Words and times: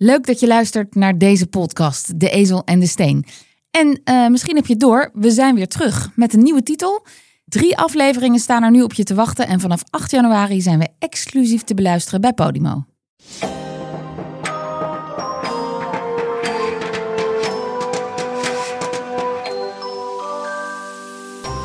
Leuk 0.00 0.26
dat 0.26 0.40
je 0.40 0.46
luistert 0.46 0.94
naar 0.94 1.18
deze 1.18 1.46
podcast, 1.46 2.20
De 2.20 2.30
Ezel 2.30 2.62
en 2.64 2.78
de 2.78 2.86
Steen. 2.86 3.24
En 3.70 4.00
uh, 4.04 4.28
misschien 4.28 4.56
heb 4.56 4.66
je 4.66 4.72
het 4.72 4.82
door, 4.82 5.10
we 5.12 5.30
zijn 5.30 5.54
weer 5.54 5.68
terug 5.68 6.10
met 6.14 6.34
een 6.34 6.42
nieuwe 6.42 6.62
titel. 6.62 7.06
Drie 7.44 7.76
afleveringen 7.76 8.40
staan 8.40 8.62
er 8.62 8.70
nu 8.70 8.82
op 8.82 8.92
je 8.92 9.02
te 9.02 9.14
wachten 9.14 9.46
en 9.46 9.60
vanaf 9.60 9.82
8 9.90 10.10
januari 10.10 10.60
zijn 10.60 10.78
we 10.78 10.88
exclusief 10.98 11.62
te 11.62 11.74
beluisteren 11.74 12.20
bij 12.20 12.32
Podimo. 12.32 12.84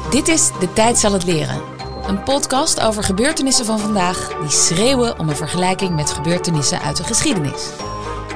Dit 0.09 0.27
is 0.27 0.51
De 0.59 0.73
Tijd 0.73 0.97
zal 0.97 1.13
het 1.13 1.25
leren. 1.25 1.61
Een 2.07 2.23
podcast 2.23 2.79
over 2.79 3.03
gebeurtenissen 3.03 3.65
van 3.65 3.79
vandaag 3.79 4.37
die 4.41 4.49
schreeuwen 4.49 5.19
om 5.19 5.29
een 5.29 5.35
vergelijking 5.35 5.95
met 5.95 6.11
gebeurtenissen 6.11 6.81
uit 6.81 6.97
de 6.97 7.03
geschiedenis. 7.03 7.71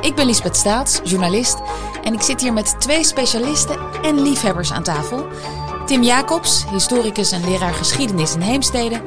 Ik 0.02 0.16
ben 0.16 0.26
Lisbeth 0.26 0.56
Staats, 0.56 1.00
journalist, 1.04 1.58
en 2.04 2.14
ik 2.14 2.22
zit 2.22 2.42
hier 2.42 2.54
met 2.54 2.76
twee 2.80 3.04
specialisten 3.04 3.78
en 4.02 4.22
liefhebbers 4.22 4.72
aan 4.72 4.84
tafel. 4.84 5.28
Tim 5.86 6.04
Jacobs, 6.04 6.66
historicus 6.70 7.32
en 7.32 7.50
leraar 7.50 7.74
geschiedenis 7.74 8.34
in 8.34 8.42
Heemstede. 8.42 9.02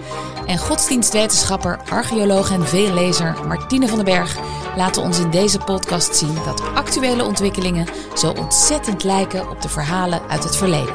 En 0.47 0.59
godsdienstwetenschapper, 0.59 1.81
archeoloog 1.89 2.51
en 2.51 2.67
veellezer 2.67 3.37
Martine 3.47 3.89
van 3.89 3.97
den 3.97 4.05
Berg 4.05 4.37
laten 4.77 5.03
ons 5.03 5.19
in 5.19 5.31
deze 5.31 5.59
podcast 5.59 6.17
zien 6.17 6.35
dat 6.45 6.63
actuele 6.75 7.25
ontwikkelingen 7.25 7.87
zo 8.17 8.31
ontzettend 8.31 9.05
lijken 9.05 9.51
op 9.51 9.63
de 9.63 9.69
verhalen 9.69 10.21
uit 10.29 10.45
het 10.45 10.57
verleden. 10.57 10.95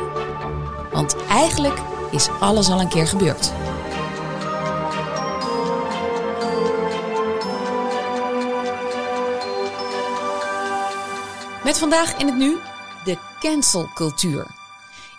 Want 0.92 1.16
eigenlijk 1.30 1.78
is 2.12 2.30
alles 2.40 2.70
al 2.70 2.80
een 2.80 2.90
keer 2.90 3.08
gebeurd. 3.08 3.54
Met 11.66 11.78
vandaag 11.78 12.18
in 12.18 12.26
het 12.26 12.36
nu 12.36 12.58
de 13.04 13.18
cancelcultuur. 13.40 14.48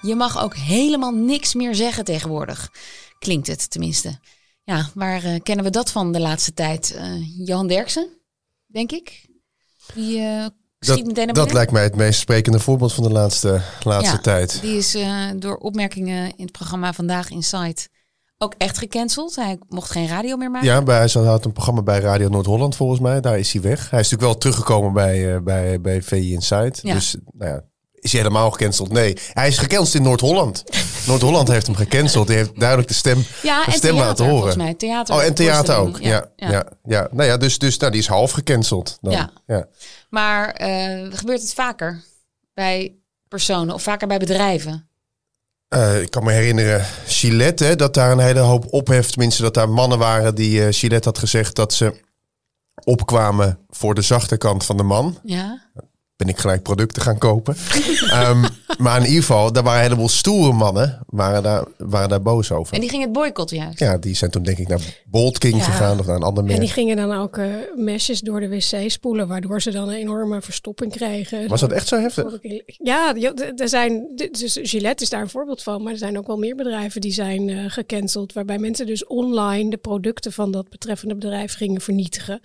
Je 0.03 0.15
mag 0.15 0.43
ook 0.43 0.57
helemaal 0.57 1.13
niks 1.13 1.55
meer 1.55 1.75
zeggen 1.75 2.05
tegenwoordig. 2.05 2.71
Klinkt 3.19 3.47
het 3.47 3.71
tenminste. 3.71 4.19
Ja, 4.65 4.91
waar 4.95 5.25
uh, 5.25 5.41
kennen 5.43 5.65
we 5.65 5.71
dat 5.71 5.91
van 5.91 6.13
de 6.13 6.21
laatste 6.21 6.55
tijd? 6.55 6.95
Uh, 6.97 7.47
Johan 7.47 7.67
Derksen, 7.67 8.09
denk 8.67 8.93
ik. 8.93 9.27
Die 9.95 10.19
uh, 10.19 10.47
schiet 10.79 10.97
dat, 10.97 11.07
meteen 11.07 11.27
naar 11.27 11.35
Dat 11.35 11.53
lijkt 11.53 11.73
mij 11.73 11.83
het 11.83 11.97
meest 11.97 12.21
sprekende 12.21 12.59
voorbeeld 12.61 12.93
van 12.93 13.05
de 13.05 13.13
laatste, 13.13 13.63
laatste 13.83 14.17
ja, 14.17 14.21
tijd. 14.21 14.61
Die 14.61 14.77
is 14.77 14.97
door 15.37 15.57
opmerkingen 15.57 16.37
in 16.37 16.45
het 16.45 16.53
programma 16.53 16.93
Vandaag 16.93 17.31
Insight 17.31 17.89
ook 18.39 18.55
echt 18.59 18.79
gecanceld. 18.79 19.37
Hij 19.37 19.59
mocht 19.69 19.91
geen 19.91 20.09
radio 20.09 20.37
meer 20.37 20.51
maken. 20.51 20.69
Ja, 20.69 20.83
bij, 20.83 21.09
hij 21.13 21.23
had 21.23 21.45
een 21.45 21.53
programma 21.53 21.83
bij 21.83 22.01
Radio 22.01 22.29
Noord-Holland 22.29 22.77
volgens 22.77 23.01
mij. 23.01 23.21
Daar 23.21 23.39
is 23.39 23.53
hij 23.53 23.63
weg. 23.63 23.91
Hij 23.91 24.01
is 24.01 24.11
natuurlijk 24.11 24.23
wel 24.23 24.39
teruggekomen 24.39 24.93
bij, 24.93 25.35
uh, 25.35 25.41
bij, 25.41 25.81
bij 25.81 26.03
VI 26.03 26.33
Insight. 26.33 26.81
Ja. 26.83 26.95
Dus 26.95 27.17
nou 27.33 27.51
ja, 27.51 27.63
is 27.93 28.13
hij 28.13 28.21
helemaal 28.21 28.51
gecanceld? 28.51 28.93
Nee, 28.93 29.17
hij 29.33 29.49
is 29.49 29.59
gecanceld 29.59 29.95
in 29.95 30.03
Noord-Holland. 30.03 30.65
Noord-Holland 31.07 31.49
heeft 31.49 31.67
hem 31.67 31.77
gecanceld. 31.77 32.27
Die 32.27 32.37
heeft 32.37 32.61
duidelijk 32.61 32.89
de 32.89 32.95
stem, 32.95 33.25
ja, 33.43 33.65
de 33.65 33.71
stem 33.71 33.81
theater, 33.81 34.07
laten 34.07 34.25
horen. 34.25 34.39
Volgens 34.39 34.63
mij. 34.63 34.75
Theater, 34.75 35.15
oh, 35.15 35.25
en 35.25 35.35
theater 35.35 35.77
ook. 35.77 35.99
Ja, 35.99 36.31
ja, 36.37 36.67
ja. 36.85 37.09
Nou 37.11 37.29
ja, 37.29 37.37
dus, 37.37 37.59
dus 37.59 37.79
nou, 37.79 37.93
die 37.93 38.01
is 38.01 38.07
half 38.07 38.31
gecanceld. 38.31 38.99
Dan. 39.01 39.13
Ja. 39.13 39.31
Ja. 39.47 39.67
Maar 40.09 40.61
uh, 40.61 41.07
gebeurt 41.11 41.41
het 41.41 41.55
vaker 41.55 42.03
bij 42.55 42.97
personen 43.29 43.75
of 43.75 43.83
vaker 43.83 44.09
bij 44.09 44.19
bedrijven? 44.19 44.89
Uh, 45.75 46.01
ik 46.01 46.11
kan 46.11 46.25
me 46.25 46.33
herinneren, 46.33 46.85
Gillette, 47.07 47.65
hè, 47.65 47.77
dat 47.77 47.95
daar 47.95 48.11
een 48.11 48.19
hele 48.19 48.41
hoop 48.41 48.67
opheft. 48.73 49.13
Tenminste, 49.13 49.43
dat 49.43 49.55
daar 49.55 49.69
mannen 49.69 49.99
waren 49.99 50.35
die 50.35 50.61
uh, 50.61 50.67
Gillette 50.71 51.09
had 51.09 51.19
gezegd 51.19 51.55
dat 51.55 51.73
ze 51.73 52.01
opkwamen 52.85 53.59
voor 53.69 53.95
de 53.95 54.03
zachte 54.03 54.37
kant 54.37 54.65
van 54.65 54.77
de 54.77 54.83
man. 54.83 55.19
Ja. 55.23 55.63
Ben 56.17 56.29
ik 56.29 56.39
gelijk 56.39 56.63
producten 56.63 57.03
gaan 57.03 57.19
kopen. 57.19 57.57
um, 58.13 58.45
maar 58.79 58.97
in 59.01 59.07
ieder 59.07 59.21
geval, 59.21 59.53
daar 59.53 59.63
waren 59.63 59.79
een 59.79 59.85
heleboel 59.85 60.09
stoere 60.09 60.53
mannen, 60.53 60.99
waren 61.07 61.43
daar, 61.43 61.65
waren 61.79 62.09
daar 62.09 62.23
boos 62.23 62.53
over. 62.53 62.75
En 62.75 62.81
die 62.81 62.89
gingen 62.89 63.05
het 63.05 63.15
boycotten 63.15 63.57
juist? 63.57 63.79
Ja, 63.79 63.99
die 63.99 64.15
zijn 64.17 64.31
toen 64.31 64.43
denk 64.43 64.59
ik 64.59 64.69
naar 64.69 64.81
Bolt 65.07 65.39
King 65.39 65.57
Ja. 65.57 65.63
gegaan 65.63 65.99
of 65.99 66.07
naar 66.07 66.17
een 66.17 66.23
ander 66.23 66.45
merk. 66.45 66.57
En 66.57 66.65
die 66.65 66.73
gingen 66.73 66.97
dan 66.97 67.13
ook 67.13 67.39
eh, 67.39 67.47
mesjes 67.77 68.21
door 68.21 68.41
de 68.41 68.49
wc 68.49 68.91
spoelen, 68.91 69.29
waardoor 69.29 69.63
ze 69.63 69.71
dan 69.71 69.89
een 69.89 69.95
enorme 69.95 70.43
verstopping 70.43 70.93
kregen. 70.93 71.49
Was 71.49 71.61
dat 71.61 71.73
echt 71.73 71.89
zo 71.89 72.01
heftig? 72.01 72.39
Ja, 72.67 73.15
er 73.57 73.69
zijn, 73.69 74.07
dus 74.31 74.59
Gillette 74.63 75.03
is 75.03 75.11
daar 75.11 75.21
een 75.21 75.29
voorbeeld 75.29 75.63
van, 75.63 75.83
maar 75.83 75.93
er 75.93 75.99
zijn 75.99 76.19
ook 76.19 76.27
wel 76.27 76.37
meer 76.37 76.55
bedrijven 76.57 77.01
die 77.01 77.13
zijn 77.13 77.49
eh, 77.49 77.65
gecanceld, 77.69 78.33
waarbij 78.33 78.59
mensen 78.59 78.87
dus 78.87 79.07
online 79.07 79.71
de 79.71 79.77
producten 79.77 80.33
van 80.33 80.53
dat 80.53 80.69
betreffende 80.69 81.15
bedrijf 81.15 81.55
gingen 81.55 81.81
vernietigen. 81.81 82.41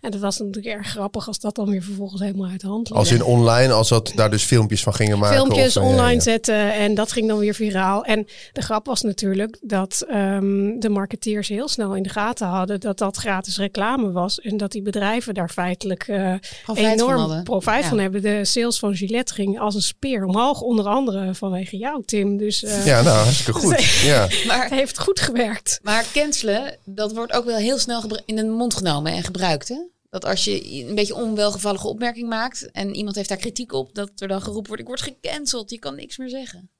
En 0.00 0.10
dat 0.10 0.20
was 0.20 0.38
natuurlijk 0.38 0.74
erg 0.74 0.86
grappig 0.88 1.26
als 1.26 1.38
dat 1.38 1.54
dan 1.54 1.70
weer 1.70 1.82
vervolgens 1.82 2.20
helemaal 2.20 2.50
uit 2.50 2.60
de 2.60 2.66
hand 2.66 2.88
liep. 2.88 2.98
Als 2.98 3.12
in 3.12 3.24
online, 3.24 3.72
als 3.72 3.88
dat 3.88 4.12
daar 4.14 4.30
dus 4.30 4.42
filmpjes 4.44 4.82
van 4.82 4.94
gingen 4.94 5.18
maken. 5.18 5.36
filmpjes 5.36 5.71
eh, 5.76 5.86
online 5.86 6.14
ja. 6.14 6.20
zetten 6.20 6.72
en 6.74 6.94
dat 6.94 7.12
ging 7.12 7.28
dan 7.28 7.38
weer 7.38 7.54
viraal. 7.54 8.04
En 8.04 8.26
de 8.52 8.62
grap 8.62 8.86
was 8.86 9.02
natuurlijk 9.02 9.58
dat 9.60 10.04
ehm, 10.08 10.78
de 10.78 10.88
marketeers 10.88 11.48
heel 11.48 11.68
snel 11.68 11.94
in 11.94 12.02
de 12.02 12.08
gaten 12.08 12.46
hadden 12.46 12.80
dat 12.80 12.98
dat 12.98 13.16
gratis 13.16 13.56
reclame 13.58 14.12
was 14.12 14.40
en 14.40 14.56
dat 14.56 14.70
die 14.72 14.82
bedrijven 14.82 15.34
daar 15.34 15.48
feitelijk 15.50 16.08
eh, 16.08 16.34
Profijt 16.62 17.00
enorm 17.00 17.18
hadden. 17.18 17.42
profijt 17.42 17.82
Ja. 17.82 17.88
van 17.88 17.98
hebben. 17.98 18.22
De 18.22 18.44
sales 18.44 18.78
van 18.78 18.94
Gillette 18.94 19.34
ging 19.34 19.60
als 19.60 19.74
een 19.74 19.82
speer 19.82 20.24
omhoog, 20.24 20.60
onder 20.60 20.86
andere 20.86 21.34
vanwege 21.34 21.76
jou, 21.76 22.02
Tim. 22.04 22.36
Dus 22.36 22.62
eh, 22.64 22.86
Ja, 22.86 23.02
nou, 23.02 23.16
hartstikke 23.16 23.52
goed. 23.60 23.84
Ja. 24.02 24.28
Maar, 24.46 24.62
het 24.62 24.70
heeft 24.70 24.98
goed 24.98 25.20
gewerkt. 25.20 25.80
maar 25.82 26.04
cancelen, 26.12 26.76
dat 26.84 27.12
wordt 27.12 27.32
ook 27.32 27.44
wel 27.44 27.56
heel 27.56 27.78
snel 27.78 28.02
in 28.24 28.36
de 28.36 28.44
mond 28.44 28.74
genomen 28.74 29.12
en 29.12 29.22
gebruikt. 29.22 29.68
Hè? 29.68 29.76
Dat 30.12 30.24
als 30.24 30.44
je 30.44 30.84
een 30.88 30.94
beetje 30.94 31.14
onwelgevallige 31.14 31.88
opmerking 31.88 32.28
maakt 32.28 32.70
en 32.70 32.94
iemand 32.94 33.16
heeft 33.16 33.28
daar 33.28 33.38
kritiek 33.38 33.72
op, 33.72 33.94
dat 33.94 34.10
er 34.16 34.28
dan 34.28 34.42
geroepen 34.42 34.66
wordt, 34.66 34.82
ik 34.82 34.88
word 34.88 35.00
gecanceld, 35.00 35.70
je 35.70 35.78
kan 35.78 35.94
niks 35.94 36.16
meer 36.16 36.28
zeggen. 36.28 36.70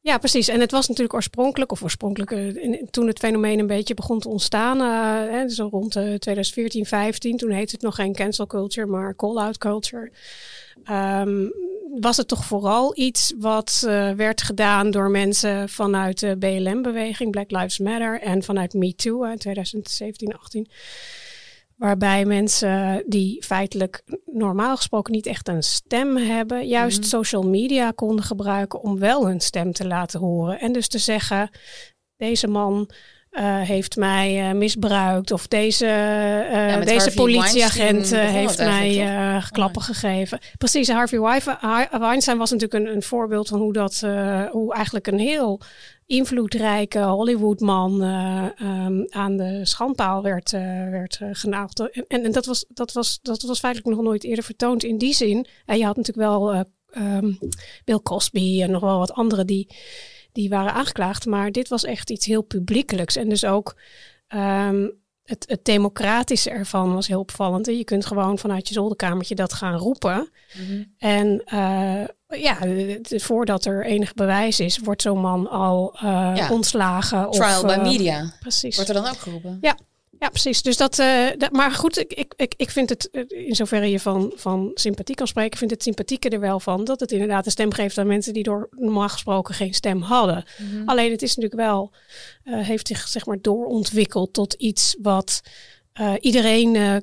Ja, 0.00 0.18
precies. 0.18 0.48
En 0.48 0.60
het 0.60 0.70
was 0.70 0.88
natuurlijk 0.88 1.14
oorspronkelijk, 1.14 1.72
of 1.72 1.82
oorspronkelijk, 1.82 2.30
eh, 2.30 2.82
toen 2.90 3.06
het 3.06 3.18
fenomeen 3.18 3.58
een 3.58 3.66
beetje 3.66 3.94
begon 3.94 4.20
te 4.20 4.28
ontstaan, 4.28 4.80
eh, 4.80 5.32
hè, 5.32 5.48
zo 5.48 5.68
rond 5.70 5.96
eh, 5.96 6.02
2014, 6.02 6.86
15, 6.86 7.36
toen 7.36 7.50
heette 7.50 7.74
het 7.74 7.82
nog 7.82 7.94
geen 7.94 8.14
cancel 8.14 8.46
culture, 8.46 8.86
maar 8.86 9.16
call-out 9.16 9.58
culture. 9.58 10.12
Ehm, 10.84 11.46
was 12.00 12.16
het 12.16 12.28
toch 12.28 12.44
vooral 12.44 12.98
iets 12.98 13.32
wat 13.38 13.84
eh, 13.86 14.10
werd 14.10 14.42
gedaan 14.42 14.90
door 14.90 15.10
mensen 15.10 15.68
vanuit 15.68 16.20
de 16.20 16.36
BLM-beweging, 16.38 17.30
Black 17.30 17.50
Lives 17.50 17.78
Matter, 17.78 18.20
en 18.20 18.42
vanuit 18.42 18.74
MeToo 18.74 19.24
in 19.24 19.38
2017, 19.38 20.36
18. 20.36 20.68
Waarbij 21.82 22.24
mensen 22.24 23.04
die 23.06 23.44
feitelijk 23.44 24.02
normaal 24.24 24.76
gesproken 24.76 25.12
niet 25.12 25.26
echt 25.26 25.48
een 25.48 25.62
stem 25.62 26.16
hebben, 26.16 26.66
juist 26.66 26.98
Mhm. 26.98 27.06
social 27.08 27.42
media 27.42 27.90
konden 27.90 28.24
gebruiken 28.24 28.80
om 28.80 28.98
wel 28.98 29.26
hun 29.26 29.40
stem 29.40 29.72
te 29.72 29.86
laten 29.86 30.20
horen. 30.20 30.60
En 30.60 30.72
dus 30.72 30.88
te 30.88 30.98
zeggen, 30.98 31.50
deze 32.16 32.46
man 32.48 32.90
eh, 33.32 33.60
heeft 33.60 33.96
mij 33.96 34.48
eh, 34.48 34.54
misbruikt 34.54 35.30
of 35.30 35.48
deze, 35.48 35.86
eh, 35.86 36.84
deze 36.84 37.12
politieagent 37.14 38.10
heeft 38.16 38.58
mij 38.58 39.42
klappen 39.50 39.82
gegeven. 39.82 40.38
Precies, 40.58 40.88
Harvey 40.88 41.20
Weinstein- 41.90 42.38
was 42.38 42.50
natuurlijk 42.50 42.84
een, 42.84 42.94
een 42.94 43.02
voorbeeld 43.02 43.48
van 43.48 43.60
hoe 43.60 43.72
dat, 43.72 44.00
hoe 44.50 44.74
eigenlijk 44.74 45.06
een 45.06 45.18
heel 45.18 45.60
invloedrijke 46.06 47.02
Hollywoodman 47.02 48.02
eh, 48.02 48.46
ehm, 48.56 49.04
aan 49.08 49.36
de 49.36 49.60
schandpaal 49.62 50.22
werd, 50.22 50.50
werd 50.90 51.20
genaagd. 51.32 51.80
En, 51.80 52.24
en, 52.24 52.32
dat, 52.32 52.46
was, 52.46 52.64
dat, 52.68 52.92
was, 52.92 53.18
dat 53.22 53.42
was 53.42 53.58
feitelijk 53.58 53.96
nog 53.96 54.04
nooit 54.04 54.24
eerder 54.24 54.44
vertoond 54.44 54.84
in 54.84 54.98
die 54.98 55.14
zin. 55.14 55.46
En 55.66 55.78
je 55.78 55.84
had 55.84 55.96
natuurlijk 55.96 56.28
wel 56.28 56.64
ehm, 56.90 57.32
Bill 57.84 58.00
Cosby 58.02 58.62
en 58.62 58.70
nog 58.70 58.82
wel 58.82 58.98
wat 58.98 59.12
anderen 59.12 59.46
die, 59.46 59.68
die 60.32 60.48
waren 60.48 60.72
aangeklaagd. 60.72 61.26
Maar 61.26 61.52
dit 61.52 61.68
was 61.68 61.84
echt 61.84 62.10
iets 62.10 62.26
heel 62.26 62.42
publiekelijks. 62.42 63.16
En 63.16 63.28
dus 63.28 63.44
ook 63.44 63.76
ehm, 64.28 64.88
het, 65.24 65.44
het 65.48 65.64
democratische 65.64 66.50
ervan 66.50 66.94
was 66.94 67.06
heel 67.06 67.20
opvallend. 67.20 67.68
En 67.68 67.76
Je 67.76 67.84
kunt 67.84 68.06
gewoon 68.06 68.38
vanuit 68.38 68.68
je 68.68 68.74
zolderkamertje 68.74 69.34
dat 69.34 69.52
gaan 69.52 69.76
roepen. 69.78 70.30
En 70.98 71.42
eh, 71.44 72.04
ja, 72.40 72.58
voordat 73.02 73.64
er 73.64 73.84
enig 73.84 74.14
bewijs 74.14 74.60
is, 74.60 74.78
wordt 74.78 75.02
zo'n 75.02 75.20
man 75.20 75.50
al 75.50 75.94
eh, 75.94 76.32
Ja. 76.34 76.48
ontslagen. 76.50 77.30
Trial 77.30 77.60
of, 77.62 77.66
by 77.66 77.72
eh, 77.72 77.82
media. 77.82 78.32
Precies. 78.40 78.74
Wordt 78.76 78.90
er 78.90 78.96
dan 78.96 79.06
ook 79.06 79.18
geroepen? 79.18 79.58
Ja. 79.60 79.76
Ja, 80.22 80.28
precies. 80.28 80.62
Dus 80.62 80.76
dat, 80.76 80.98
eh, 80.98 81.26
dat, 81.36 81.52
maar 81.52 81.70
goed, 81.70 81.98
ik, 81.98 82.12
ik, 82.12 82.34
ik, 82.36 82.54
ik 82.56 82.70
vind 82.70 82.88
het, 82.88 83.10
eh, 83.10 83.46
in 83.46 83.54
zoverre 83.54 83.90
je 83.90 84.00
van, 84.00 84.32
van 84.34 84.70
sympathie 84.74 85.14
kan 85.14 85.26
spreken, 85.26 85.58
vind 85.58 85.70
het 85.70 85.82
sympathieke 85.82 86.28
er 86.28 86.40
wel 86.40 86.60
van 86.60 86.84
dat 86.84 87.00
het 87.00 87.12
inderdaad 87.12 87.46
een 87.46 87.50
stem 87.50 87.72
geeft 87.72 87.98
aan 87.98 88.06
mensen 88.06 88.32
die 88.32 88.42
door 88.42 88.68
normaal 88.70 89.08
gesproken 89.08 89.54
geen 89.54 89.74
stem 89.74 90.02
hadden. 90.02 90.44
Mhm. 90.58 90.88
Alleen 90.88 91.10
het 91.10 91.22
is 91.22 91.36
natuurlijk 91.36 91.62
wel, 91.62 91.92
eh, 92.44 92.58
heeft 92.58 92.86
zich 92.86 93.08
zeg 93.08 93.26
maar 93.26 93.38
doorontwikkeld 93.40 94.32
tot 94.32 94.52
iets 94.54 94.96
wat 95.02 95.42
iedereen 96.20 97.02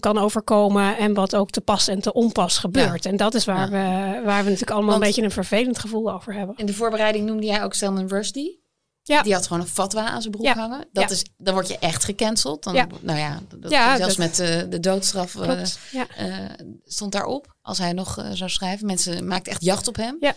kan 0.00 0.18
overkomen 0.18 0.96
en 0.96 1.14
wat 1.14 1.34
ook 1.34 1.50
te 1.50 1.60
pas 1.60 1.88
en 1.88 2.00
te 2.00 2.12
onpas 2.12 2.58
gebeurt. 2.58 3.06
En 3.06 3.16
dat 3.16 3.34
is 3.34 3.44
waar, 3.44 3.70
we, 3.70 4.20
waar 4.24 4.44
we 4.44 4.50
natuurlijk 4.50 4.70
allemaal 4.70 4.90
Want- 4.90 5.00
een 5.02 5.06
beetje 5.06 5.22
een 5.22 5.30
vervelend 5.30 5.78
gevoel 5.78 6.12
over 6.12 6.34
hebben. 6.34 6.56
In 6.56 6.66
de 6.66 6.74
voorbereiding 6.74 7.26
noemde 7.26 7.46
jij 7.46 7.62
ook 7.62 7.74
Salman 7.74 8.08
Rushdie. 8.08 8.66
Ja. 9.08 9.22
Die 9.22 9.32
had 9.34 9.46
gewoon 9.46 9.62
een 9.62 9.68
fatwa 9.68 10.08
aan 10.08 10.20
zijn 10.20 10.32
broek 10.32 10.44
Ja. 10.46 10.54
hangen. 10.54 10.88
Dat 10.92 11.04
Ja. 11.04 11.10
is, 11.10 11.24
dan 11.36 11.54
word 11.54 11.68
je 11.68 11.78
echt 11.78 12.04
gecanceld. 12.04 12.64
Dan, 12.64 12.74
Ja. 12.74 12.86
Nou 13.00 13.18
ja, 13.18 13.40
dat, 13.58 13.70
Ja, 13.70 13.96
zelfs 13.96 14.16
dat- 14.16 14.26
met 14.26 14.38
eh, 14.38 14.62
de 14.70 14.80
doodstraf 14.80 15.34
eh, 15.36 15.64
ja. 15.92 16.06
eh, 16.16 16.66
stond 16.84 17.12
daarop. 17.12 17.56
Als 17.62 17.78
hij 17.78 17.92
nog 17.92 18.26
zou 18.32 18.50
schrijven. 18.50 18.86
Mensen 18.86 19.26
maakten 19.26 19.52
echt 19.52 19.64
jacht 19.64 19.88
op 19.88 19.96
hem. 19.96 20.16
Ja. 20.20 20.34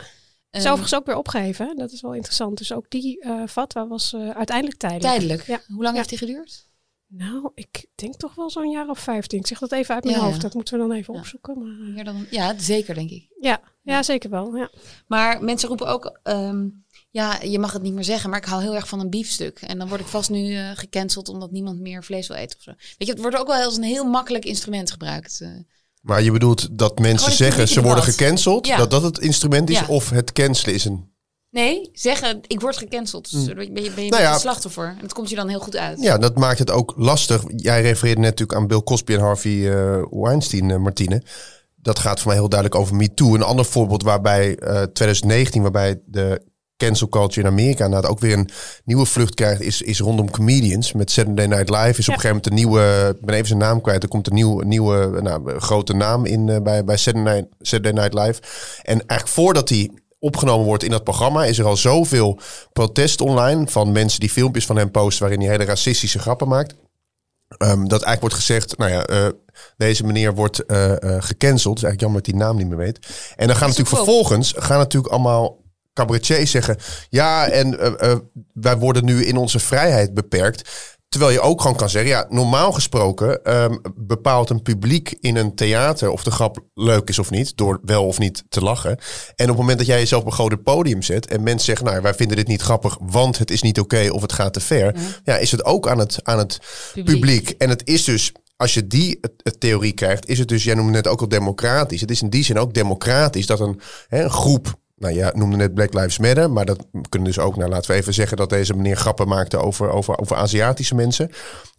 Is 0.51 0.65
overigens 0.65 0.95
ook 0.95 1.05
weer 1.05 1.17
opgegeven. 1.17 1.75
Dat 1.77 1.91
is 1.91 2.01
wel 2.01 2.13
interessant. 2.13 2.57
Dus 2.57 2.71
ook 2.73 2.89
die 2.89 3.25
fatwa 3.47 3.87
was 3.87 4.15
uiteindelijk 4.15 4.77
tijdelijk. 4.79 5.03
tijdelijk. 5.13 5.43
Ja. 5.47 5.59
Hoe 5.67 5.81
lang 5.83 5.89
Ja. 5.89 5.95
heeft 5.97 6.09
die 6.09 6.17
geduurd? 6.17 6.69
Nou, 7.07 7.51
ik 7.53 7.85
denk 7.95 8.15
toch 8.15 8.35
wel 8.35 8.49
zo'n 8.49 8.69
jaar 8.69 8.87
of 8.89 8.99
15. 8.99 9.39
Ik 9.39 9.47
zeg 9.47 9.59
dat 9.59 9.71
even 9.71 9.95
uit 9.95 10.03
mijn 10.03 10.15
Ja, 10.15 10.21
ja. 10.21 10.27
hoofd. 10.27 10.41
Dat 10.41 10.53
moeten 10.53 10.73
we 10.73 10.87
dan 10.87 10.91
even 10.97 11.13
Ja. 11.13 11.19
opzoeken. 11.19 11.59
Maar, 11.59 11.89
Meer 11.93 12.03
dan, 12.03 12.25
ja, 12.29 12.53
zeker 12.57 12.95
denk 12.95 13.09
ik. 13.09 13.27
ja, 13.39 13.61
ja, 13.81 14.03
zeker 14.03 14.29
wel. 14.29 14.55
Ja. 14.55 14.69
Maar 15.07 15.43
mensen 15.43 15.67
roepen 15.69 15.87
ook, 15.87 16.19
ehm, 16.23 16.67
ja, 17.11 17.39
je 17.43 17.59
mag 17.59 17.73
het 17.73 17.81
niet 17.81 17.93
meer 17.93 18.03
zeggen, 18.03 18.29
maar 18.29 18.39
ik 18.39 18.45
hou 18.45 18.61
heel 18.61 18.75
erg 18.75 18.87
van 18.87 18.99
een 18.99 19.09
biefstuk. 19.09 19.59
En 19.61 19.77
dan 19.77 19.87
word 19.87 20.01
ik 20.01 20.07
vast 20.07 20.29
nu 20.29 20.55
eh, 20.55 20.69
gecanceld 20.73 21.29
omdat 21.29 21.51
niemand 21.51 21.79
meer 21.79 22.03
vlees 22.03 22.27
wil 22.27 22.37
eten 22.37 22.57
of 22.57 22.63
zo. 22.63 22.71
Weet 22.71 22.95
je, 23.07 23.11
het 23.13 23.21
wordt 23.21 23.37
ook 23.37 23.47
wel 23.47 23.63
als 23.63 23.77
een 23.77 23.83
heel 23.83 24.05
makkelijk 24.05 24.45
instrument 24.45 24.91
gebruikt. 24.91 25.41
eh. 25.41 25.49
Maar 26.01 26.21
je 26.21 26.31
bedoelt 26.31 26.77
dat 26.77 26.99
mensen 26.99 27.31
zeggen 27.31 27.67
ze 27.67 27.81
worden 27.81 28.03
gecanceld, 28.03 28.67
Ja. 28.67 28.77
dat 28.77 28.91
dat 28.91 29.01
het 29.01 29.19
instrument 29.19 29.69
is, 29.69 29.79
Ja. 29.79 29.85
of 29.87 30.09
het 30.09 30.31
cancelen 30.31 30.75
is 30.75 30.85
een... 30.85 31.09
Nee, 31.49 31.89
zeggen, 31.93 32.39
ik 32.47 32.61
word 32.61 32.77
gecanceld. 32.77 33.31
Dus 33.31 33.45
ben 33.45 33.63
je, 33.83 33.91
ben 33.91 34.03
je, 34.03 34.09
Nou 34.09 34.21
ja. 34.21 34.33
een 34.33 34.39
slachtoffer. 34.39 34.85
En 34.87 34.97
dat 35.01 35.13
komt 35.13 35.29
je 35.29 35.35
dan 35.35 35.47
heel 35.47 35.59
goed 35.59 35.75
uit. 35.75 35.99
Ja, 36.01 36.17
dat 36.17 36.37
maakt 36.37 36.59
het 36.59 36.71
ook 36.71 36.93
lastig. 36.97 37.43
Jij 37.55 37.81
refereerde 37.81 38.21
net 38.21 38.29
natuurlijk 38.29 38.59
aan 38.59 38.67
Bill 38.67 38.81
Cosby 38.81 39.13
en 39.13 39.19
Harvey 39.19 39.71
eh, 39.73 40.03
Weinstein, 40.09 40.81
Martine. 40.81 41.21
Dat 41.75 41.99
gaat 41.99 42.19
voor 42.19 42.27
mij 42.27 42.37
heel 42.39 42.49
duidelijk 42.49 42.81
over 42.81 42.95
MeToo. 42.95 43.35
Een 43.35 43.41
ander 43.41 43.65
voorbeeld 43.65 44.03
waarbij 44.03 44.55
eh 44.57 44.81
2019, 44.81 45.61
waarbij 45.61 46.01
de 46.05 46.41
cancel 46.85 47.09
culture 47.09 47.47
in 47.47 47.51
Amerika 47.51 47.87
nou 47.87 48.05
ook 48.05 48.19
weer 48.19 48.37
een 48.37 48.49
nieuwe 48.83 49.05
vlucht 49.05 49.33
krijgt, 49.33 49.61
is, 49.61 49.81
is 49.81 49.99
rondom 49.99 50.31
comedians. 50.31 50.93
Met 50.93 51.11
Saturday 51.11 51.45
Night 51.45 51.69
Live 51.69 51.99
is 51.99 52.09
op 52.09 52.13
een 52.15 52.21
gegeven 52.21 52.27
moment 52.27 52.45
een 52.45 52.53
nieuwe, 52.53 53.15
ik 53.19 53.25
ben 53.25 53.35
even 53.35 53.47
zijn 53.47 53.59
naam 53.59 53.81
kwijt, 53.81 54.03
er 54.03 54.09
komt 54.09 54.27
een 54.27 54.33
nieuwe, 54.33 54.65
nieuwe 54.65 55.21
nou, 55.21 55.59
grote 55.59 55.93
naam 55.93 56.25
in 56.25 56.49
eh, 56.49 56.61
bij, 56.61 56.83
bij 56.83 56.97
Saturday, 56.97 57.33
Night, 57.33 57.47
Saturday 57.59 57.91
Night 57.91 58.13
Live. 58.13 58.41
En 58.81 59.07
eigenlijk 59.07 59.27
voordat 59.27 59.67
die 59.67 59.91
opgenomen 60.19 60.65
wordt 60.65 60.83
in 60.83 60.91
dat 60.91 61.03
programma, 61.03 61.45
is 61.45 61.59
er 61.59 61.65
al 61.65 61.77
zoveel 61.77 62.39
protest 62.73 63.21
online 63.21 63.67
van 63.67 63.91
mensen 63.91 64.19
die 64.19 64.29
filmpjes 64.29 64.65
van 64.65 64.77
hem 64.77 64.91
posten 64.91 65.21
waarin 65.21 65.41
hij 65.41 65.49
hele 65.49 65.65
racistische 65.65 66.19
grappen 66.19 66.47
maakt. 66.47 66.75
Ehm, 67.57 67.79
dat 67.79 68.01
eigenlijk 68.03 68.19
wordt 68.21 68.35
gezegd, 68.35 68.77
nou 68.77 68.91
ja, 68.91 69.05
eh, 69.05 69.27
deze 69.77 70.05
meneer 70.05 70.35
wordt 70.35 70.65
eh, 70.65 70.93
gecanceld. 70.99 71.75
Dus 71.75 71.83
eigenlijk 71.83 72.01
jammer 72.01 72.21
dat 72.21 72.25
hij 72.25 72.39
die 72.39 72.43
naam 72.43 72.57
niet 72.57 72.67
meer 72.67 72.77
weet. 72.77 72.99
En 73.35 73.47
dan 73.47 73.55
gaan 73.55 73.69
Is 73.69 73.77
natuurlijk 73.77 74.05
vervolgens 74.05 74.53
gaan 74.57 74.77
natuurlijk 74.77 75.13
allemaal 75.13 75.60
cabaretiers 75.93 76.51
zeggen, 76.51 76.77
ja, 77.09 77.47
en 77.47 77.79
eh, 77.79 78.11
eh, 78.11 78.19
wij 78.53 78.77
worden 78.77 79.05
nu 79.05 79.25
in 79.25 79.37
onze 79.37 79.59
vrijheid 79.59 80.13
beperkt. 80.13 80.69
Terwijl 81.11 81.31
je 81.31 81.39
ook 81.41 81.61
gewoon 81.61 81.75
kan 81.75 81.89
zeggen, 81.89 82.11
ja, 82.11 82.25
normaal 82.29 82.71
gesproken 82.71 83.43
ehm, 83.43 83.77
bepaalt 83.95 84.49
een 84.49 84.61
publiek 84.61 85.17
in 85.19 85.35
een 85.35 85.55
theater 85.55 86.09
of 86.09 86.23
de 86.23 86.31
grap 86.31 86.59
leuk 86.73 87.09
is 87.09 87.19
of 87.19 87.29
niet, 87.29 87.57
door 87.57 87.79
wel 87.83 88.05
of 88.05 88.19
niet 88.19 88.43
te 88.49 88.61
lachen. 88.61 88.89
En 89.35 89.43
op 89.43 89.47
het 89.47 89.57
moment 89.57 89.77
dat 89.77 89.87
jij 89.87 89.99
jezelf 89.99 90.21
op 90.21 90.27
een 90.27 90.33
groot 90.33 90.63
podium 90.63 91.01
zet 91.01 91.27
en 91.27 91.43
mensen 91.43 91.65
zeggen, 91.65 91.85
nou, 91.85 92.01
wij 92.01 92.13
vinden 92.13 92.37
dit 92.37 92.47
niet 92.47 92.61
grappig, 92.61 92.97
want 93.01 93.37
het 93.37 93.51
is 93.51 93.61
niet 93.61 93.79
oké 93.79 94.09
of 94.09 94.21
het 94.21 94.33
gaat 94.33 94.53
te 94.53 94.59
ver, 94.59 94.95
ja, 95.23 95.37
is 95.37 95.51
het 95.51 95.65
ook 95.65 95.87
aan 95.87 95.99
het, 95.99 96.19
aan 96.23 96.37
het 96.37 96.59
Publiek. 96.93 97.15
publiek. 97.15 97.49
En 97.49 97.69
het 97.69 97.87
is 97.87 98.03
dus, 98.03 98.31
als 98.55 98.73
je 98.73 98.87
die 98.87 99.19
theorie 99.57 99.93
krijgt, 99.93 100.27
is 100.27 100.39
het 100.39 100.47
dus, 100.47 100.63
jij 100.63 100.75
noemde 100.75 100.91
net 100.91 101.07
ook 101.07 101.21
al 101.21 101.27
democratisch. 101.27 102.01
Het 102.01 102.11
is 102.11 102.21
in 102.21 102.29
die 102.29 102.43
zin 102.43 102.59
ook 102.59 102.73
democratisch 102.73 103.45
dat 103.45 103.59
een, 103.59 103.79
hè, 104.07 104.23
een 104.23 104.29
groep, 104.29 104.79
nou 105.01 105.13
ja, 105.13 105.31
noemde 105.35 105.55
net 105.57 105.73
Black 105.73 105.93
Lives 105.93 106.17
Matter, 106.17 106.51
maar 106.51 106.65
dat 106.65 106.85
kunnen 107.09 107.27
dus 107.27 107.39
ook, 107.39 107.55
nou 107.55 107.69
laten 107.69 107.91
we 107.91 107.97
even 107.97 108.13
zeggen 108.13 108.37
dat 108.37 108.49
deze 108.49 108.73
meneer 108.73 108.95
grappen 108.95 109.27
maakte 109.27 109.57
over, 109.57 109.89
over, 109.89 110.19
over 110.19 110.35
Aziatische 110.35 110.95
mensen. 110.95 111.31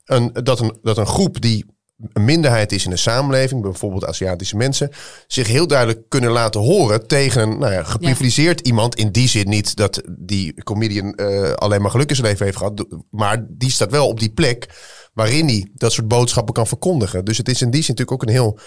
Een, 0.05 0.31
dat, 0.33 0.61
een, 0.61 0.79
dat 0.83 0.99
een 0.99 1.07
groep 1.07 1.41
die 1.41 1.65
een 2.13 2.25
minderheid 2.25 2.73
is 2.73 2.85
in 2.85 2.91
de 2.91 2.97
samenleving, 2.97 3.63
bijvoorbeeld 3.63 4.05
Aziatische 4.07 4.57
mensen, 4.57 4.91
zich 5.27 5.47
heel 5.47 5.67
duidelijk 5.67 6.09
kunnen 6.09 6.31
laten 6.31 6.61
horen 6.61 7.07
tegen 7.07 7.43
een 7.43 7.59
nou 7.59 7.73
ja, 7.73 7.83
geprivilegeerd 7.83 8.61
iemand. 8.61 8.95
In 8.95 9.11
die 9.11 9.29
zin 9.29 9.49
niet 9.49 9.77
dat 9.77 10.03
die 10.19 10.63
comedian 10.63 11.15
eh, 11.15 11.53
alleen 11.53 11.83
maar 11.83 11.91
geluk 11.91 12.09
in 12.09 12.17
zijn 12.17 12.29
leven 12.29 12.45
heeft 12.45 12.57
gehad, 12.57 12.87
maar 13.11 13.45
die 13.49 13.71
staat 13.71 13.91
wel 13.91 14.09
op 14.09 14.21
die 14.21 14.33
plek 14.33 14.69
waarin 15.13 15.47
hij 15.47 15.71
dat 15.75 15.93
soort 15.93 16.09
boodschappen 16.09 16.55
kan 16.55 16.67
verkondigen. 16.67 17.25
Dus 17.25 17.39
het 17.39 17.49
is 17.49 17.63
in 17.63 17.71
die 17.71 17.83
zin 17.83 17.95
natuurlijk 17.95 18.23
ook 18.23 18.29
een 18.29 18.35
heel 18.35 18.59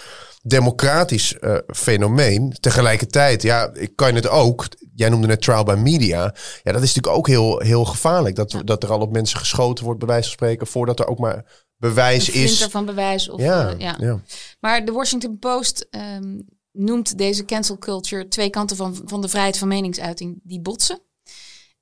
democratisch 0.46 1.38
eh, 1.38 1.56
fenomeen. 1.66 2.56
Tegelijkertijd, 2.60 3.42
ja, 3.42 3.70
ik 3.74 3.96
kan 3.96 4.14
het 4.14 4.28
ook. 4.28 4.66
Jij 4.94 5.08
noemde 5.08 5.26
net 5.26 5.42
trial 5.42 5.64
by 5.64 5.74
media. 5.74 6.34
Ja, 6.62 6.72
dat 6.72 6.82
is 6.82 6.94
natuurlijk 6.94 7.16
ook 7.16 7.26
heel, 7.26 7.58
heel 7.58 7.84
gevaarlijk. 7.84 8.36
Dat, 8.36 8.62
dat 8.64 8.82
er 8.82 8.90
al 8.90 9.00
op 9.00 9.12
mensen 9.12 9.38
geschoten 9.38 9.84
wordt, 9.84 9.98
bij 9.98 10.08
wijze 10.08 10.24
van 10.24 10.32
spreken, 10.32 10.66
voordat 10.66 10.98
er 10.98 11.06
ook 11.06 11.18
maar 11.18 11.66
bewijs 11.76 12.28
is. 12.28 12.64
van 12.64 12.84
bewijs. 12.84 13.28
Of, 13.28 13.40
Ja, 13.40 13.68
eh, 13.68 13.78
ja. 13.78 13.96
ja. 13.98 14.20
Maar 14.60 14.84
de 14.84 14.92
Washington 14.92 15.38
Post 15.38 15.86
ehm, 15.90 16.40
noemt 16.72 17.18
deze 17.18 17.44
cancel 17.44 17.78
culture 17.78 18.28
twee 18.28 18.50
kanten 18.50 18.76
van, 18.76 19.00
van 19.04 19.20
de 19.20 19.28
vrijheid 19.28 19.58
van 19.58 19.68
meningsuiting 19.68 20.40
die 20.42 20.60
botsen. 20.60 21.00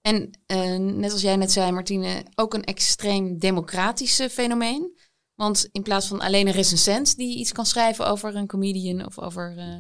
En 0.01 0.31
eh, 0.47 0.77
net 0.77 1.13
als 1.13 1.23
jij 1.23 1.37
net 1.37 1.53
zei, 1.53 1.73
Martine, 1.73 2.25
ook 2.35 2.55
een 2.55 2.65
extreem 2.65 3.39
democratisch 3.39 4.21
fenomeen. 4.31 4.99
Want 5.35 5.69
in 5.73 5.83
plaats 5.83 6.07
van 6.07 6.21
alleen 6.21 6.47
een 6.47 6.53
recensent 6.53 7.17
die 7.17 7.39
iets 7.39 7.53
kan 7.53 7.67
schrijven 7.67 8.07
over 8.07 8.37
een 8.37 8.47
comedian 8.47 9.07
of 9.07 9.19
over 9.19 9.55
eh, 9.59 9.77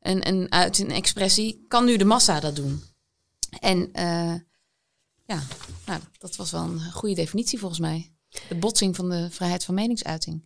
een, 0.00 0.28
een 0.28 0.52
uit 0.52 0.78
een 0.78 0.90
expressie, 0.90 1.64
kan 1.68 1.84
nu 1.84 1.96
de 1.96 2.04
massa 2.04 2.40
dat 2.40 2.56
doen. 2.56 2.82
En 3.60 3.88
eh, 3.92 4.34
ja, 5.24 5.42
nou, 5.86 6.00
dat 6.18 6.36
was 6.36 6.50
wel 6.50 6.62
een 6.62 6.92
goede 6.92 7.14
definitie 7.14 7.58
volgens 7.58 7.80
mij. 7.80 8.12
De 8.48 8.54
botsing 8.54 8.96
van 8.96 9.10
de 9.10 9.30
vrijheid 9.30 9.64
van 9.64 9.74
meningsuiting. 9.74 10.44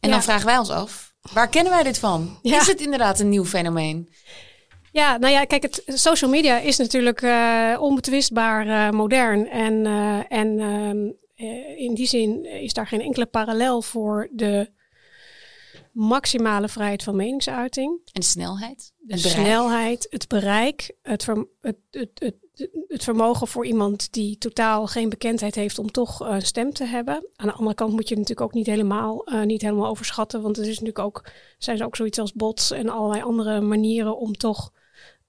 En 0.00 0.08
Ja. 0.08 0.14
dan 0.14 0.22
vragen 0.22 0.46
wij 0.46 0.58
ons 0.58 0.70
af, 0.70 1.14
waar 1.32 1.48
kennen 1.48 1.72
wij 1.72 1.82
dit 1.82 1.98
van? 1.98 2.38
Ja. 2.42 2.60
Is 2.60 2.66
het 2.66 2.80
inderdaad 2.80 3.20
een 3.20 3.28
nieuw 3.28 3.44
fenomeen? 3.44 4.08
Ja, 4.92 5.16
nou 5.16 5.32
ja, 5.32 5.44
kijk, 5.44 5.62
het, 5.62 5.82
social 5.86 6.30
media 6.30 6.58
is 6.58 6.76
natuurlijk 6.76 7.22
eh, 7.22 7.76
onbetwistbaar 7.80 8.94
modern. 8.94 9.48
En, 9.48 9.86
en 10.28 10.58
ehm, 10.58 11.06
eh, 11.06 11.12
in 11.76 11.94
die 11.94 12.06
zin 12.06 12.44
is 12.44 12.72
daar 12.72 12.86
geen 12.86 13.00
enkele 13.00 13.26
parallel 13.26 13.82
voor 13.82 14.28
de 14.32 14.70
maximale 15.94 16.68
vrijheid 16.68 17.02
van 17.02 17.16
meningsuiting. 17.16 18.00
En 18.12 18.20
de 18.20 18.26
snelheid? 18.26 18.92
De 18.98 19.18
snelheid, 19.18 20.06
het 20.10 20.28
bereik, 20.28 20.94
het, 21.02 21.26
het, 21.60 21.76
het, 21.90 22.34
het, 22.88 23.04
vermogen 23.04 23.48
voor 23.48 23.66
iemand 23.66 24.12
die 24.12 24.38
totaal 24.38 24.86
geen 24.86 25.08
bekendheid 25.08 25.54
heeft 25.54 25.78
om 25.78 25.90
toch 25.90 26.20
een 26.20 26.42
stem 26.42 26.72
te 26.72 26.84
hebben. 26.84 27.26
Aan 27.36 27.46
de 27.46 27.52
andere 27.52 27.74
kant 27.74 27.92
moet 27.92 28.08
je 28.08 28.14
natuurlijk 28.14 28.46
ook 28.46 28.54
niet 28.54 28.66
helemaal, 28.66 29.24
eh, 29.24 29.42
niet 29.42 29.62
helemaal 29.62 29.88
overschatten, 29.88 30.42
want 30.42 30.56
er 30.56 30.62
is 30.62 30.68
natuurlijk 30.68 30.98
ook, 30.98 31.30
zijn 31.58 31.78
er 31.78 31.86
ook 31.86 31.96
zoiets 31.96 32.18
als 32.18 32.32
bots 32.32 32.70
en 32.70 32.88
allerlei 32.88 33.22
andere 33.22 33.60
manieren 33.60 34.18
om 34.18 34.32
toch 34.32 34.72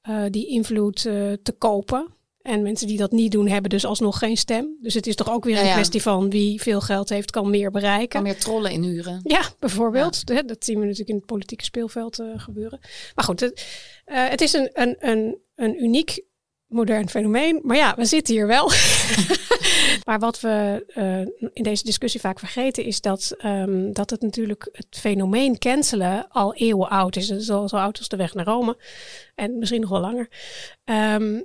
eh, 0.01 0.23
die 0.29 0.47
invloed 0.47 1.05
eh, 1.05 1.33
te 1.43 1.51
kopen. 1.57 2.14
En 2.45 2.61
mensen 2.61 2.87
die 2.87 2.97
dat 2.97 3.11
niet 3.11 3.31
doen, 3.31 3.47
hebben 3.47 3.69
dus 3.69 3.85
alsnog 3.85 4.17
geen 4.17 4.37
stem. 4.37 4.77
Dus 4.81 4.93
het 4.93 5.07
is 5.07 5.15
toch 5.15 5.31
ook 5.31 5.43
weer 5.43 5.59
een 5.59 5.65
ja. 5.65 5.73
kwestie 5.73 6.01
van 6.01 6.29
wie 6.29 6.61
veel 6.61 6.81
geld 6.81 7.09
heeft, 7.09 7.31
kan 7.31 7.49
meer 7.49 7.71
bereiken. 7.71 8.07
Kan 8.07 8.23
meer 8.23 8.37
trollen 8.37 8.71
inhuren. 8.71 9.19
Ja, 9.23 9.41
bijvoorbeeld. 9.59 10.25
Dat 10.47 10.65
zien 10.65 10.75
we 10.79 10.81
natuurlijk 10.81 11.09
in 11.09 11.15
het 11.15 11.25
politieke 11.25 11.63
speelveld 11.63 12.19
eh, 12.19 12.27
gebeuren. 12.35 12.79
Maar 13.15 13.25
goed, 13.25 13.39
het, 13.39 13.65
eh, 14.05 14.27
het 14.27 14.41
is 14.41 14.53
een, 14.53 14.69
een, 14.73 14.95
een, 14.99 15.37
een 15.55 15.83
uniek 15.83 16.23
modern 16.67 17.09
fenomeen. 17.09 17.59
Maar 17.63 17.77
ja, 17.77 17.95
we 17.95 18.05
zitten 18.05 18.33
hier 18.33 18.47
wel. 18.47 18.71
maar 20.07 20.19
wat 20.19 20.39
we 20.39 20.85
eh, 20.87 21.49
in 21.53 21.63
deze 21.63 21.83
discussie 21.83 22.19
vaak 22.19 22.39
vergeten 22.39 22.83
is 22.83 23.01
dat, 23.01 23.35
ehm, 23.37 23.91
dat 23.91 24.09
het 24.09 24.21
natuurlijk 24.21 24.69
het 24.71 24.87
fenomeen 24.89 25.57
cancelen 25.57 26.27
al 26.27 26.53
eeuwen 26.55 26.89
oud 26.89 27.15
is. 27.15 27.49
Al 27.49 27.69
zo 27.69 27.75
oud 27.75 27.97
als 27.97 28.07
de 28.07 28.17
weg 28.17 28.33
naar 28.33 28.45
Rome. 28.45 28.77
En 29.35 29.57
misschien 29.57 29.81
nog 29.81 29.89
wel 29.89 29.99
langer. 29.99 30.29
Ehm, 30.83 31.41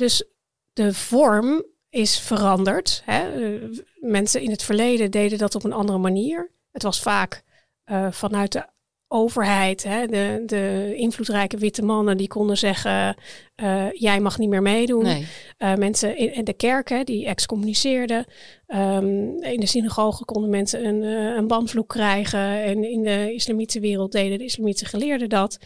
dus 0.00 0.24
de 0.72 0.94
vorm 0.94 1.64
is 1.88 2.18
veranderd. 2.18 3.02
Hè? 3.04 3.58
Mensen 4.00 4.40
in 4.40 4.50
het 4.50 4.62
verleden 4.62 5.10
deden 5.10 5.38
dat 5.38 5.54
op 5.54 5.64
een 5.64 5.72
andere 5.72 5.98
manier. 5.98 6.50
Het 6.70 6.82
was 6.82 7.02
vaak 7.02 7.42
eh, 7.84 8.10
vanuit 8.10 8.52
de 8.52 8.66
overheid, 9.12 9.82
hè? 9.82 10.06
De, 10.06 10.42
de 10.46 10.92
invloedrijke 10.96 11.56
witte 11.56 11.82
mannen 11.82 12.16
die 12.16 12.28
konden 12.28 12.58
zeggen: 12.58 13.16
eh, 13.54 13.86
jij 13.92 14.20
mag 14.20 14.38
niet 14.38 14.48
meer 14.48 14.62
meedoen. 14.62 15.02
Nee. 15.02 15.26
Eh, 15.56 15.74
mensen 15.74 16.16
in, 16.16 16.34
in 16.34 16.44
de 16.44 16.52
kerken 16.52 17.06
die 17.06 17.26
excommuniceerden. 17.26 18.24
Ehm, 18.66 19.06
in 19.40 19.60
de 19.60 19.66
synagoge 19.66 20.24
konden 20.24 20.50
mensen 20.50 20.86
een, 20.86 21.02
eh, 21.02 21.36
een 21.36 21.46
bandvloek 21.46 21.88
krijgen. 21.88 22.62
En 22.62 22.90
in 22.90 23.02
de 23.02 23.32
islamitische 23.34 23.80
wereld 23.80 24.12
deden 24.12 24.38
de 24.38 24.44
islamitische 24.44 24.86
geleerden 24.86 25.28
dat. 25.28 25.58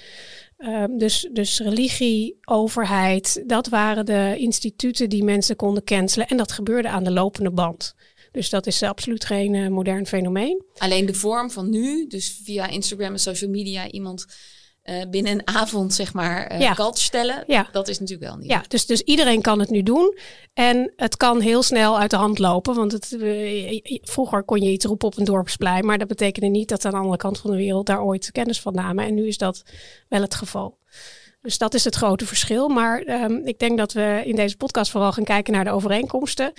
Ehm, 0.57 0.97
dus, 0.97 1.29
dus 1.33 1.61
religie, 1.61 2.39
overheid, 2.45 3.43
dat 3.47 3.69
waren 3.69 4.07
de 4.07 4.35
instituten 4.39 5.09
die 5.09 5.25
mensen 5.25 5.57
konden 5.57 5.85
cancelen. 5.85 6.27
En 6.27 6.37
dat 6.37 6.53
gebeurde 6.53 6.89
aan 6.89 7.05
de 7.05 7.11
lopende 7.13 7.51
band. 7.51 7.95
Dus 8.35 8.51
dat 8.51 8.67
is 8.67 8.83
absoluut 8.83 9.25
geen 9.25 9.55
eh, 9.55 9.69
modern 9.69 10.07
fenomeen. 10.07 10.65
Alleen 10.79 11.07
de 11.07 11.15
vorm 11.15 11.51
van 11.51 11.71
nu, 11.71 12.07
dus 12.07 12.41
via 12.45 12.67
Instagram 12.69 13.13
en 13.13 13.19
social 13.19 13.51
media 13.51 13.91
iemand 13.91 14.27
eh, 14.83 15.03
binnen 15.11 15.33
een 15.33 15.47
avond, 15.47 15.95
zeg 15.95 16.13
maar, 16.13 16.53
uh, 16.53 16.61
Ja. 16.61 16.73
kalt 16.73 16.99
stellen. 16.99 17.45
Ja. 17.47 17.69
Dat 17.73 17.89
is 17.89 17.99
natuurlijk 18.01 18.31
wel 18.31 18.39
niet. 18.39 18.51
Ja, 18.51 18.65
dus, 18.69 18.87
dus 18.87 19.01
iedereen 19.03 19.41
kan 19.43 19.59
het 19.59 19.71
nu 19.71 19.83
doen. 19.83 20.19
En 20.55 20.93
het 20.97 21.17
kan 21.17 21.41
heel 21.41 21.63
snel 21.63 21.99
uit 21.99 22.11
de 22.11 22.17
hand 22.17 22.39
lopen. 22.39 22.75
Want 22.75 22.93
het, 22.93 23.17
eh, 23.21 23.81
vroeger 24.03 24.43
kon 24.43 24.61
je 24.61 24.71
iets 24.71 24.85
roepen 24.85 25.07
op 25.07 25.19
een 25.19 25.25
dorpsplein. 25.25 25.87
Maar 25.87 25.99
dat 25.99 26.09
betekende 26.09 26.49
niet 26.49 26.69
dat 26.69 26.85
aan 26.85 26.91
de 26.91 26.97
andere 26.99 27.17
kant 27.17 27.39
van 27.39 27.51
de 27.51 27.57
wereld 27.57 27.87
daar 27.87 28.03
ooit 28.03 28.33
kennis 28.33 28.61
van 28.61 28.75
namen. 28.75 29.05
En 29.05 29.15
nu 29.15 29.27
is 29.27 29.39
dat 29.39 29.63
wel 30.09 30.21
het 30.21 30.35
geval. 30.35 30.79
Dus 31.45 31.59
dat 31.59 31.75
is 31.75 31.85
het 31.85 31.95
grote 31.95 32.27
verschil. 32.27 32.69
Maar 32.69 33.03
ehm, 33.03 33.33
ik 33.45 33.59
denk 33.59 33.79
dat 33.79 33.93
we 33.93 34.23
in 34.25 34.37
deze 34.37 34.57
podcast 34.57 34.91
vooral 34.91 35.13
gaan 35.13 35.25
kijken 35.25 35.53
naar 35.53 35.65
de 35.65 35.71
overeenkomsten. 35.71 36.53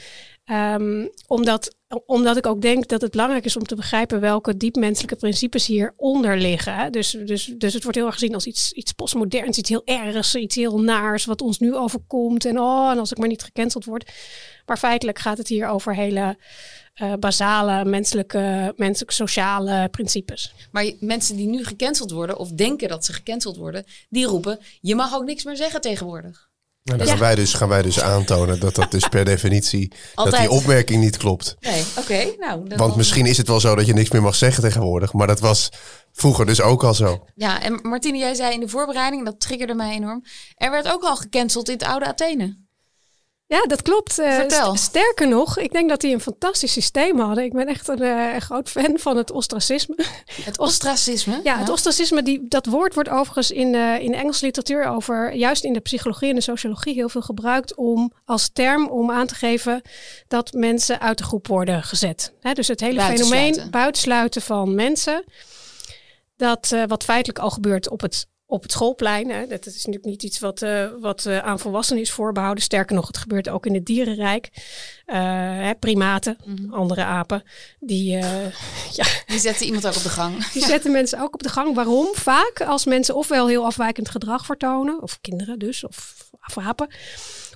Ehm, 0.43 1.07
omdat, 1.27 1.75
omdat 2.05 2.37
ik 2.37 2.45
ook 2.45 2.61
denk 2.61 2.87
dat 2.87 3.01
het 3.01 3.11
belangrijk 3.11 3.45
is 3.45 3.57
om 3.57 3.65
te 3.65 3.75
begrijpen 3.75 4.19
welke 4.19 4.57
diepmenselijke 4.57 5.15
principes 5.15 5.65
hieronder 5.65 6.37
liggen. 6.37 6.91
Dus, 6.91 7.17
dus, 7.25 7.53
dus 7.57 7.73
het 7.73 7.83
wordt 7.83 7.97
heel 7.97 8.05
erg 8.05 8.13
gezien 8.13 8.33
als 8.33 8.45
iets, 8.45 8.71
iets 8.71 8.91
postmoderns, 8.91 9.57
iets 9.57 9.69
heel 9.69 9.85
ergs, 9.85 10.35
iets 10.35 10.55
heel 10.55 10.79
naars 10.79 11.25
wat 11.25 11.41
ons 11.41 11.59
nu 11.59 11.75
overkomt. 11.75 12.45
En 12.45 12.59
oh, 12.59 12.91
en 12.91 12.97
als 12.99 13.11
ik 13.11 13.17
maar 13.17 13.27
niet 13.27 13.43
gecanceld 13.43 13.85
word. 13.85 14.11
Maar 14.65 14.77
feitelijk 14.77 15.19
gaat 15.19 15.37
het 15.37 15.47
hier 15.47 15.67
over 15.67 15.95
hele 15.95 16.37
eh, 16.93 17.13
basale 17.19 17.85
menselijke, 17.85 18.73
menselijke 18.75 19.13
sociale 19.13 19.89
principes. 19.89 20.53
Maar 20.71 20.91
mensen 20.99 21.35
die 21.35 21.47
nu 21.47 21.63
gecanceld 21.63 22.11
worden 22.11 22.37
of 22.37 22.49
denken 22.49 22.89
dat 22.89 23.05
ze 23.05 23.13
gecanceld 23.13 23.57
worden, 23.57 23.83
die 24.09 24.25
roepen: 24.25 24.59
je 24.81 24.95
mag 24.95 25.15
ook 25.15 25.25
niks 25.25 25.43
meer 25.43 25.55
zeggen 25.55 25.81
tegenwoordig. 25.81 26.49
Dan 26.85 26.97
Ja. 26.97 27.05
gaan, 27.05 27.19
wij 27.19 27.35
dus, 27.35 27.53
gaan 27.53 27.69
wij 27.69 27.81
dus 27.81 28.01
aantonen 28.01 28.59
dat 28.59 28.75
dat 28.75 28.91
dus 28.91 29.07
per 29.07 29.25
definitie, 29.35 29.91
dat 30.15 30.35
die 30.37 30.49
opmerking 30.49 31.01
niet 31.03 31.17
klopt. 31.17 31.55
Nee, 31.59 31.83
oké. 31.97 32.25
nou, 32.39 32.67
dan- 32.69 32.77
Want 32.77 32.95
misschien 32.95 33.25
is 33.25 33.37
het 33.37 33.47
wel 33.47 33.59
zo 33.59 33.75
dat 33.75 33.85
je 33.85 33.93
niks 33.93 34.09
meer 34.11 34.21
mag 34.21 34.35
zeggen 34.35 34.63
tegenwoordig. 34.63 35.13
Maar 35.13 35.27
dat 35.27 35.39
was 35.39 35.69
vroeger 36.13 36.45
dus 36.45 36.61
ook 36.61 36.83
al 36.83 36.93
zo. 36.93 37.25
Ja, 37.35 37.61
en 37.61 37.79
Martine, 37.81 38.17
jij 38.17 38.33
zei 38.33 38.53
in 38.53 38.59
de 38.59 38.67
voorbereiding, 38.67 39.25
dat 39.25 39.39
triggerde 39.39 39.73
mij 39.73 39.93
enorm. 39.95 40.23
Er 40.55 40.71
werd 40.71 40.87
ook 40.91 41.03
al 41.03 41.15
gecanceld 41.15 41.67
in 41.69 41.73
het 41.73 41.83
oude 41.87 42.05
Athene. 42.05 42.57
Ja, 43.47 43.61
dat 43.67 43.81
klopt. 43.81 44.19
Eh, 44.19 44.35
Vertel. 44.35 44.75
sterker 44.75 45.27
nog, 45.27 45.57
ik 45.57 45.71
denk 45.71 45.89
dat 45.89 46.01
die 46.01 46.13
een 46.13 46.21
fantastisch 46.21 46.71
systeem 46.71 47.19
hadden. 47.19 47.43
Ik 47.43 47.53
ben 47.53 47.67
echt 47.67 47.87
een 47.87 48.01
eh, 48.01 48.41
groot 48.41 48.69
fan 48.69 48.97
van 48.99 49.17
het 49.17 49.31
ostracisme. 49.31 49.95
Het 50.41 50.59
ostracisme. 50.59 51.39
Ja, 51.43 51.57
het 51.57 51.69
ostracisme, 51.69 52.23
die, 52.23 52.45
dat 52.47 52.65
woord 52.65 52.93
wordt 52.93 53.09
overigens 53.09 53.51
in 53.51 53.71
de, 53.71 53.97
in 54.01 54.11
de 54.11 54.17
Engelse 54.17 54.45
literatuur 54.45 54.85
over, 54.85 55.33
juist 55.33 55.63
in 55.63 55.73
de 55.73 55.79
psychologie 55.79 56.29
en 56.29 56.35
de 56.35 56.41
sociologie, 56.41 56.93
heel 56.93 57.09
veel 57.09 57.21
gebruikt 57.21 57.75
om 57.75 58.11
als 58.25 58.49
term 58.53 58.87
om 58.87 59.11
aan 59.11 59.27
te 59.27 59.35
geven 59.35 59.81
dat 60.27 60.53
mensen 60.53 60.99
uit 60.99 61.17
de 61.17 61.23
groep 61.23 61.47
worden 61.47 61.83
gezet. 61.83 62.33
Hè, 62.39 62.53
dus 62.53 62.67
het 62.67 62.79
hele 62.79 62.95
Buitensluiten. 62.95 63.53
fenomeen 63.53 63.71
buitensluiten 63.71 64.41
van 64.41 64.75
mensen, 64.75 65.23
dat 66.37 66.75
wat 66.87 67.03
feitelijk 67.03 67.39
al 67.39 67.49
gebeurt 67.49 67.89
op 67.89 68.01
het, 68.01 68.27
op 68.47 68.61
het 68.61 68.71
schoolplein. 68.71 69.29
Hè. 69.29 69.47
Dat 69.47 69.65
is 69.65 69.75
natuurlijk 69.75 70.05
niet 70.05 70.23
iets 70.23 70.39
wat, 70.39 70.61
eh, 70.61 70.87
wat 70.99 71.25
eh, 71.25 71.37
aan 71.37 71.59
volwassenen 71.59 72.01
is 72.01 72.11
voorbehouden. 72.11 72.63
Sterker 72.63 72.95
nog, 72.95 73.07
het 73.07 73.17
gebeurt 73.17 73.49
ook 73.49 73.65
in 73.65 73.73
het 73.73 73.85
dierenrijk. 73.85 74.49
Eh, 75.05 75.17
hè, 75.41 75.75
primaten, 75.75 76.37
andere 76.71 77.03
apen, 77.03 77.43
die, 77.79 78.09
ja, 78.99 79.05
Die 79.25 79.39
zetten 79.39 79.65
iemand 79.65 79.87
ook 79.87 79.95
op 79.95 80.03
de 80.03 80.09
gang. 80.09 80.45
die 80.53 80.65
zetten 80.65 80.91
mensen 80.91 81.21
ook 81.21 81.33
op 81.33 81.43
de 81.43 81.49
gang. 81.49 81.75
Waarom? 81.75 82.07
Vaak 82.13 82.61
als 82.61 82.85
mensen 82.85 83.15
ofwel 83.15 83.47
heel 83.47 83.65
afwijkend 83.65 84.09
gedrag 84.09 84.45
vertonen, 84.45 85.01
of 85.01 85.21
kinderen 85.21 85.59
dus, 85.59 85.83
of, 85.83 86.29
of 86.47 86.57
apen. 86.57 86.87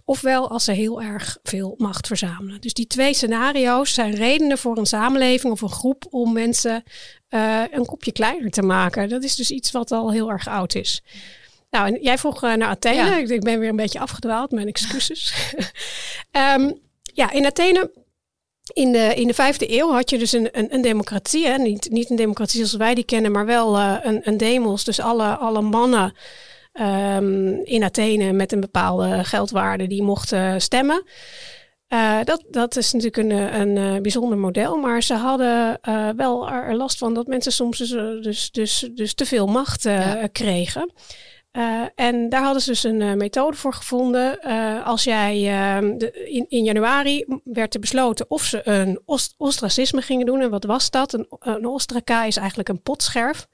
Ofwel 0.10 0.50
als 0.50 0.64
ze 0.64 0.72
heel 0.72 1.02
erg 1.02 1.38
veel 1.44 1.76
macht 1.78 2.08
verzamelen. 2.08 2.62
Dus 2.62 2.74
die 2.74 2.88
twee 2.88 3.14
scenario's 3.14 3.94
zijn 3.94 4.16
redenen 4.16 4.58
voor 4.58 4.78
een 4.78 4.86
samenleving 4.86 5.54
of 5.54 5.62
een 5.62 5.70
groep 5.70 6.06
om 6.10 6.34
mensen 6.34 6.84
eh, 7.28 7.64
een 7.72 7.86
kopje 7.86 8.12
kleiner 8.12 8.52
te 8.52 8.62
maken. 8.62 9.10
Dat 9.10 9.24
is 9.24 9.36
dus 9.36 9.52
iets 9.52 9.72
wat 9.72 9.92
al 9.92 10.12
heel 10.12 10.32
erg 10.32 10.48
oud 10.48 10.76
is. 10.76 11.04
Nou, 11.70 11.88
en 11.88 12.02
jij 12.02 12.18
vroeg 12.18 12.44
eh, 12.44 12.54
naar 12.54 12.68
Athene. 12.70 12.96
Ja. 12.96 13.18
Ik, 13.18 13.30
ik 13.30 13.42
ben 13.44 13.60
weer 13.60 13.70
een 13.70 13.76
beetje 13.76 14.00
afgedwaald, 14.00 14.52
mijn 14.52 14.68
excuses. 14.68 15.34
Ehm, 16.32 16.72
ja, 17.14 17.32
in 17.32 17.46
Athene 17.46 17.92
in 18.74 18.92
de, 18.92 19.14
in 19.16 19.28
de 19.28 19.34
vijfde 19.34 19.78
eeuw 19.78 19.92
had 19.92 20.10
je 20.10 20.18
dus 20.18 20.32
een, 20.32 20.50
een, 20.52 20.74
een 20.74 20.82
democratie. 20.82 21.48
Hè? 21.48 21.58
Niet, 21.58 21.90
niet 21.92 22.10
een 22.10 22.16
democratie 22.16 22.58
zoals 22.58 22.76
wij 22.76 22.96
die 22.96 23.04
kennen, 23.06 23.32
maar 23.32 23.46
wel 23.46 23.78
eh, 23.78 23.96
een, 24.02 24.22
een 24.24 24.38
demos. 24.38 24.84
Dus 24.84 25.00
alle, 25.00 25.36
alle 25.36 25.62
mannen 25.62 26.14
ehm, 26.72 27.48
in 27.64 27.84
Athene 27.84 28.32
met 28.32 28.52
een 28.52 28.60
bepaalde 28.60 29.24
geldwaarde 29.24 29.88
die 29.88 30.04
mochten 30.04 30.62
stemmen. 30.62 31.04
Eh, 31.88 32.18
dat, 32.24 32.44
dat 32.50 32.76
is 32.76 32.92
natuurlijk 32.94 33.18
een, 33.18 33.32
eh, 33.32 33.60
een, 33.60 33.78
eh, 33.78 34.02
bijzonder 34.02 34.38
model. 34.38 34.78
Maar 34.78 35.04
ze 35.04 35.14
hadden 35.14 35.78
eh, 35.82 36.10
wel 36.16 36.50
er, 36.50 36.76
last 36.76 36.98
van 36.98 37.14
dat 37.14 37.28
mensen 37.28 37.52
soms 37.52 37.78
dus, 37.78 37.92
eh, 37.92 38.22
dus, 38.22 38.52
dus, 38.52 38.90
dus 38.94 39.14
te 39.14 39.26
veel 39.26 39.48
macht 39.48 39.86
eh, 39.86 39.96
Ja. 40.22 40.28
kregen. 40.28 40.92
Eh, 41.52 41.82
en 41.96 42.30
daar 42.30 42.44
hadden 42.44 42.62
ze 42.62 42.70
dus 42.70 42.84
een 42.84 43.02
eh, 43.02 43.14
methode 43.14 43.58
voor 43.58 43.74
gevonden. 43.74 44.42
Eh, 44.42 44.86
als 44.88 45.04
jij 45.04 45.48
ehm, 45.48 45.98
de, 45.98 46.12
in, 46.30 46.46
in 46.50 46.64
januari 46.64 47.26
werd 47.44 47.74
er 47.74 47.80
besloten 47.80 48.26
of 48.30 48.44
ze 48.44 48.62
een 48.70 49.00
ost- 49.06 49.34
ostracisme 49.38 50.02
gingen 50.02 50.26
doen. 50.26 50.42
En 50.42 50.50
wat 50.50 50.64
was 50.64 50.90
dat? 50.90 51.14
Een, 51.14 51.26
een 51.40 51.66
ostraca 51.66 52.24
is 52.24 52.38
eigenlijk 52.38 52.70
een 52.70 52.82
potscherf. 52.82 53.48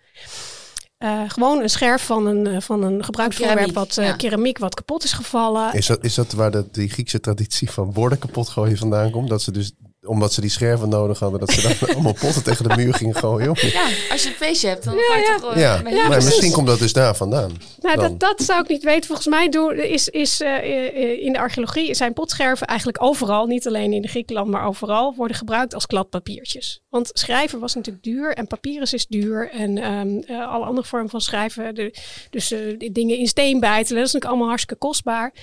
Eh, 0.97 1.21
gewoon 1.27 1.61
een 1.61 1.69
scherf 1.69 2.05
van 2.05 2.25
een, 2.25 2.47
eh, 2.47 2.61
van 2.61 2.83
een 2.83 3.03
gebruikt 3.03 3.35
Keramiek, 3.35 3.57
voorwerp, 3.57 3.87
wat 3.87 3.97
eh, 3.97 4.05
ja. 4.05 4.15
keramiek, 4.15 4.57
wat 4.57 4.75
kapot 4.75 5.03
is 5.03 5.13
gevallen. 5.13 5.73
Is 5.73 5.85
dat, 5.85 6.03
is 6.03 6.13
dat 6.13 6.31
waar 6.31 6.51
de, 6.51 6.65
die 6.71 6.89
Griekse 6.89 7.19
traditie 7.19 7.71
van 7.71 7.91
borden 7.91 8.19
kapot 8.19 8.49
gooien 8.49 8.77
vandaan 8.77 9.11
komt? 9.11 9.29
Dat 9.29 9.41
ze 9.41 9.51
dus, 9.51 9.71
omdat 10.07 10.33
ze 10.33 10.41
die 10.41 10.49
scherven 10.49 10.89
nodig 10.89 11.19
hadden, 11.19 11.39
dat 11.39 11.51
ze 11.51 11.61
dan 11.61 11.89
allemaal 11.95 12.13
potten 12.19 12.43
tegen 12.43 12.69
de 12.69 12.75
muur 12.75 12.93
gingen 12.93 13.15
gooien? 13.15 13.51
Ja, 13.55 13.87
als 14.11 14.23
je 14.23 14.29
een 14.29 14.35
feestje 14.35 14.67
hebt, 14.67 14.83
dan 14.83 14.95
Ja, 14.95 15.01
ga 15.01 15.15
je 15.17 15.23
ja. 15.25 15.39
toch... 15.39 15.53
eh, 15.53 15.61
Ja, 15.61 15.81
maar 15.81 15.91
precies. 16.07 16.25
misschien 16.25 16.51
komt 16.51 16.67
dat 16.67 16.79
dus 16.79 16.93
daar 16.93 17.15
vandaan. 17.15 17.51
Nou, 17.81 17.95
dan. 17.99 18.17
dat, 18.17 18.19
dat 18.19 18.41
zou 18.47 18.61
ik 18.61 18.67
niet 18.69 18.83
weten. 18.83 19.05
Volgens 19.05 19.27
mij 19.27 19.49
doen, 19.49 19.73
is, 19.75 20.09
is 20.09 20.41
eh, 20.41 20.55
eh, 20.57 21.21
in 21.23 21.33
de 21.33 21.39
archeologie 21.39 21.93
zijn 21.93 22.13
potscherven 22.13 22.67
eigenlijk 22.67 23.03
overal, 23.03 23.45
niet 23.45 23.67
alleen 23.67 23.93
in 23.93 24.07
Griekenland, 24.07 24.49
maar 24.49 24.65
overal, 24.67 25.13
worden 25.15 25.37
gebruikt 25.37 25.73
als 25.73 25.85
kladpapiertjes. 25.85 26.81
Want 26.89 27.09
schrijven 27.13 27.59
was 27.59 27.75
natuurlijk 27.75 28.03
duur 28.03 28.33
en 28.33 28.47
papyrus 28.47 28.93
is 28.93 29.07
duur 29.07 29.49
en 29.51 29.77
ehm, 29.77 30.17
eh, 30.27 30.47
alle 30.51 30.65
andere 30.65 30.87
vormen 30.87 31.09
van 31.09 31.21
schrijven, 31.21 31.75
de, 31.75 31.93
dus 32.29 32.51
eh, 32.51 32.59
dingen 32.91 33.17
in 33.17 33.27
steen 33.27 33.59
bijtelen, 33.59 33.97
dat 33.97 34.07
is 34.07 34.13
natuurlijk 34.13 34.25
allemaal 34.25 34.47
hartstikke 34.47 34.85
kostbaar. 34.85 35.33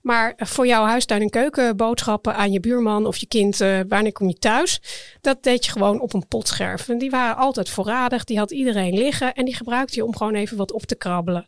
Maar 0.00 0.32
voor 0.36 0.66
jouw 0.66 0.84
huistuin- 0.84 1.22
en 1.22 1.30
keukenboodschappen 1.30 2.34
aan 2.34 2.52
je 2.52 2.60
buurman 2.60 3.06
of 3.06 3.16
je 3.16 3.26
kind, 3.26 3.60
eh, 3.60 3.78
wanneer 3.88 4.12
kom 4.12 4.28
je 4.28 4.38
thuis? 4.38 4.80
Dat 5.20 5.42
deed 5.42 5.64
je 5.64 5.70
gewoon 5.70 6.00
op 6.00 6.14
een 6.14 6.28
potscherf. 6.28 6.88
En 6.88 6.98
die 6.98 7.10
waren 7.10 7.36
altijd 7.36 7.68
voorradig, 7.70 8.24
die 8.24 8.38
had 8.38 8.50
iedereen 8.50 8.94
liggen 8.98 9.34
en 9.34 9.44
die 9.44 9.54
gebruikte 9.54 9.94
je 9.96 10.04
om 10.04 10.16
gewoon 10.16 10.34
even 10.34 10.56
wat 10.56 10.72
op 10.72 10.82
te 10.86 10.94
krabbelen. 10.94 11.46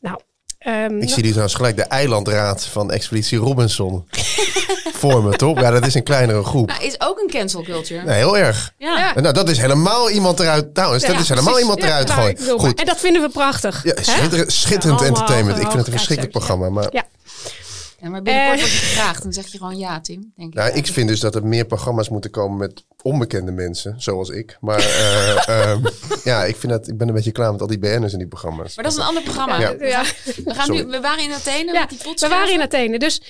Nou, 0.00 0.18
ehm, 0.58 0.98
Ik 1.00 1.08
zie 1.08 1.22
die 1.22 1.30
trouwens 1.30 1.54
gelijk 1.54 1.76
de 1.76 1.82
eilandraad 1.82 2.64
van 2.66 2.90
Expeditie 2.92 3.38
Robinson 3.38 4.04
voor 5.00 5.24
me, 5.24 5.36
toch? 5.36 5.60
Ja, 5.60 5.70
dat 5.70 5.86
is 5.86 5.94
een 5.94 6.02
kleinere 6.02 6.44
groep. 6.44 6.68
Nou, 6.68 6.84
is 6.84 7.00
ook 7.00 7.18
een 7.18 7.30
cancel 7.30 7.62
culture. 7.62 8.02
Nee, 8.04 8.16
heel 8.16 8.38
erg. 8.38 8.72
Ja. 8.78 9.20
Nou, 9.20 9.34
dat 9.34 9.48
is 9.48 9.58
helemaal 9.58 10.10
iemand 10.10 10.40
eruit. 10.40 10.74
Trouwens, 10.74 11.04
dat 11.04 11.14
Ja, 11.14 11.20
is 11.20 11.28
helemaal 11.28 11.52
precies. 11.52 11.68
iemand 11.70 11.88
eruit 11.88 12.08
nou, 12.08 12.20
gooien. 12.36 12.60
Goed. 12.60 12.78
En 12.78 12.86
dat 12.86 13.00
vinden 13.00 13.22
we 13.22 13.28
prachtig. 13.28 13.82
Schitterend, 13.84 14.52
schitterend 14.52 14.84
Allemaal 15.00 15.06
entertainment. 15.06 15.56
Ik 15.56 15.62
vind 15.66 15.76
het 15.78 15.86
een 15.86 15.92
verschrikkelijk 15.92 16.36
programma. 16.36 16.68
Maar 16.68 17.04
maar 18.22 18.32
binnenkort 18.34 18.58
Eh. 18.60 18.64
word 18.64 18.80
je 18.80 18.86
gevraagd. 18.86 19.22
Dan 19.22 19.32
zeg 19.32 19.46
je 19.46 19.58
gewoon 19.58 19.78
ja, 19.78 20.00
Tim. 20.00 20.32
Denk 20.36 20.48
ik. 20.52 20.54
nou, 20.58 20.70
ik 20.72 20.86
vind 20.86 21.08
dus 21.08 21.20
dat 21.20 21.34
er 21.34 21.46
meer 21.46 21.64
programma's 21.66 22.08
moeten 22.08 22.30
komen 22.30 22.58
met 22.58 22.84
onbekende 23.02 23.52
mensen, 23.52 23.94
zoals 23.98 24.28
ik. 24.28 24.56
Maar 24.60 24.78
eh, 24.78 25.48
ehm, 25.70 25.80
ja, 26.24 26.44
ik, 26.44 26.56
vind 26.56 26.72
dat, 26.72 26.88
ik 26.88 26.96
ben 26.98 27.08
een 27.08 27.14
beetje 27.14 27.32
klaar 27.32 27.52
met 27.52 27.60
al 27.60 27.66
die 27.66 27.78
BN'ers 27.78 28.12
in 28.12 28.18
die 28.18 28.28
programma's. 28.28 28.74
Maar 28.74 28.84
dat 28.84 28.92
is 28.92 28.98
een 28.98 29.04
ander 29.04 29.22
programma. 29.22 29.58
Ja. 29.60 29.76
We 29.76 29.90
gaan, 29.90 30.04
we, 30.44 30.54
gaan 30.54 30.70
nu, 30.70 30.76
Sorry. 30.76 30.90
we 30.90 31.00
waren 31.00 31.24
in 31.24 31.32
Athene 31.32 31.72
Ja, 31.72 31.80
met 31.80 31.88
die 31.88 31.98
we 32.14 32.28
waren 32.28 32.52
in 32.52 32.60
Athene. 32.60 32.98
Dus, 32.98 33.22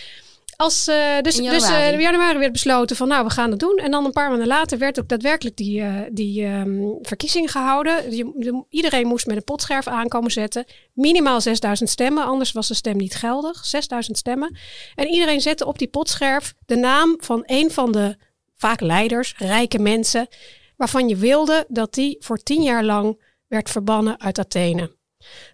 als, 0.60 0.88
eh, 0.88 1.20
dus, 1.20 1.38
In 1.38 1.42
dus 1.44 1.62
eh, 1.62 1.68
januari. 1.68 1.92
in 1.94 2.00
januari 2.00 2.38
werd 2.38 2.52
besloten 2.52 2.96
van 2.96 3.08
nou, 3.08 3.24
we 3.24 3.30
gaan 3.30 3.50
het 3.50 3.60
doen. 3.60 3.76
En 3.76 3.90
dan 3.90 4.04
een 4.04 4.12
paar 4.12 4.28
maanden 4.28 4.46
later 4.46 4.78
werd 4.78 5.00
ook 5.00 5.08
daadwerkelijk 5.08 5.56
die, 5.56 5.80
eh, 5.80 6.00
die 6.12 6.44
ehm, 6.44 6.80
verkiezing 7.02 7.50
gehouden. 7.50 8.16
Je- 8.16 8.64
iedereen 8.68 9.06
moest 9.06 9.26
met 9.26 9.36
een 9.36 9.44
potscherf 9.44 9.86
aankomen 9.86 10.30
zetten. 10.30 10.64
Minimaal 10.92 11.40
6000 11.40 11.90
stemmen, 11.90 12.24
anders 12.24 12.52
was 12.52 12.68
de 12.68 12.74
stem 12.74 12.96
niet 12.96 13.14
geldig. 13.14 13.64
6000 13.64 14.18
stemmen. 14.18 14.56
En 14.94 15.06
iedereen 15.06 15.40
zette 15.40 15.66
op 15.66 15.78
die 15.78 15.88
potscherf 15.88 16.54
de 16.66 16.76
naam 16.76 17.16
van 17.20 17.42
een 17.46 17.70
van 17.70 17.92
de 17.92 18.16
vaak 18.56 18.80
leiders, 18.80 19.34
rijke 19.36 19.78
mensen, 19.78 20.28
waarvan 20.76 21.08
je 21.08 21.16
wilde 21.16 21.64
dat 21.68 21.94
die 21.94 22.16
voor 22.20 22.38
tien 22.38 22.62
jaar 22.62 22.84
lang 22.84 23.22
werd 23.48 23.70
verbannen 23.70 24.20
uit 24.20 24.38
Athene. 24.38 24.96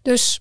Dus 0.02 0.40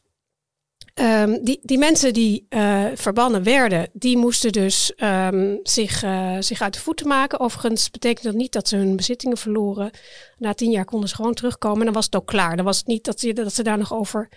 Ehm, 0.96 1.44
die, 1.44 1.60
die 1.64 1.78
mensen 1.78 2.14
die 2.14 2.46
eh, 2.50 2.86
verbannen 2.94 3.44
werden, 3.44 3.90
die 3.94 4.18
moesten 4.18 4.52
dus 4.52 4.96
ehm, 4.96 5.56
zich, 5.64 6.04
eh, 6.04 6.36
zich 6.40 6.62
uit 6.62 6.74
de 6.74 6.80
voeten 6.80 7.08
maken. 7.08 7.40
Overigens 7.40 7.92
betekent 7.92 8.26
dat 8.26 8.34
niet 8.34 8.52
dat 8.52 8.68
ze 8.68 8.76
hun 8.76 8.96
bezittingen 8.96 9.38
verloren. 9.38 9.92
Na 10.38 10.54
tien 10.54 10.72
jaar 10.72 10.86
konden 10.86 11.10
ze 11.10 11.16
gewoon 11.16 11.34
terugkomen 11.34 11.80
en 11.80 11.86
dan 11.86 11.94
was 11.94 12.06
het 12.06 12.16
ook 12.16 12.28
klaar. 12.28 12.56
Dan 12.56 12.66
was 12.66 12.78
het 12.78 12.88
niet 12.88 13.04
dat 13.06 13.20
ze, 13.20 13.34
dat 13.34 13.54
ze 13.54 13.64
daar 13.64 13.78
nog 13.78 13.94
over, 13.94 14.30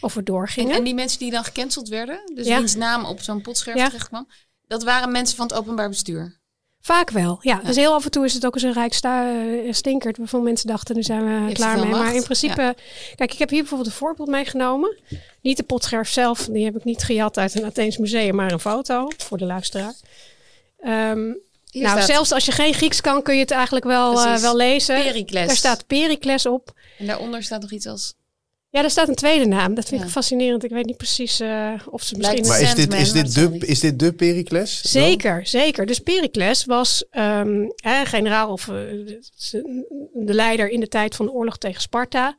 over 0.00 0.18
En, 0.18 0.24
doorgingen. 0.24 0.76
en 0.76 0.84
die 0.84 0.94
mensen 0.94 1.18
die 1.18 1.30
dan 1.30 1.44
gecanceld 1.44 1.88
werden, 1.88 2.20
dus 2.34 2.46
Ja. 2.46 2.58
wiens 2.58 2.74
naam 2.74 3.04
op 3.04 3.20
zo'n 3.20 3.42
potscherf 3.42 3.76
Ja. 3.76 3.86
terecht 3.86 4.08
kwam, 4.08 4.28
dat 4.66 4.82
waren 4.84 5.12
mensen 5.12 5.36
van 5.36 5.46
het 5.46 5.56
openbaar 5.56 5.88
bestuur. 5.88 6.40
Vaak 6.86 7.10
wel, 7.10 7.38
ja. 7.40 7.60
Dus 7.64 7.76
heel 7.76 7.94
af 7.94 8.04
en 8.04 8.10
toe 8.10 8.24
is 8.24 8.34
het 8.34 8.46
ook 8.46 8.54
eens 8.54 8.62
een 8.62 8.72
rijk 8.72 8.98
eh, 9.02 9.72
stinkert 9.72 10.16
waarvan 10.16 10.42
mensen 10.42 10.66
dachten, 10.66 10.94
nu 10.96 11.02
zijn 11.02 11.46
we 11.46 11.52
klaar 11.52 11.78
mee. 11.78 11.90
Maar 11.90 12.14
in 12.14 12.22
principe, 12.22 12.76
kijk, 13.14 13.32
ik 13.32 13.38
heb 13.38 13.50
hier 13.50 13.60
bijvoorbeeld 13.60 13.90
een 13.90 13.96
voorbeeld 13.96 14.28
meegenomen. 14.28 14.96
Niet 15.40 15.56
de 15.56 15.62
potscherf 15.62 16.08
zelf, 16.08 16.48
die 16.50 16.64
heb 16.64 16.76
ik 16.76 16.84
niet 16.84 17.02
gejat 17.02 17.38
uit 17.38 17.54
een 17.54 17.64
Atheens 17.64 17.98
museum, 17.98 18.34
maar 18.34 18.52
een 18.52 18.60
foto 18.60 19.08
voor 19.16 19.38
de 19.38 19.44
luisteraar. 19.44 19.94
Ehm, 20.78 21.24
nou, 21.24 21.38
staat 21.72 22.04
zelfs 22.04 22.32
als 22.32 22.44
je 22.44 22.52
geen 22.52 22.74
Grieks 22.74 23.00
kan, 23.00 23.22
kun 23.22 23.34
je 23.34 23.40
het 23.40 23.50
eigenlijk 23.50 23.84
wel, 23.84 24.24
eh, 24.24 24.36
wel 24.36 24.56
lezen. 24.56 25.02
Pericles. 25.02 25.46
Daar 25.46 25.56
staat 25.56 25.86
Pericles 25.86 26.46
op. 26.46 26.72
En 26.98 27.06
daaronder 27.06 27.42
staat 27.42 27.60
nog 27.60 27.70
iets 27.70 27.86
als... 27.86 28.14
Ja, 28.76 28.82
daar 28.82 28.90
staat 28.90 29.08
een 29.08 29.14
tweede 29.14 29.46
naam. 29.46 29.74
Dat 29.74 29.88
vind 29.88 30.00
Ja. 30.00 30.06
ik 30.06 30.12
fascinerend. 30.12 30.64
Ik 30.64 30.70
weet 30.70 30.86
niet 30.86 30.96
precies 30.96 31.40
eh, 31.40 31.72
of 31.90 32.02
ze 32.02 32.16
misschien... 32.16 32.46
Maar 32.46 32.60
is 32.60 32.74
dit, 32.74 32.94
is, 32.94 33.12
dit 33.12 33.34
de, 33.34 33.66
is 33.66 33.80
dit 33.80 33.98
de 33.98 34.12
Pericles? 34.12 34.82
dan? 34.82 35.02
Zeker, 35.02 35.46
zeker. 35.46 35.86
Dus 35.86 35.98
Pericles 35.98 36.64
was 36.64 37.04
ehm, 37.10 37.68
hè, 37.76 38.04
generaal 38.04 38.52
of 38.52 38.68
eh, 38.68 38.74
de 40.14 40.34
leider 40.34 40.68
in 40.68 40.80
de 40.80 40.88
tijd 40.88 41.14
van 41.16 41.26
de 41.26 41.32
oorlog 41.32 41.58
tegen 41.58 41.80
Sparta. 41.80 42.36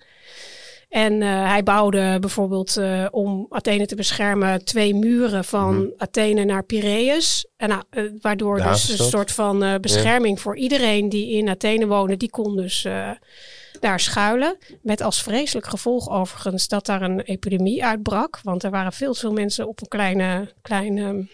En 0.89 1.21
eh, 1.21 1.49
hij 1.49 1.63
bouwde 1.63 2.17
bijvoorbeeld 2.19 2.77
eh, 2.77 3.05
om 3.11 3.45
Athene 3.49 3.85
te 3.85 3.95
beschermen 3.95 4.65
twee 4.65 4.95
muren 4.95 5.45
van 5.45 5.75
Mhm. 5.77 5.87
Athene 5.97 6.43
naar 6.45 6.63
Piraeus. 6.63 7.47
En, 7.57 7.69
nou, 7.69 7.81
eh, 7.89 8.03
waardoor 8.21 8.61
dus 8.61 8.89
een 8.99 9.05
soort 9.05 9.31
van 9.31 9.63
eh, 9.63 9.75
bescherming 9.81 10.39
voor 10.41 10.57
iedereen 10.57 11.09
die 11.09 11.31
in 11.31 11.49
Athene 11.49 11.87
woonde, 11.87 12.17
die 12.17 12.29
kon 12.29 12.55
dus 12.55 12.85
eh, 12.85 13.09
daar 13.79 13.99
schuilen. 13.99 14.57
Met 14.81 15.01
als 15.01 15.21
vreselijk 15.21 15.67
gevolg 15.67 16.09
overigens 16.09 16.67
dat 16.67 16.85
daar 16.85 17.01
een 17.01 17.19
epidemie 17.19 17.85
uitbrak. 17.85 18.39
Want 18.43 18.63
er 18.63 18.71
waren 18.71 18.93
veel 18.93 19.13
te 19.13 19.19
veel 19.19 19.33
mensen 19.33 19.67
op 19.67 19.81
een 19.81 19.87
kleine, 19.87 20.53
kleine 20.61 21.27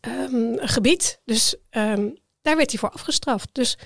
ehm, 0.00 0.56
gebied. 0.56 1.20
Dus 1.24 1.56
ehm, 1.70 2.08
daar 2.42 2.56
werd 2.56 2.70
hij 2.70 2.80
voor 2.80 2.90
afgestraft. 2.90 3.48
Dus 3.52 3.78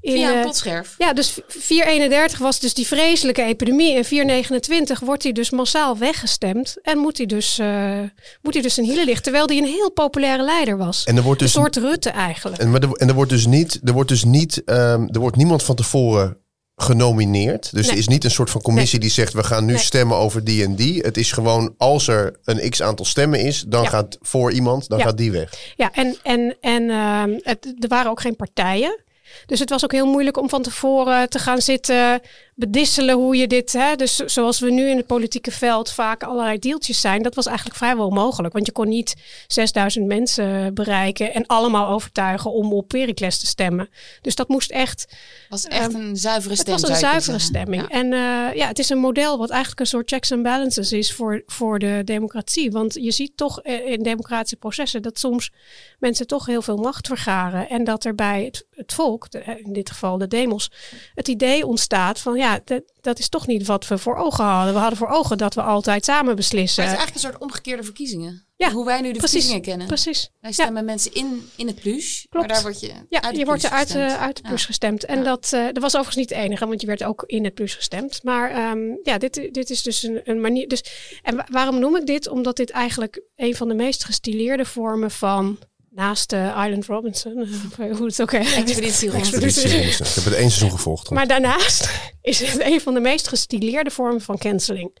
in, 0.00 0.12
Via 0.12 0.30
een 0.30 0.36
eh, 0.36 0.44
potscherf. 0.44 0.94
ja, 0.98 1.12
dus 1.12 1.38
431 1.48 2.38
was 2.38 2.60
dus 2.60 2.74
die 2.74 2.86
vreselijke 2.86 3.42
epidemie. 3.42 3.96
En 3.96 4.04
429 4.04 5.00
wordt 5.00 5.22
hij 5.22 5.32
dus 5.32 5.50
massaal 5.50 5.98
weggestemd. 5.98 6.76
En 6.82 6.98
moet 6.98 7.16
hij 7.16 7.26
dus, 7.26 7.58
eh 7.58 8.00
moet 8.42 8.54
hij 8.54 8.62
dus 8.62 8.76
een 8.76 8.84
hielen 8.84 9.04
liggen. 9.04 9.22
Terwijl 9.22 9.46
hij 9.46 9.56
een 9.56 9.64
heel 9.64 9.90
populaire 9.90 10.42
leider 10.42 10.76
was. 10.76 11.04
En 11.04 11.16
er 11.16 11.22
wordt 11.22 11.40
dus 11.40 11.54
een 11.54 11.60
soort 11.60 11.76
Rutte 11.76 12.10
eigenlijk. 12.10 12.62
En, 12.62 12.70
maar 12.70 12.82
er, 12.82 12.92
en 12.92 13.08
er 13.08 13.14
wordt 13.14 13.30
dus 13.30 13.46
niet, 13.46 13.80
er 13.84 13.92
wordt 13.92 14.08
dus 14.08 14.24
niet, 14.24 14.64
ehm, 14.64 15.08
er 15.12 15.20
wordt 15.20 15.36
niemand 15.36 15.62
van 15.62 15.74
tevoren 15.74 16.36
genomineerd. 16.82 17.70
Dus 17.74 17.82
Nee. 17.82 17.92
er 17.92 17.98
is 17.98 18.08
niet 18.08 18.24
een 18.24 18.30
soort 18.30 18.50
van 18.50 18.60
commissie 18.62 18.98
die 18.98 19.10
zegt 19.10 19.32
we 19.32 19.44
gaan 19.44 19.64
nu 19.64 19.72
Nee. 19.72 19.82
stemmen 19.82 20.16
over 20.16 20.44
die 20.44 20.64
en 20.64 20.74
die. 20.74 21.00
Het 21.00 21.16
is 21.16 21.32
gewoon 21.32 21.74
als 21.78 22.08
er 22.08 22.36
een 22.44 22.70
x 22.70 22.82
aantal 22.82 23.04
stemmen 23.04 23.40
is, 23.40 23.64
dan 23.66 23.82
Ja. 23.82 23.88
gaat 23.88 24.18
voor 24.20 24.52
iemand, 24.52 24.88
dan 24.88 24.98
Ja. 24.98 25.04
gaat 25.04 25.16
die 25.18 25.32
weg. 25.32 25.72
Ja, 25.76 25.92
en, 25.92 26.16
en, 26.22 26.56
en 26.60 26.90
ehm, 26.90 27.38
het, 27.42 27.74
er 27.78 27.88
waren 27.88 28.10
ook 28.10 28.20
geen 28.20 28.36
partijen. 28.36 29.00
Dus 29.46 29.58
het 29.58 29.70
was 29.70 29.84
ook 29.84 29.92
heel 29.92 30.06
moeilijk 30.06 30.36
om 30.38 30.48
van 30.48 30.62
tevoren 30.62 31.28
te 31.28 31.38
gaan 31.38 31.60
zitten 31.60 32.20
bedisselen 32.58 33.14
hoe 33.14 33.36
je 33.36 33.46
dit, 33.46 33.72
hè, 33.72 33.96
dus 33.96 34.16
zoals 34.16 34.58
we 34.60 34.70
nu 34.70 34.88
in 34.88 34.96
het 34.96 35.06
politieke 35.06 35.50
veld 35.50 35.90
vaak 35.90 36.22
allerlei 36.22 36.58
deeltjes 36.58 37.00
zijn, 37.00 37.22
dat 37.22 37.34
was 37.34 37.46
eigenlijk 37.46 37.76
vrijwel 37.76 38.06
onmogelijk. 38.06 38.54
Want 38.54 38.66
je 38.66 38.72
kon 38.72 38.88
niet 38.88 39.14
6000 39.46 40.06
mensen 40.06 40.74
bereiken 40.74 41.34
en 41.34 41.46
allemaal 41.46 41.88
overtuigen 41.88 42.52
om 42.52 42.72
op 42.72 42.88
Pericles 42.88 43.38
te 43.38 43.46
stemmen. 43.46 43.88
Dus 44.22 44.34
dat 44.34 44.48
moest 44.48 44.70
echt, 44.70 45.14
was 45.48 45.64
echt 45.64 45.94
een 45.94 46.16
zuivere 46.16 46.52
het 46.52 46.60
stem. 46.62 46.72
was 46.80 46.88
een 46.88 46.96
zuivere 46.96 47.38
stemming. 47.38 47.82
Ja. 47.82 47.88
En 47.88 48.12
eh, 48.12 48.54
ja, 48.56 48.66
het 48.66 48.78
is 48.78 48.88
een 48.88 48.98
model 48.98 49.38
wat 49.38 49.50
eigenlijk 49.50 49.80
een 49.80 49.86
soort 49.86 50.08
checks 50.10 50.32
and 50.32 50.42
balances 50.42 50.92
is 50.92 51.12
voor, 51.12 51.42
voor 51.46 51.78
de 51.78 52.02
democratie. 52.04 52.70
Want 52.70 52.94
je 52.94 53.10
ziet 53.12 53.36
toch 53.36 53.60
eh, 53.62 53.86
in 53.86 54.02
democratische 54.02 54.56
processen 54.56 55.02
dat 55.02 55.18
soms 55.18 55.50
mensen 55.98 56.26
toch 56.26 56.46
heel 56.46 56.62
veel 56.62 56.76
macht 56.76 57.06
vergaren. 57.06 57.68
En 57.68 57.84
dat 57.84 58.04
er 58.04 58.14
bij 58.14 58.44
het, 58.44 58.66
het 58.70 58.92
volk, 58.92 59.30
de- 59.30 59.42
in 59.64 59.72
dit 59.72 59.90
geval 59.90 60.18
de 60.18 60.28
demos, 60.28 60.70
het 61.14 61.28
idee 61.28 61.66
ontstaat 61.66 62.20
van 62.20 62.36
ja, 62.36 62.47
dat, 62.64 62.82
dat 63.00 63.18
is 63.18 63.28
toch 63.28 63.46
niet 63.46 63.66
wat 63.66 63.88
we 63.88 63.98
voor 63.98 64.16
ogen 64.16 64.44
hadden. 64.44 64.72
We 64.74 64.80
hadden 64.80 64.98
voor 64.98 65.08
ogen 65.08 65.38
dat 65.38 65.54
we 65.54 65.62
altijd 65.62 66.04
samen 66.04 66.36
beslissen. 66.36 66.84
Maar 66.84 66.92
het 66.92 67.00
is 67.02 67.04
eigenlijk 67.06 67.14
een 67.26 67.30
soort 67.40 67.50
omgekeerde 67.52 67.82
verkiezingen. 67.82 68.46
Ja, 68.56 68.70
Hoe 68.70 68.84
wij 68.84 69.00
nu 69.00 69.12
de 69.12 69.18
precies, 69.18 69.30
verkiezingen 69.30 69.62
kennen. 69.62 69.86
Precies. 69.86 70.30
Wij 70.40 70.52
stemmen 70.52 70.84
mensen 70.84 71.14
in, 71.14 71.48
in 71.56 71.66
het 71.66 71.80
plus. 71.80 72.26
Klopt. 72.30 72.46
Maar 72.46 72.54
daar 72.56 72.64
word 72.64 72.80
je 72.80 72.92
Ja, 73.08 73.22
uit 73.22 73.36
je 73.36 73.44
wordt 73.44 73.64
er 73.64 73.70
uit, 73.70 73.94
eh, 73.94 74.20
uit 74.22 74.36
de 74.36 74.42
plus 74.42 74.60
Ja. 74.60 74.66
gestemd. 74.66 75.04
En 75.04 75.18
Ja. 75.18 75.24
dat, 75.24 75.52
eh, 75.52 75.64
dat 75.64 75.78
was 75.82 75.92
overigens 75.96 76.16
niet 76.16 76.28
het 76.30 76.38
enige, 76.38 76.66
want 76.66 76.80
je 76.80 76.86
werd 76.86 77.04
ook 77.04 77.22
in 77.26 77.44
het 77.44 77.54
plus 77.54 77.74
gestemd. 77.74 78.22
Maar 78.22 78.50
ehm, 78.50 78.78
ja, 79.02 79.18
dit, 79.18 79.34
dit 79.52 79.70
is 79.70 79.82
dus 79.82 80.02
een, 80.02 80.20
een 80.24 80.40
manier. 80.40 80.68
Dus, 80.68 80.84
en 81.22 81.36
wa- 81.36 81.46
waarom 81.50 81.78
noem 81.78 81.96
ik 81.96 82.06
dit? 82.06 82.28
Omdat 82.28 82.56
dit 82.56 82.70
eigenlijk 82.70 83.20
een 83.36 83.54
van 83.56 83.68
de 83.68 83.74
meest 83.74 84.04
gestileerde 84.04 84.64
vormen 84.64 85.10
van. 85.10 85.58
Naast 85.98 86.30
de 86.30 86.52
Island 86.56 86.86
Robinson, 86.86 87.38
eh, 87.78 87.96
hoe 87.96 88.06
het 88.06 88.22
ook 88.22 88.32
heet. 88.32 88.54
Expeditie 88.54 89.10
rond. 89.10 89.22
Expeditie. 89.22 89.62
Expeditie. 89.62 90.04
Ik 90.06 90.14
heb 90.14 90.24
het 90.24 90.32
één 90.34 90.50
seizoen 90.50 90.70
gevolgd. 90.70 91.10
Maar 91.10 91.26
daarnaast 91.26 91.90
is 92.22 92.40
het 92.40 92.60
een 92.62 92.80
van 92.80 92.94
de 92.94 93.00
meest 93.00 93.28
gestileerde 93.28 93.90
vormen 93.90 94.20
van 94.20 94.38
canceling. 94.38 94.98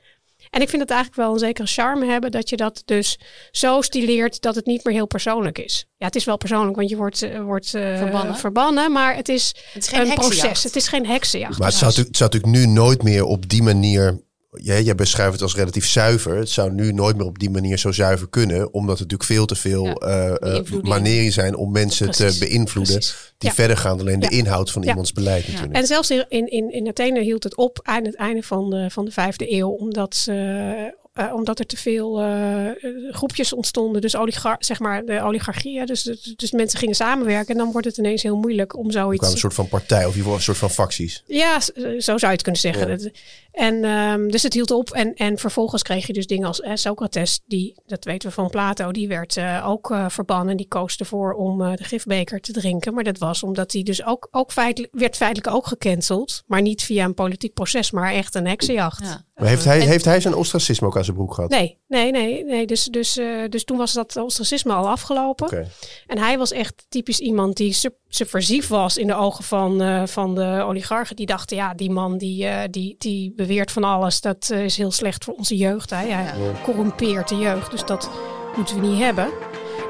En 0.50 0.60
ik 0.60 0.68
vind 0.68 0.82
het 0.82 0.90
eigenlijk 0.90 1.20
wel 1.20 1.32
een 1.32 1.38
zekere 1.38 1.66
charme 1.66 2.06
hebben 2.06 2.30
dat 2.30 2.48
je 2.48 2.56
dat 2.56 2.82
dus 2.84 3.18
zo 3.50 3.80
stileert 3.80 4.40
dat 4.40 4.54
het 4.54 4.66
niet 4.66 4.84
meer 4.84 4.94
heel 4.94 5.06
persoonlijk 5.06 5.58
is. 5.58 5.86
Ja, 5.96 6.06
het 6.06 6.16
is 6.16 6.24
wel 6.24 6.36
persoonlijk, 6.36 6.76
want 6.76 6.88
je 6.90 6.96
wordt, 6.96 7.22
eh, 7.22 7.40
wordt 7.40 7.74
eh, 7.74 7.96
Verbannen. 7.98 8.36
verbannen, 8.36 8.92
maar 8.92 9.16
het 9.16 9.28
is, 9.28 9.54
Het 9.72 9.82
is 9.82 9.88
geen 9.88 10.00
een 10.00 10.08
heksenjacht. 10.08 10.38
proces. 10.40 10.62
Het 10.62 10.76
is 10.76 10.88
geen 10.88 11.06
heksenjacht. 11.06 11.58
Maar 11.58 11.68
het 11.68 11.76
zou, 11.76 11.92
het 11.94 12.16
zou 12.16 12.30
natuurlijk 12.30 12.52
nu 12.64 12.66
nooit 12.72 13.02
meer 13.02 13.24
op 13.24 13.48
die 13.48 13.62
manier. 13.62 14.26
Jij 14.62 14.94
beschrijft 14.94 15.32
het 15.32 15.42
als 15.42 15.54
relatief 15.54 15.86
zuiver. 15.86 16.36
Het 16.36 16.48
zou 16.50 16.72
nu 16.72 16.92
nooit 16.92 17.16
meer 17.16 17.26
op 17.26 17.38
die 17.38 17.50
manier 17.50 17.78
zo 17.78 17.92
zuiver 17.92 18.28
kunnen. 18.28 18.72
Omdat 18.72 18.94
er 18.96 19.02
natuurlijk 19.02 19.30
veel 19.30 19.46
te 19.46 19.54
veel 19.54 19.84
Ja, 19.84 19.94
eh, 19.94 20.56
eh, 20.56 20.82
manieren 20.82 21.32
zijn 21.32 21.56
om 21.56 21.72
mensen 21.72 22.06
Precies, 22.10 22.38
te 22.38 22.44
beïnvloeden. 22.46 22.94
precies. 22.94 23.32
Die 23.38 23.48
Ja. 23.48 23.54
verder 23.54 23.76
gaan 23.76 23.96
dan 23.96 24.06
alleen 24.06 24.20
de 24.20 24.28
inhoud 24.28 24.70
van 24.70 24.82
iemands 24.82 25.12
beleid 25.12 25.46
natuurlijk. 25.48 25.76
En 25.76 25.86
zelfs 25.86 26.10
in, 26.10 26.26
in, 26.28 26.72
in 26.72 26.88
Athene 26.88 27.20
hield 27.22 27.44
het 27.44 27.56
op 27.56 27.80
aan 27.82 28.04
het 28.04 28.16
einde 28.16 28.42
van 28.42 28.70
de, 28.70 28.90
van 28.90 29.04
de 29.04 29.10
vijfde 29.10 29.52
eeuw, 29.52 29.68
omdat, 29.68 30.16
ze, 30.16 30.94
eh, 31.18 31.34
omdat 31.34 31.58
er 31.58 31.66
te 31.66 31.76
veel 31.76 32.20
eh, 32.20 32.66
eh, 32.66 32.74
groepjes 33.10 33.52
ontstonden. 33.52 34.00
Dus 34.00 34.16
oligar, 34.16 34.56
zeg 34.58 34.78
maar 34.78 35.04
de 35.04 35.22
oligarchie, 35.22 35.78
hè, 35.78 35.84
dus, 35.84 36.02
dus, 36.02 36.34
dus 36.36 36.50
mensen 36.50 36.78
gingen 36.78 36.94
samenwerken. 36.94 37.54
En 37.54 37.60
dan 37.60 37.72
wordt 37.72 37.86
het 37.86 37.96
ineens 37.96 38.22
heel 38.22 38.36
moeilijk 38.36 38.76
om 38.76 38.90
zoiets... 38.90 39.32
een 39.32 39.38
soort 39.38 39.54
van 39.54 39.68
partij 39.68 39.98
of 39.98 40.02
in 40.02 40.08
ieder 40.08 40.22
geval 40.22 40.34
een 40.34 40.42
soort 40.42 40.58
van 40.58 40.70
facties. 40.70 41.22
Ja, 41.26 41.60
zo 41.60 42.00
zou 42.00 42.20
je 42.20 42.26
het 42.26 42.42
kunnen 42.42 42.60
zeggen. 42.60 43.00
Ja. 43.00 43.10
En 43.58 43.84
ehm, 43.84 44.28
dus 44.28 44.42
het 44.42 44.54
hield 44.54 44.70
op. 44.70 44.90
En, 44.90 45.14
en 45.14 45.38
vervolgens 45.38 45.82
kreeg 45.82 46.06
je 46.06 46.12
dus 46.12 46.26
dingen 46.26 46.46
als 46.46 46.60
eh, 46.60 46.74
Socrates, 46.74 47.40
die, 47.46 47.74
dat 47.86 48.04
weten 48.04 48.28
we 48.28 48.34
van 48.34 48.50
Plato, 48.50 48.92
die 48.92 49.08
werd 49.08 49.36
eh, 49.36 49.64
ook 49.68 49.90
eh, 49.90 50.08
verbannen. 50.08 50.56
Die 50.56 50.68
koos 50.68 50.96
ervoor 50.96 51.32
om 51.32 51.62
eh, 51.62 51.74
de 51.74 51.84
gifbeker 51.84 52.40
te 52.40 52.52
drinken. 52.52 52.94
Maar 52.94 53.04
dat 53.04 53.18
was 53.18 53.42
omdat 53.42 53.72
hij 53.72 53.82
dus 53.82 54.04
ook, 54.04 54.28
ook 54.30 54.52
feitelijk, 54.52 54.92
werd 54.94 55.16
feitelijk 55.16 55.56
ook 55.56 55.66
gecanceld. 55.66 56.42
Maar 56.46 56.62
niet 56.62 56.82
via 56.82 57.04
een 57.04 57.14
politiek 57.14 57.54
proces, 57.54 57.90
maar 57.90 58.12
echt 58.12 58.34
een 58.34 58.46
heksenjacht. 58.46 59.04
Ja. 59.04 59.24
Maar 59.38 59.48
heeft 59.48 59.64
hij, 59.64 59.80
En- 59.80 59.86
heeft 59.86 60.04
hij 60.04 60.20
zijn 60.20 60.34
ostracisme 60.34 60.86
ook 60.86 60.96
aan 60.96 61.04
zijn 61.04 61.16
broek 61.16 61.34
gehad? 61.34 61.50
Nee, 61.50 61.78
nee, 61.88 62.10
nee. 62.10 62.44
nee. 62.44 62.66
Dus, 62.66 62.84
dus, 62.84 63.16
eh, 63.16 63.26
dus 63.48 63.64
toen 63.64 63.76
was 63.76 63.92
dat 63.92 64.16
ostracisme 64.16 64.72
al 64.72 64.88
afgelopen. 64.88 65.46
Oké. 65.46 65.68
En 66.06 66.18
hij 66.18 66.38
was 66.38 66.52
echt 66.52 66.86
typisch 66.88 67.18
iemand 67.20 67.56
die 67.56 67.72
sub- 67.72 67.94
subversief 68.08 68.68
was 68.68 68.96
in 68.96 69.06
de 69.06 69.14
ogen 69.14 69.44
van, 69.44 69.82
eh, 69.82 70.02
van 70.06 70.34
de 70.34 70.62
oligarchen. 70.66 71.16
Die 71.16 71.26
dachten, 71.26 71.56
ja, 71.56 71.74
die 71.74 71.90
man 71.90 72.18
die, 72.18 72.46
eh, 72.46 72.60
die, 72.70 72.94
die 72.98 73.32
beweert 73.36 73.70
van 73.72 73.84
alles. 73.84 74.20
Dat 74.20 74.50
is 74.50 74.76
heel 74.76 74.90
slecht 74.92 75.24
voor 75.24 75.34
onze 75.34 75.56
jeugd. 75.56 75.90
Hè. 75.90 75.96
Hij 75.96 76.06
Ja. 76.08 76.34
corrumpeert 76.62 77.28
de 77.28 77.36
jeugd, 77.36 77.70
dus 77.70 77.84
dat 77.84 78.10
moeten 78.56 78.80
we 78.80 78.86
niet 78.86 78.98
hebben. 79.02 79.28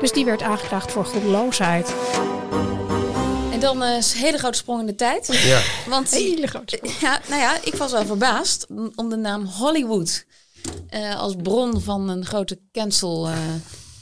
Dus 0.01 0.13
die 0.13 0.25
werd 0.25 0.43
aangeklaagd 0.43 0.93
voor 0.93 1.05
goddeloosheid. 1.05 1.95
En 3.59 3.65
dan 3.65 3.83
eh, 3.83 3.97
is 3.97 4.13
een 4.13 4.21
hele 4.21 4.39
grote 4.39 4.59
sprong 4.59 4.81
in 4.81 4.87
de 4.87 4.95
tijd. 4.95 5.27
Ja. 5.43 5.61
Want 5.89 6.11
Hele 6.11 6.47
grote. 6.47 6.81
ja, 7.01 7.21
nou 7.29 7.41
ja, 7.41 7.57
ik 7.65 7.75
was 7.75 7.93
wel 7.93 8.07
verbaasd 8.07 8.67
om 8.95 9.09
de 9.09 9.17
naam 9.17 9.45
Hollywood 9.45 10.25
eh, 10.89 11.17
als 11.17 11.35
bron 11.43 11.81
van 11.81 12.09
een 12.09 12.25
grote 12.25 12.61
cancel 12.73 13.29
eh, 13.29 13.37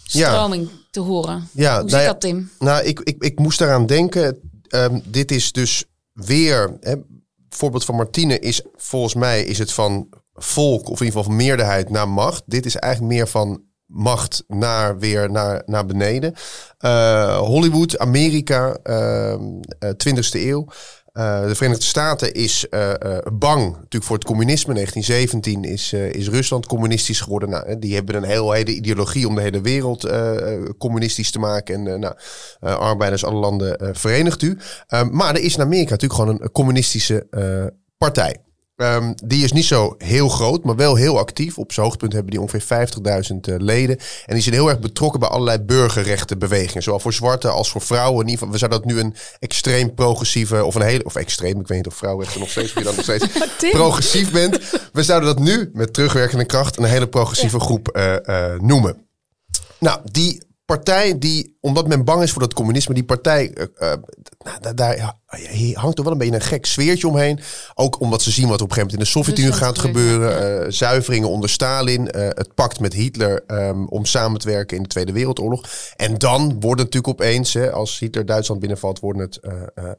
stroming 0.04 0.68
te 0.90 1.00
horen. 1.00 1.48
Ja, 1.52 1.70
Hoe 1.72 1.78
nou 1.78 1.88
zit 1.88 2.00
ja, 2.00 2.06
dat, 2.06 2.20
Tim? 2.20 2.50
Nou, 2.58 2.84
ik, 2.84 3.00
ik, 3.00 3.22
ik 3.22 3.38
moest 3.38 3.58
daaraan 3.58 3.86
denken. 3.86 4.40
Ehm, 4.68 5.00
dit 5.04 5.30
is 5.30 5.52
dus 5.52 5.84
weer. 6.12 6.76
Hè, 6.80 6.94
voorbeeld 7.48 7.84
van 7.84 7.94
Martine 7.94 8.38
is 8.38 8.62
volgens 8.74 9.14
mij 9.14 9.44
is 9.44 9.58
het 9.58 9.72
van 9.72 10.08
volk 10.34 10.88
of 10.88 11.00
in 11.00 11.06
ieder 11.06 11.06
geval 11.06 11.22
van 11.22 11.36
meerderheid 11.36 11.90
naar 11.90 12.08
macht. 12.08 12.42
Dit 12.46 12.66
is 12.66 12.76
eigenlijk 12.76 13.12
meer 13.12 13.28
van 13.28 13.62
macht 13.86 14.44
naar 14.48 14.98
weer 14.98 15.30
naar, 15.30 15.62
naar 15.66 15.86
beneden. 15.86 16.34
Eh, 16.78 17.38
Hollywood, 17.38 17.98
Amerika, 17.98 18.78
ehm, 18.82 19.42
eh, 19.78 19.90
20e 19.90 20.48
eeuw. 20.48 20.66
Eh, 21.12 21.46
de 21.46 21.54
Verenigde 21.54 21.84
Staten 21.84 22.32
is 22.32 22.66
bang 23.32 23.72
natuurlijk 23.72 24.04
voor 24.04 24.16
het 24.16 24.24
communisme. 24.24 24.74
1917 24.74 25.64
is, 25.64 25.92
is 25.92 26.28
Rusland 26.28 26.66
communistisch 26.66 27.20
geworden. 27.20 27.50
Nou, 27.50 27.78
die 27.78 27.94
hebben 27.94 28.14
een 28.14 28.24
hele 28.24 28.74
ideologie 28.74 29.28
om 29.28 29.34
de 29.34 29.40
hele 29.40 29.60
wereld 29.60 30.10
communistisch 30.78 31.30
te 31.30 31.38
maken. 31.38 31.86
En 31.86 32.00
nou, 32.00 32.14
arbeiders, 32.60 33.24
alle 33.24 33.38
landen 33.38 33.96
verenigt 33.96 34.42
u. 34.42 34.58
Eh, 34.86 35.08
maar 35.08 35.34
er 35.34 35.42
is 35.42 35.54
in 35.54 35.62
Amerika 35.62 35.90
natuurlijk 35.90 36.20
gewoon 36.20 36.40
een, 36.40 36.52
communistische 36.52 37.26
partij. 37.98 38.45
Ehm, 38.76 39.12
die 39.24 39.44
is 39.44 39.52
niet 39.52 39.64
zo 39.64 39.94
heel 39.98 40.28
groot, 40.28 40.64
maar 40.64 40.76
wel 40.76 40.94
heel 40.94 41.18
actief. 41.18 41.58
Op 41.58 41.72
zijn 41.72 41.86
hoogtepunt 41.86 42.12
hebben 42.12 42.30
die 42.30 42.40
ongeveer 42.40 42.88
50.000 43.32 43.48
uh, 43.48 43.54
leden. 43.58 43.98
En 44.26 44.34
die 44.34 44.42
zijn 44.42 44.54
heel 44.54 44.68
erg 44.68 44.78
betrokken 44.78 45.20
bij 45.20 45.28
allerlei 45.28 45.58
burgerrechtenbewegingen. 45.58 46.82
Zowel 46.82 47.00
voor 47.00 47.12
zwarte 47.12 47.48
als 47.48 47.70
voor 47.70 47.80
vrouwen. 47.80 48.20
In 48.20 48.30
ieder 48.30 48.38
geval, 48.38 48.52
we 48.52 48.58
zouden 48.58 48.80
dat 48.80 48.90
nu 48.90 49.00
een 49.00 49.14
extreem 49.38 49.94
progressieve, 49.94 50.64
of 50.64 50.74
een 50.74 50.82
hele, 50.82 51.04
of 51.04 51.14
extreem, 51.14 51.60
ik 51.60 51.66
weet 51.66 51.76
niet 51.76 51.86
of 51.86 51.94
vrouwenrechten 51.94 52.40
nog 52.40 52.50
steeds, 52.50 52.68
of 52.72 52.78
je 52.78 52.84
dan 52.84 52.94
nog 52.94 53.04
steeds 53.04 53.26
progressief 53.78 54.30
bent. 54.30 54.58
We 54.92 55.02
zouden 55.02 55.28
dat 55.28 55.44
nu 55.44 55.70
met 55.72 55.94
terugwerkende 55.94 56.44
kracht 56.44 56.76
een 56.76 56.84
hele 56.84 57.08
progressieve 57.08 57.60
groep 57.60 57.96
uh, 57.96 58.14
uh, 58.26 58.58
noemen. 58.58 59.06
Nou, 59.78 60.00
die 60.04 60.45
partij 60.66 61.18
die, 61.18 61.56
omdat 61.60 61.88
men 61.88 62.04
bang 62.04 62.22
is 62.22 62.30
voor 62.30 62.42
dat 62.42 62.54
communisme, 62.54 62.94
die 62.94 63.04
partij, 63.04 63.56
uh, 63.58 63.64
uh, 63.78 63.92
nou, 64.60 64.74
daar 64.74 65.16
hangt 65.72 65.98
er 65.98 66.04
wel 66.04 66.12
een 66.12 66.18
beetje 66.18 66.34
een 66.34 66.40
gek 66.40 66.66
sfeertje 66.66 67.08
omheen. 67.08 67.40
Ook 67.74 68.00
omdat 68.00 68.22
ze 68.22 68.30
zien 68.30 68.48
wat 68.48 68.60
op 68.60 68.68
een 68.68 68.74
gegeven 68.74 68.96
moment 68.98 69.14
in 69.14 69.20
de 69.22 69.26
Sovjet-Unie 69.26 69.52
gaat 69.52 69.78
gebeuren. 69.78 70.62
Uh, 70.64 70.70
zuiveringen 70.70 71.28
onder 71.28 71.48
Stalin, 71.48 72.08
het 72.16 72.54
pact 72.54 72.80
met 72.80 72.92
Hitler 72.92 73.44
um, 73.46 73.88
om 73.88 74.04
samen 74.04 74.40
te 74.40 74.48
werken 74.48 74.76
in 74.76 74.82
de 74.82 74.88
Tweede 74.88 75.12
Wereldoorlog. 75.12 75.64
En 75.96 76.18
dan 76.18 76.60
worden 76.60 76.84
natuurlijk 76.84 77.08
opeens, 77.08 77.52
hè, 77.52 77.72
als 77.72 77.98
Hitler 77.98 78.26
Duitsland 78.26 78.60
binnenvalt, 78.60 79.00
worden 79.00 79.22
het 79.22 79.40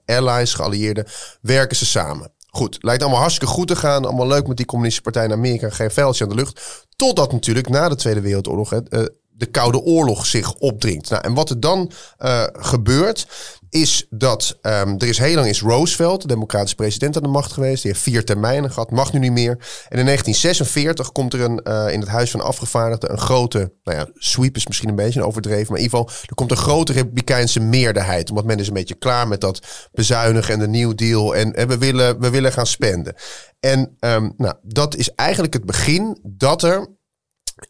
allies, 0.05 0.53
geallieerden, 0.53 1.05
werken 1.41 1.77
ze 1.77 1.85
samen. 1.85 2.31
Goed, 2.47 2.77
lijkt 2.81 3.01
allemaal 3.01 3.19
hartstikke 3.19 3.53
goed 3.53 3.67
te 3.67 3.75
gaan. 3.75 4.05
Allemaal 4.05 4.27
leuk 4.27 4.47
met 4.47 4.57
die 4.57 4.65
communistische 4.65 5.11
partij 5.11 5.29
in 5.29 5.37
Amerika. 5.37 5.69
Geen 5.69 5.91
veldje 5.91 6.23
aan 6.23 6.29
de 6.29 6.35
lucht. 6.35 6.85
Totdat 6.95 7.31
natuurlijk 7.31 7.69
na 7.69 7.89
de 7.89 7.95
Tweede 7.95 8.21
Wereldoorlog 8.21 8.69
het, 8.69 9.11
de 9.37 9.45
Koude 9.45 9.81
Oorlog 9.81 10.25
zich 10.25 10.53
opdringt. 10.53 11.09
Nou, 11.09 11.23
en 11.23 11.33
wat 11.33 11.49
er 11.49 11.59
dan 11.59 11.91
uh, 12.19 12.43
gebeurt, 12.51 13.27
is 13.69 14.07
dat 14.09 14.57
um, 14.61 14.95
er 14.97 15.07
is 15.07 15.17
heel 15.17 15.35
lang 15.35 15.47
is 15.47 15.61
Roosevelt, 15.61 16.21
de 16.21 16.27
democratische 16.27 16.75
president, 16.75 17.15
aan 17.15 17.23
de 17.23 17.29
macht 17.29 17.51
geweest. 17.51 17.81
Die 17.81 17.91
heeft 17.91 18.03
vier 18.03 18.25
termijnen 18.25 18.71
gehad, 18.71 18.91
mag 18.91 19.13
nu 19.13 19.19
niet 19.19 19.31
meer. 19.31 19.51
En 19.89 19.99
in 19.99 20.05
1946 20.05 21.11
komt 21.11 21.33
er 21.33 21.41
een, 21.41 21.61
uh, 21.63 21.93
in 21.93 21.99
het 21.99 22.09
Huis 22.09 22.31
van 22.31 22.41
Afgevaardigden 22.41 23.11
een 23.11 23.17
grote, 23.17 23.71
nou 23.83 23.97
ja, 23.97 24.07
sweep 24.13 24.55
is 24.55 24.67
misschien 24.67 24.89
een 24.89 24.95
beetje 24.95 25.19
een 25.19 25.25
overdreven, 25.25 25.65
maar 25.67 25.77
in 25.77 25.83
ieder 25.83 25.99
geval, 25.99 26.15
er 26.25 26.35
komt 26.35 26.51
een 26.51 26.57
grote 26.57 26.93
republikeinse 26.93 27.59
meerderheid. 27.59 28.29
Omdat 28.29 28.45
men 28.45 28.59
is 28.59 28.67
een 28.67 28.73
beetje 28.73 28.95
klaar 28.95 29.27
met 29.27 29.41
dat 29.41 29.59
bezuinigen 29.91 30.53
en 30.53 30.59
de 30.59 30.67
New 30.67 30.95
Deal. 30.95 31.35
En, 31.35 31.67
we, 31.67 31.77
willen, 31.77 32.19
we 32.19 32.29
willen 32.29 32.51
gaan 32.51 32.67
spenden. 32.67 33.15
En 33.59 33.97
um, 33.99 34.33
nou, 34.37 34.55
dat 34.61 34.95
is 34.95 35.09
eigenlijk 35.15 35.53
het 35.53 35.65
begin 35.65 36.19
dat 36.23 36.63
er 36.63 36.96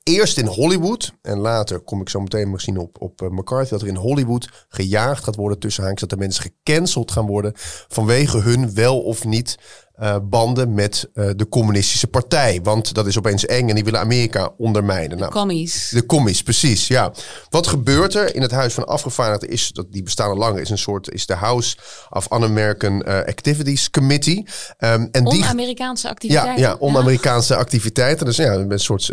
Eerst 0.04 0.38
in 0.38 0.46
Hollywood 0.46 1.14
en 1.22 1.38
later 1.38 1.80
kom 1.80 2.02
ik 2.02 2.10
zo 2.10 2.20
meteen 2.20 2.52
misschien 2.52 2.78
op, 2.78 3.02
op 3.02 3.22
uh, 3.22 3.30
McCarthy 3.30 3.70
dat 3.70 3.82
er 3.82 3.88
in 3.88 3.96
Hollywood 3.96 4.66
gejaagd 4.70 5.24
gaat 5.24 5.36
worden 5.36 5.60
tussen 5.60 5.84
haakjes 5.84 6.02
dat 6.02 6.12
er 6.12 6.18
mensen 6.18 6.44
gecanceld 6.44 7.12
gaan 7.12 7.26
worden 7.26 7.52
vanwege 7.88 8.38
hun 8.40 8.74
wel 8.74 9.02
of 9.02 9.26
niet 9.26 9.58
uh, 10.02 10.16
banden 10.24 10.74
met 10.74 11.10
uh, 11.14 11.30
de 11.36 11.50
communistische 11.50 12.08
partij. 12.08 12.60
Want 12.64 12.94
dat 12.94 13.08
is 13.08 13.18
opeens 13.18 13.46
eng 13.46 13.70
en 13.70 13.76
die 13.76 13.84
willen 13.84 14.00
Amerika 14.00 14.54
ondermijnen. 14.58 15.10
De 15.10 15.16
nou, 15.16 15.32
commies. 15.32 15.90
De 15.90 16.06
commies, 16.06 16.44
precies, 16.44 16.88
ja. 16.88 17.12
Wat 17.50 17.68
gebeurt 17.68 18.16
er 18.16 18.36
in 18.36 18.42
het 18.42 18.52
Huis 18.52 18.74
van 18.74 18.88
Afgevaardigden 18.88 19.50
is, 19.50 19.72
dat 19.72 19.86
die 19.92 20.04
bestaan 20.04 20.30
al 20.30 20.38
lang, 20.38 20.60
is 20.60 20.70
een 20.70 20.78
soort, 20.78 21.12
is 21.12 21.26
de 21.26 21.34
House 21.34 21.78
of 22.10 22.32
Un-American 22.32 23.04
uh, 23.08 23.18
Activities 23.18 23.90
Committee. 23.90 24.46
Um, 24.80 25.08
en 25.12 25.26
On-Amerikaanse 25.26 26.10
activiteiten? 26.10 26.62
Ja, 26.62 26.70
ja 26.70 26.76
on-Amerikaanse 26.80 27.54
ja. 27.54 27.60
activiteiten. 27.60 28.26
Dus 28.26 28.36
ja, 28.36 28.54
een 28.54 28.80
soort 28.80 29.12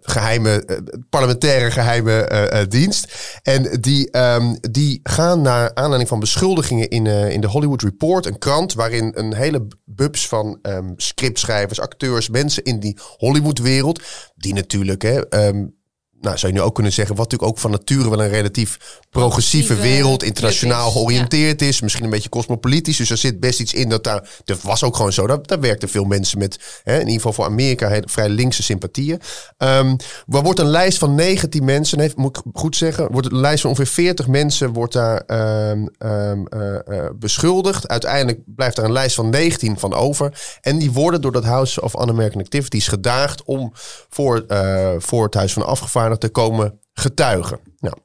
geheime, 0.00 0.64
parlementaire 1.10 1.70
geheime 1.70 2.66
dienst. 2.68 3.14
En 3.42 3.80
die, 3.80 4.18
um, 4.18 4.58
die 4.60 5.00
gaan 5.02 5.42
naar 5.42 5.74
aanleiding 5.74 6.08
van 6.08 6.20
beschuldigingen 6.20 6.88
in, 6.88 7.06
in 7.06 7.40
de 7.40 7.48
Hollywood 7.48 7.82
Report, 7.82 8.26
een 8.26 8.38
krant 8.38 8.74
waarin 8.74 9.12
een 9.14 9.34
hele 9.34 9.66
bub 9.84 10.15
van 10.20 10.58
um, 10.62 10.94
scriptschrijvers, 10.96 11.80
acteurs, 11.80 12.28
mensen 12.28 12.62
in 12.64 12.80
die 12.80 12.98
Hollywood-wereld. 13.16 14.02
Die 14.36 14.54
natuurlijk 14.54 15.02
hè, 15.02 15.48
um, 15.48 15.75
nou, 16.20 16.38
zou 16.38 16.52
je 16.52 16.58
nu 16.58 16.64
ook 16.64 16.74
kunnen 16.74 16.92
zeggen, 16.92 17.16
wat 17.16 17.24
natuurlijk 17.30 17.50
ook 17.52 17.58
van 17.58 17.70
nature 17.70 18.10
wel 18.10 18.22
een 18.22 18.28
relatief 18.28 19.00
progressieve 19.10 19.74
wereld, 19.74 20.22
internationaal 20.22 20.90
georiënteerd 20.90 21.62
is, 21.62 21.80
misschien 21.80 22.04
een 22.04 22.10
beetje 22.10 22.28
cosmopolitisch. 22.28 22.96
Dus 22.96 23.10
er 23.10 23.16
zit 23.16 23.40
best 23.40 23.60
iets 23.60 23.74
in 23.74 23.88
dat 23.88 24.04
daar, 24.04 24.28
dat 24.44 24.62
was 24.62 24.84
ook 24.84 24.96
gewoon 24.96 25.12
zo, 25.12 25.26
daar, 25.26 25.42
daar 25.42 25.60
werkten 25.60 25.88
veel 25.88 26.04
mensen 26.04 26.38
met, 26.38 26.80
hè, 26.82 26.94
in 26.94 26.98
ieder 26.98 27.14
geval 27.14 27.32
voor 27.32 27.44
Amerika, 27.44 28.00
vrij 28.04 28.28
linkse 28.28 28.62
sympathieën. 28.62 29.20
Um, 29.58 29.96
er 30.28 30.42
wordt 30.42 30.58
een 30.58 30.66
lijst 30.66 30.98
van 30.98 31.14
19 31.14 31.64
mensen, 31.64 32.00
heeft, 32.00 32.16
moet 32.16 32.36
ik 32.36 32.42
goed 32.52 32.76
zeggen, 32.76 33.12
wordt 33.12 33.32
een 33.32 33.40
lijst 33.40 33.60
van 33.60 33.70
ongeveer 33.70 33.92
40 33.92 34.26
mensen 34.26 34.72
wordt 34.72 34.92
daar 34.92 35.22
um, 35.70 35.88
um, 35.98 36.46
uh, 36.54 36.78
uh, 36.88 37.04
beschuldigd. 37.14 37.88
Uiteindelijk 37.88 38.40
blijft 38.46 38.78
er 38.78 38.84
een 38.84 38.92
lijst 38.92 39.14
van 39.14 39.30
19 39.30 39.78
van 39.78 39.94
over. 39.94 40.58
En 40.60 40.78
die 40.78 40.92
worden 40.92 41.20
door 41.20 41.32
dat 41.32 41.44
House 41.44 41.80
of 41.80 41.94
Un-American 41.94 42.40
Activities 42.42 42.88
gedaagd 42.88 43.44
om 43.44 43.72
voor, 44.08 44.44
uh, 44.48 44.90
voor 44.98 45.24
het 45.24 45.34
Huis 45.34 45.52
van 45.52 45.66
Afgevaardigden 45.66 46.05
te 46.14 46.28
komen 46.28 46.80
getuigen. 46.92 47.60
Nou, 47.78 47.96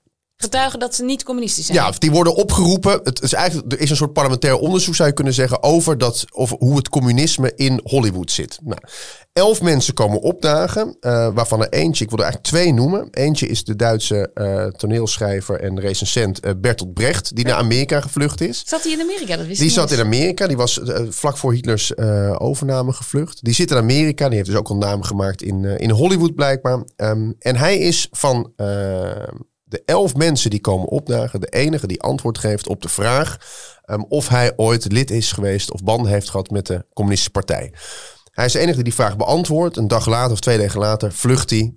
Getuigen 0.42 0.80
dat 0.80 0.96
ze 0.96 1.04
niet 1.04 1.24
communistisch 1.24 1.66
zijn. 1.66 1.78
Ja, 1.78 1.92
die 1.98 2.12
worden 2.12 2.36
opgeropen. 2.36 3.00
Het 3.04 3.22
is 3.22 3.34
eigenlijk, 3.34 3.74
er 3.74 3.80
is 3.80 3.90
een 3.90 3.96
soort 3.96 4.14
parlementair 4.14 4.56
onderzoek, 4.58 4.96
zou 4.96 5.10
je 5.10 5.16
kunnen 5.16 5.34
zeggen, 5.34 5.64
over 5.64 5.98
dat, 5.98 6.26
of 6.32 6.56
hoe 6.58 6.76
het 6.76 6.90
communisme 6.90 7.52
in 7.56 7.80
Hollywood 7.84 8.32
zit. 8.32 8.60
Nou, 8.64 8.80
elf 9.34 9.62
mensen 9.62 9.94
komen 9.94 10.22
opdagen, 10.22 10.98
uh, 11.02 11.28
waarvan 11.34 11.62
er 11.62 11.70
eentje, 11.70 12.04
ik 12.04 12.10
wil 12.10 12.20
er 12.20 12.26
eigenlijk 12.26 12.54
twee 12.54 12.74
noemen. 12.74 13.08
Eentje 13.12 13.48
is 13.48 13.64
de 13.64 13.76
Duitse 13.76 14.32
uh, 14.34 14.66
toneelschrijver 14.66 15.60
en 15.60 15.80
recensent 15.80 16.46
uh, 16.46 16.52
Bertolt 16.58 16.94
Brecht, 16.94 17.36
die 17.36 17.46
ja. 17.46 17.52
naar 17.52 17.62
Amerika 17.62 18.02
gevlucht 18.02 18.42
is. 18.42 18.64
Zat 18.66 18.84
hij 18.84 18.92
in 18.92 19.02
Amerika? 19.02 19.38
Dat 19.38 19.46
wist 19.46 19.60
die 19.60 19.70
zat 19.70 19.92
in 19.92 20.00
Amerika, 20.00 20.48
die 20.48 20.58
was 20.58 20.80
vlak 21.10 21.38
voor 21.38 21.54
Hitlers 21.54 21.98
overname 22.38 22.94
gevlucht. 22.94 23.44
Die 23.44 23.54
zit 23.54 23.72
in 23.72 23.78
Amerika, 23.78 24.28
die 24.28 24.36
heeft 24.36 24.50
dus 24.50 24.60
ook 24.60 24.70
al 24.70 24.78
naam 24.78 25.04
gemaakt 25.04 25.42
in, 25.42 25.66
in 25.66 25.90
Hollywood 25.90 26.36
blijkbaar. 26.36 26.84
Um, 26.98 27.36
en 27.40 27.56
hij 27.56 27.78
is 27.78 28.08
van 28.12 28.52
de 29.72 29.82
elf 29.86 30.16
mensen 30.16 30.50
die 30.50 30.62
komen 30.62 30.88
opdagen, 30.88 31.42
de 31.42 31.50
enige 31.50 31.88
die 31.88 32.02
antwoord 32.02 32.38
geeft 32.38 32.68
op 32.68 32.82
de 32.82 32.90
vraag 32.90 33.38
um, 33.86 34.06
of 34.10 34.28
hij 34.28 34.54
ooit 34.56 34.92
lid 34.92 35.12
is 35.12 35.32
geweest 35.32 35.72
of 35.72 35.84
banden 35.84 36.12
heeft 36.12 36.30
gehad 36.30 36.50
met 36.50 36.68
de 36.68 36.86
communistische 36.94 37.32
partij. 37.32 37.74
Hij 38.32 38.46
is 38.46 38.52
de 38.52 38.60
enige 38.60 38.76
die 38.76 38.84
die 38.84 38.94
vraag 38.94 39.18
beantwoordt. 39.18 39.78
Een 39.78 39.88
dag 39.88 40.06
later 40.06 40.32
of 40.32 40.40
twee 40.40 40.58
dagen 40.58 40.80
later 40.80 41.12
vlucht 41.12 41.50
hij 41.50 41.76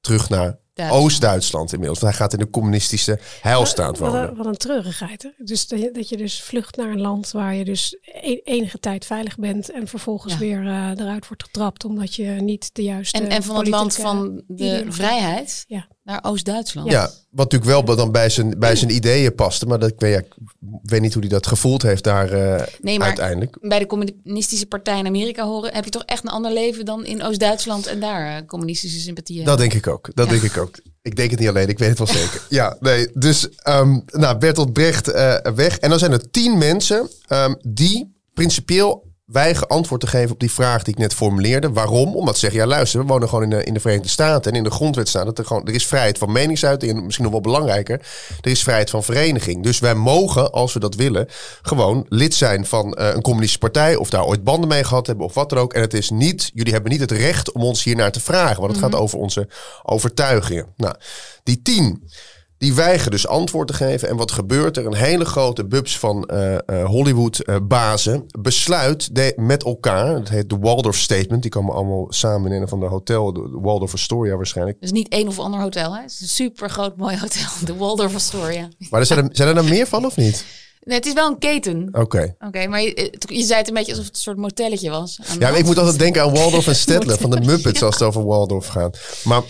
terug 0.00 0.28
naar 0.28 0.58
Oost-Duitsland 0.90 1.72
inmiddels. 1.72 2.00
Want 2.00 2.12
hij 2.12 2.22
gaat 2.22 2.32
in 2.32 2.38
de 2.38 2.50
communistische 2.50 3.18
heilstaat 3.40 3.98
wonen. 3.98 4.26
Wat, 4.26 4.36
wat 4.36 4.46
een 4.46 4.56
treurigheid. 4.56 5.22
Hè? 5.22 5.44
Dus 5.44 5.68
dat 5.68 5.80
je, 5.80 5.90
dat 5.90 6.08
je, 6.08 6.16
dus 6.16 6.42
vlucht 6.42 6.76
naar 6.76 6.90
een 6.90 7.00
land 7.00 7.30
waar 7.30 7.54
je 7.54 7.64
dus 7.64 7.98
e-, 8.02 8.40
enige 8.44 8.78
tijd 8.78 9.06
veilig 9.06 9.38
bent 9.38 9.70
en 9.70 9.88
vervolgens 9.88 10.32
ja. 10.32 10.38
weer 10.38 10.62
uh, 10.62 10.90
eruit 10.96 11.28
wordt 11.28 11.42
getrapt 11.42 11.84
omdat 11.84 12.14
je 12.14 12.24
niet 12.24 12.74
de 12.74 12.82
juiste. 12.82 13.18
En, 13.18 13.28
en 13.28 13.42
van 13.42 13.56
het 13.56 13.68
land 13.68 13.94
van 13.94 14.42
de 14.46 14.84
vrijheid 14.88 15.64
ja. 15.66 15.88
Naar 16.06 16.18
Oost-Duitsland. 16.22 16.90
Ja. 16.90 17.10
wat 17.30 17.52
natuurlijk 17.52 17.86
wel 17.86 17.96
dan 17.96 18.12
bij 18.12 18.28
zijn, 18.28 18.58
bij 18.58 18.76
zijn 18.76 18.94
ideeën 18.94 19.34
paste. 19.34 19.66
Maar 19.66 19.78
dat, 19.78 19.90
ik, 19.90 20.00
weet, 20.00 20.12
ja, 20.12 20.18
ik 20.18 20.34
weet 20.82 21.00
niet 21.00 21.12
hoe 21.12 21.22
hij 21.22 21.30
dat 21.30 21.46
gevoeld 21.46 21.82
heeft 21.82 22.04
daar 22.04 22.32
uh, 22.32 22.62
nee, 22.80 22.98
maar 22.98 23.06
uiteindelijk. 23.06 23.58
Bij 23.60 23.78
de 23.78 23.86
communistische 23.86 24.66
partij 24.66 24.98
in 24.98 25.06
Amerika 25.06 25.44
horen, 25.44 25.74
heb 25.74 25.84
je 25.84 25.90
toch 25.90 26.04
echt 26.04 26.24
een 26.24 26.30
ander 26.30 26.52
leven 26.52 26.84
dan 26.84 27.04
in 27.04 27.22
Oost-Duitsland 27.22 27.86
en 27.86 28.00
daar 28.00 28.40
uh, 28.40 28.46
communistische 28.46 29.00
sympathieën. 29.00 29.44
Dat 29.44 29.58
denk 29.58 29.74
ik 29.74 29.86
ook. 29.86 30.10
Dat 30.14 30.28
denk 30.28 30.42
ik 30.42 30.56
ook. 30.56 30.78
Ik 31.02 31.16
denk 31.16 31.30
het 31.30 31.40
niet 31.40 31.48
alleen, 31.48 31.68
ik 31.68 31.78
weet 31.78 31.88
het 31.88 31.98
wel 31.98 32.06
zeker. 32.06 32.46
ja, 32.48 32.76
nee. 32.80 33.08
Dus 33.14 33.48
um, 33.68 34.04
nou, 34.06 34.38
Bertolt 34.38 34.72
Brecht 34.72 35.08
uh, 35.08 35.36
weg. 35.54 35.78
En 35.78 35.90
dan 35.90 35.98
zijn 35.98 36.12
er 36.12 36.30
tien 36.30 36.58
mensen 36.58 37.08
um, 37.28 37.56
die 37.68 38.14
principieel 38.34 39.05
weigen 39.26 39.66
antwoord 39.66 40.00
te 40.00 40.06
geven 40.06 40.30
op 40.30 40.40
die 40.40 40.52
vraag 40.52 40.82
die 40.82 40.94
ik 40.94 41.00
net 41.00 41.14
formuleerde. 41.14 41.72
Waarom? 41.72 42.16
Omdat 42.16 42.34
ze 42.34 42.40
zeggen, 42.40 42.60
ja 42.60 42.66
luister, 42.66 43.00
we 43.00 43.06
wonen 43.06 43.28
gewoon 43.28 43.44
in 43.44 43.50
de, 43.50 43.64
in 43.64 43.74
de 43.74 43.80
Verenigde 43.80 44.08
Staten. 44.08 44.52
En 44.52 44.58
in 44.58 44.64
de 44.64 44.70
grondwet 44.70 45.08
staat 45.08 45.24
dat 45.24 45.38
er 45.38 45.44
gewoon, 45.44 45.66
er 45.66 45.74
is 45.74 45.86
vrijheid 45.86 46.18
van 46.18 46.32
meningsuiting. 46.32 46.92
En 46.92 47.04
misschien 47.04 47.24
nog 47.24 47.32
wel 47.32 47.42
belangrijker, 47.42 48.00
er 48.40 48.50
is 48.50 48.62
vrijheid 48.62 48.90
van 48.90 49.04
vereniging. 49.04 49.62
Dus 49.62 49.78
wij 49.78 49.94
mogen, 49.94 50.52
als 50.52 50.72
we 50.72 50.80
dat 50.80 50.94
willen, 50.94 51.28
gewoon 51.62 52.06
lid 52.08 52.34
zijn 52.34 52.66
van 52.66 52.96
uh, 52.98 53.06
een 53.06 53.22
communistische 53.22 53.70
partij. 53.70 53.96
Of 53.96 54.10
daar 54.10 54.24
ooit 54.24 54.44
banden 54.44 54.68
mee 54.68 54.84
gehad 54.84 55.06
hebben 55.06 55.26
of 55.26 55.34
wat 55.34 55.48
dan 55.48 55.58
ook. 55.58 55.72
En 55.72 55.80
het 55.80 55.94
is 55.94 56.10
niet, 56.10 56.50
jullie 56.54 56.72
hebben 56.72 56.90
niet 56.90 57.00
het 57.00 57.12
recht 57.12 57.52
om 57.52 57.62
ons 57.62 57.84
hier 57.84 57.96
naar 57.96 58.12
te 58.12 58.20
vragen. 58.20 58.60
Want 58.60 58.72
het 58.72 58.80
gaat 58.80 58.94
over 58.94 59.18
onze 59.18 59.48
overtuigingen. 59.82 60.66
Nou, 60.76 60.94
die 61.42 61.62
tien 61.62 62.02
die 62.58 62.74
weigeren 62.74 63.10
dus 63.10 63.26
antwoord 63.26 63.68
te 63.68 63.74
geven. 63.74 64.08
En 64.08 64.16
wat 64.16 64.30
gebeurt 64.30 64.76
er? 64.76 64.86
Een 64.86 64.94
hele 64.94 65.24
grote 65.24 65.64
bubs 65.64 65.98
van 65.98 66.30
uh, 66.32 66.52
uh, 66.52 66.84
Hollywood-bazen 66.84 68.26
besluit 68.40 69.14
de, 69.14 69.32
met 69.36 69.64
elkaar, 69.64 70.14
dat 70.14 70.28
heet 70.28 70.50
de 70.50 70.58
Waldorf 70.58 70.98
Statement, 70.98 71.42
die 71.42 71.50
komen 71.50 71.74
allemaal 71.74 72.06
samen 72.08 72.52
in 72.52 72.62
een 72.62 72.68
van 72.68 72.80
de 72.80 72.86
hotel, 72.86 73.32
de 73.32 73.58
Waldorf 73.62 73.92
Astoria 73.92 74.36
waarschijnlijk. 74.36 74.80
Dus 74.80 74.92
niet 74.92 75.08
één 75.08 75.28
of 75.28 75.38
ander 75.38 75.60
hotel, 75.60 75.94
hè? 75.94 76.00
Het 76.00 76.10
is 76.10 76.20
een 76.20 76.28
super 76.28 76.70
groot 76.70 76.96
mooi 76.96 77.18
hotel, 77.18 77.48
de 77.64 77.76
Waldorf 77.76 78.14
Astoria. 78.14 78.68
Maar 78.90 79.00
er 79.00 79.06
zijn, 79.06 79.28
er, 79.28 79.28
zijn 79.32 79.48
er 79.48 79.54
dan 79.54 79.68
meer 79.68 79.86
van 79.86 80.04
of 80.04 80.16
niet? 80.16 80.44
Nee, 80.80 80.96
het 80.96 81.06
is 81.06 81.12
wel 81.12 81.28
een 81.28 81.38
keten. 81.38 81.88
Oké. 81.88 82.00
Okay. 82.00 82.24
Oké, 82.24 82.46
okay, 82.46 82.66
maar 82.66 82.82
je, 82.82 83.12
je, 83.18 83.42
zei 83.42 83.58
het 83.58 83.68
een 83.68 83.74
beetje 83.74 83.92
alsof 83.92 84.06
het 84.06 84.14
een 84.14 84.22
soort 84.22 84.36
motelletje 84.36 84.90
was. 84.90 85.18
Ja, 85.38 85.48
ik 85.48 85.64
moet 85.64 85.78
altijd 85.78 85.98
denken 85.98 86.22
aan 86.22 86.34
Waldorf 86.34 86.66
en 86.66 86.76
Stedtler 86.86 87.18
van 87.18 87.30
de 87.30 87.40
Muppets 87.40 87.80
ja. 87.80 87.86
als 87.86 87.94
het 87.94 88.08
over 88.08 88.24
Waldorf 88.26 88.66
gaat. 88.66 88.98
Maar 89.24 89.42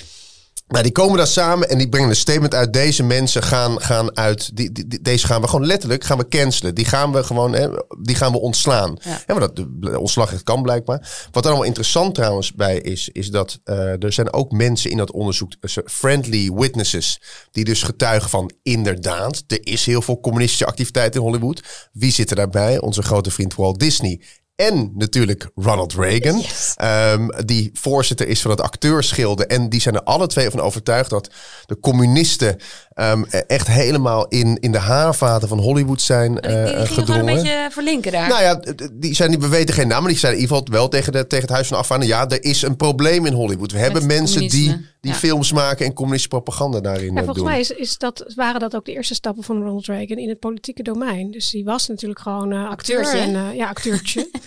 Nou, 0.69 0.83
die 0.83 0.93
komen 0.93 1.17
daar 1.17 1.27
samen 1.27 1.69
en 1.69 1.79
die 1.79 1.89
brengen 1.89 2.09
een 2.09 2.17
statement 2.17 2.55
uit. 2.55 2.73
Deze 2.73 3.03
mensen 3.03 3.43
gaan, 3.43 3.81
gaan 3.81 4.17
uit. 4.17 4.57
Die, 4.57 5.01
deze 5.03 5.27
gaan 5.27 5.41
we 5.41 5.49
gewoon 5.49 5.67
letterlijk 5.67 6.05
gaan 6.05 6.19
we 6.19 6.29
cancelen. 6.29 6.75
Die 6.75 6.85
gaan 6.85 7.13
we 7.13 7.23
gewoon 7.23 7.53
hè, 7.53 7.69
die 8.03 8.15
gaan 8.15 8.33
we 8.33 8.41
ontslaan. 8.41 8.97
Ja. 9.01 9.11
Ja. 9.11 9.35
maar 9.35 9.41
dat 9.41 9.57
de 9.57 9.99
ontslagrecht 9.99 10.43
kan 10.43 10.63
blijkbaar. 10.63 11.29
Wat 11.31 11.45
er 11.45 11.51
allemaal 11.51 11.67
interessant 11.67 12.15
trouwens 12.15 12.53
bij 12.53 12.79
is, 12.79 13.09
is 13.13 13.31
dat 13.31 13.61
eh, 13.65 14.03
er 14.03 14.13
zijn 14.13 14.33
ook 14.33 14.53
mensen 14.53 14.91
in 14.91 14.97
dat 14.97 15.13
onderzoek, 15.13 15.53
eh, 15.61 15.71
friendly 15.85 16.53
witnesses, 16.53 17.21
die 17.51 17.65
dus 17.65 17.83
getuigen 17.83 18.31
van 18.31 18.51
inderdaad, 18.63 19.45
er 19.47 19.67
is 19.67 19.87
heel 19.87 20.03
veel 20.03 20.21
communistische 20.21 20.67
activiteit 20.67 21.15
in 21.15 21.21
Hollywood. 21.21 21.63
Wie 21.93 22.13
zit 22.13 22.31
er 22.31 22.37
daarbij? 22.37 22.81
Onze 22.81 23.03
grote 23.03 23.31
vriend 23.31 23.55
Walt 23.55 23.79
Disney. 23.79 24.21
En 24.57 24.93
natuurlijk 24.95 25.51
Ronald 25.55 25.95
Reagan, 25.95 26.43
ehm, 26.75 27.47
die 27.47 27.71
voorzitter 27.73 28.29
is 28.29 28.41
van 28.43 28.51
het 28.51 28.61
acteursgilde. 28.61 29.47
En 29.47 29.69
die 29.69 29.81
zijn 29.81 29.95
er 29.95 30.03
alle 30.03 30.27
twee 30.27 30.51
van 30.51 30.61
overtuigd 30.61 31.11
dat 31.11 31.31
de 31.67 31.81
communisten 31.81 32.61
ehm, 32.97 33.23
echt 33.47 33.67
helemaal 33.67 34.27
in, 34.29 34.59
in 34.61 34.73
de 34.73 34.79
haarvaten 34.79 35.49
van 35.49 35.59
Hollywood 35.59 36.01
zijn 36.01 36.33
Die, 36.33 36.41
die 36.41 36.51
eh, 36.51 36.65
gingen 36.65 36.87
gewoon 36.87 37.05
gedrongen. 37.05 37.29
een 37.29 37.35
beetje 37.43 37.69
verlinken 37.71 38.13
daar. 38.13 38.29
Nou 38.29 38.43
ja, 38.43 38.61
die 38.93 39.15
zijn 39.15 39.31
die 39.31 39.39
we 39.39 39.49
weten 39.49 39.75
geen 39.75 39.89
naam, 39.89 40.03
maar 40.03 40.11
die 40.11 40.19
zijn 40.21 40.33
in 40.35 40.41
ieder 40.41 40.57
geval 40.57 40.73
wel 40.73 40.89
tegen, 40.89 41.13
de, 41.13 41.27
tegen 41.27 41.45
het 41.45 41.55
Huis 41.55 41.69
van 41.69 41.79
Afvaarden. 41.79 42.09
Ja, 42.09 42.29
er 42.29 42.45
is 42.45 42.63
een 42.63 42.77
probleem 42.77 43.27
in 43.27 43.33
Hollywood. 43.33 43.73
We 43.73 43.79
hebben 43.79 44.07
mensen 44.07 44.41
die, 44.41 44.89
die 45.01 45.13
ja. 45.13 45.15
films 45.15 45.53
maken 45.53 45.87
en 45.87 45.93
communistische 45.93 46.41
propaganda 46.41 46.81
daarin 46.81 47.05
Ja, 47.05 47.11
eh, 47.11 47.17
volgens 47.17 47.37
doen. 47.39 47.47
mij 47.47 47.61
is, 47.61 47.71
is 47.71 47.99
dat, 47.99 48.33
waren 48.35 48.61
dat 48.61 48.77
ook 48.77 48.85
de 48.85 48.93
eerste 48.93 49.15
stappen 49.15 49.43
van 49.43 49.63
Ronald 49.63 49.87
Reagan 49.87 50.17
in 50.17 50.29
het 50.29 50.39
politieke 50.39 50.83
domein. 50.83 51.31
Dus 51.31 51.51
die 51.51 51.65
was 51.65 51.89
natuurlijk 51.89 52.21
gewoon 52.21 52.53
eh 52.53 52.69
acteur. 52.69 52.99
Acteurtje. 52.99 53.19
En, 53.19 53.35
eh, 53.35 53.57
ja, 53.57 53.69
acteurtje. 53.69 54.31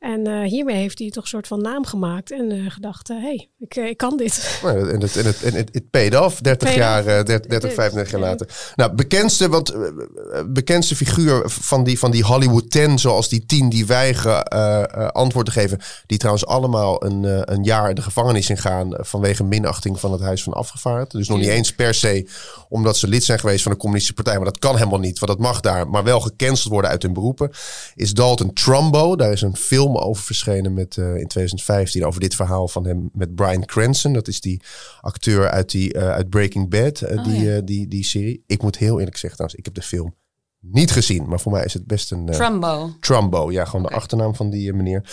en 0.00 0.26
eh, 0.26 0.42
hiermee 0.48 0.76
heeft 0.76 0.98
hij 0.98 1.10
toch 1.10 1.22
een 1.22 1.28
soort 1.28 1.46
van 1.46 1.60
naam 1.62 1.84
gemaakt. 1.86 2.32
En 2.32 2.50
eh, 2.50 2.70
gedacht, 2.70 3.08
hé, 3.08 3.20
hey, 3.20 3.48
ik, 3.58 3.76
eh, 3.76 3.88
ik 3.88 3.96
kan 3.96 4.16
dit. 4.16 4.38
Nou, 4.62 4.90
En 4.90 5.00
het, 5.00 5.16
en 5.16 5.24
het, 5.24 5.42
en 5.42 5.54
het, 5.54 5.68
het 5.72 5.90
paid 5.90 6.16
off 6.20 6.40
30 6.40 6.68
Paid 6.68 6.78
jaar, 6.80 6.98
off. 7.00 7.06
eh, 7.08 7.24
30, 7.24 7.50
30, 7.50 7.72
35 7.74 8.12
jaar 8.12 8.20
later. 8.20 8.72
Nou, 8.76 8.92
bekendste, 8.94 9.48
want, 9.48 9.70
eh, 9.70 9.80
eh, 9.86 10.44
bekendste 10.46 10.96
figuur 10.96 11.42
van 11.46 11.84
die, 11.84 11.98
van 11.98 12.10
die 12.10 12.24
Hollywood 12.24 12.70
10, 12.70 12.98
zoals 12.98 13.28
die 13.28 13.46
10 13.46 13.68
die 13.68 13.86
weigeren 13.86 14.44
eh, 14.44 14.82
eh, 14.82 15.08
antwoord 15.08 15.46
te 15.46 15.52
geven. 15.52 15.78
Die 16.06 16.18
trouwens 16.18 16.46
allemaal 16.46 17.04
een, 17.04 17.24
eh, 17.24 17.40
een 17.44 17.64
jaar 17.64 17.94
de 17.94 18.02
gevangenis 18.02 18.50
ingaan 18.50 18.96
eh, 18.96 19.04
vanwege 19.04 19.44
minachting 19.44 20.00
van 20.00 20.12
het 20.12 20.20
Huis 20.20 20.42
van 20.42 20.52
Afgevaardigden. 20.52 21.18
Dus 21.18 21.28
nog 21.28 21.38
niet 21.38 21.48
eens 21.48 21.74
per 21.74 21.94
se 21.94 22.28
omdat 22.68 22.96
ze 22.96 23.08
lid 23.08 23.24
zijn 23.24 23.38
geweest 23.38 23.62
van 23.62 23.72
de 23.72 23.78
communistische 23.78 24.22
partij. 24.22 24.42
Maar 24.42 24.52
dat 24.52 24.58
kan 24.58 24.76
helemaal 24.76 24.98
niet, 24.98 25.18
want 25.18 25.32
dat 25.32 25.40
mag 25.46 25.60
daar. 25.60 25.88
Maar 25.88 26.04
wel 26.04 26.20
gecanceld 26.20 26.72
worden 26.72 26.90
uit 26.90 27.02
hun 27.02 27.12
beroepen. 27.12 27.50
Is 27.94 28.12
Dalton 28.12 28.52
Trumbo. 28.52 29.16
Daar 29.16 29.32
is 29.32 29.42
een 29.42 29.56
film 29.56 29.89
over 29.96 30.22
verschenen 30.22 30.74
met, 30.74 30.96
eh, 30.96 31.04
in 31.16 31.26
2015 31.26 32.04
over 32.06 32.20
dit 32.20 32.34
verhaal 32.34 32.68
van 32.68 32.86
hem 32.86 33.10
met 33.12 33.34
Brian 33.34 33.64
Cranston. 33.64 34.12
Dat 34.12 34.28
is 34.28 34.40
die 34.40 34.62
acteur 35.00 35.50
uit, 35.50 35.70
die, 35.70 35.92
eh, 35.92 36.10
uit 36.10 36.28
Breaking 36.30 36.68
Bad, 36.70 37.00
eh, 37.00 37.18
Oh, 37.18 37.24
die, 37.24 37.40
ja. 37.44 37.56
eh, 37.56 37.62
die, 37.64 37.88
die 37.88 38.04
serie. 38.04 38.42
Ik 38.46 38.62
moet 38.62 38.76
heel 38.78 38.98
eerlijk 38.98 39.16
zeggen, 39.16 39.32
trouwens, 39.38 39.58
ik 39.58 39.64
heb 39.64 39.74
de 39.74 39.82
film 39.82 40.14
niet 40.60 40.90
gezien. 40.90 41.28
Maar 41.28 41.40
voor 41.40 41.52
mij 41.52 41.64
is 41.64 41.74
het 41.74 41.86
best 41.86 42.10
een... 42.12 42.28
eh, 42.28 42.34
Trumbo. 42.34 42.90
Trumbo, 43.00 43.52
ja, 43.52 43.64
gewoon 43.64 43.82
de 43.82 43.94
achternaam 43.94 44.34
van 44.34 44.50
die 44.50 44.72
meneer. 44.72 45.10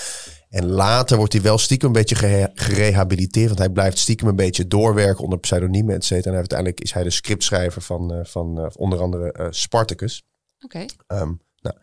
En 0.49 0.65
later 0.65 1.17
wordt 1.17 1.33
hij 1.33 1.41
wel 1.41 1.57
stiekem 1.57 1.87
een 1.87 1.93
beetje 1.93 2.49
gerehabiliteerd. 2.53 3.47
Want 3.47 3.59
hij 3.59 3.69
blijft 3.69 3.97
stiekem 3.97 4.27
een 4.27 4.35
beetje 4.35 4.67
doorwerken 4.67 5.23
onder 5.23 5.39
pseudoniemen, 5.39 5.95
et 5.95 6.05
cetera. 6.05 6.31
En 6.31 6.37
uiteindelijk 6.37 6.79
is 6.81 6.91
hij 6.93 7.03
de 7.03 7.09
scriptschrijver 7.09 7.81
van, 7.81 8.13
eh, 8.13 8.19
van 8.23 8.71
onder 8.75 8.99
andere 9.01 9.47
Spartacus. 9.49 10.23
Oké. 10.59 10.85
Ehm, 11.07 11.31
nou, 11.61 11.75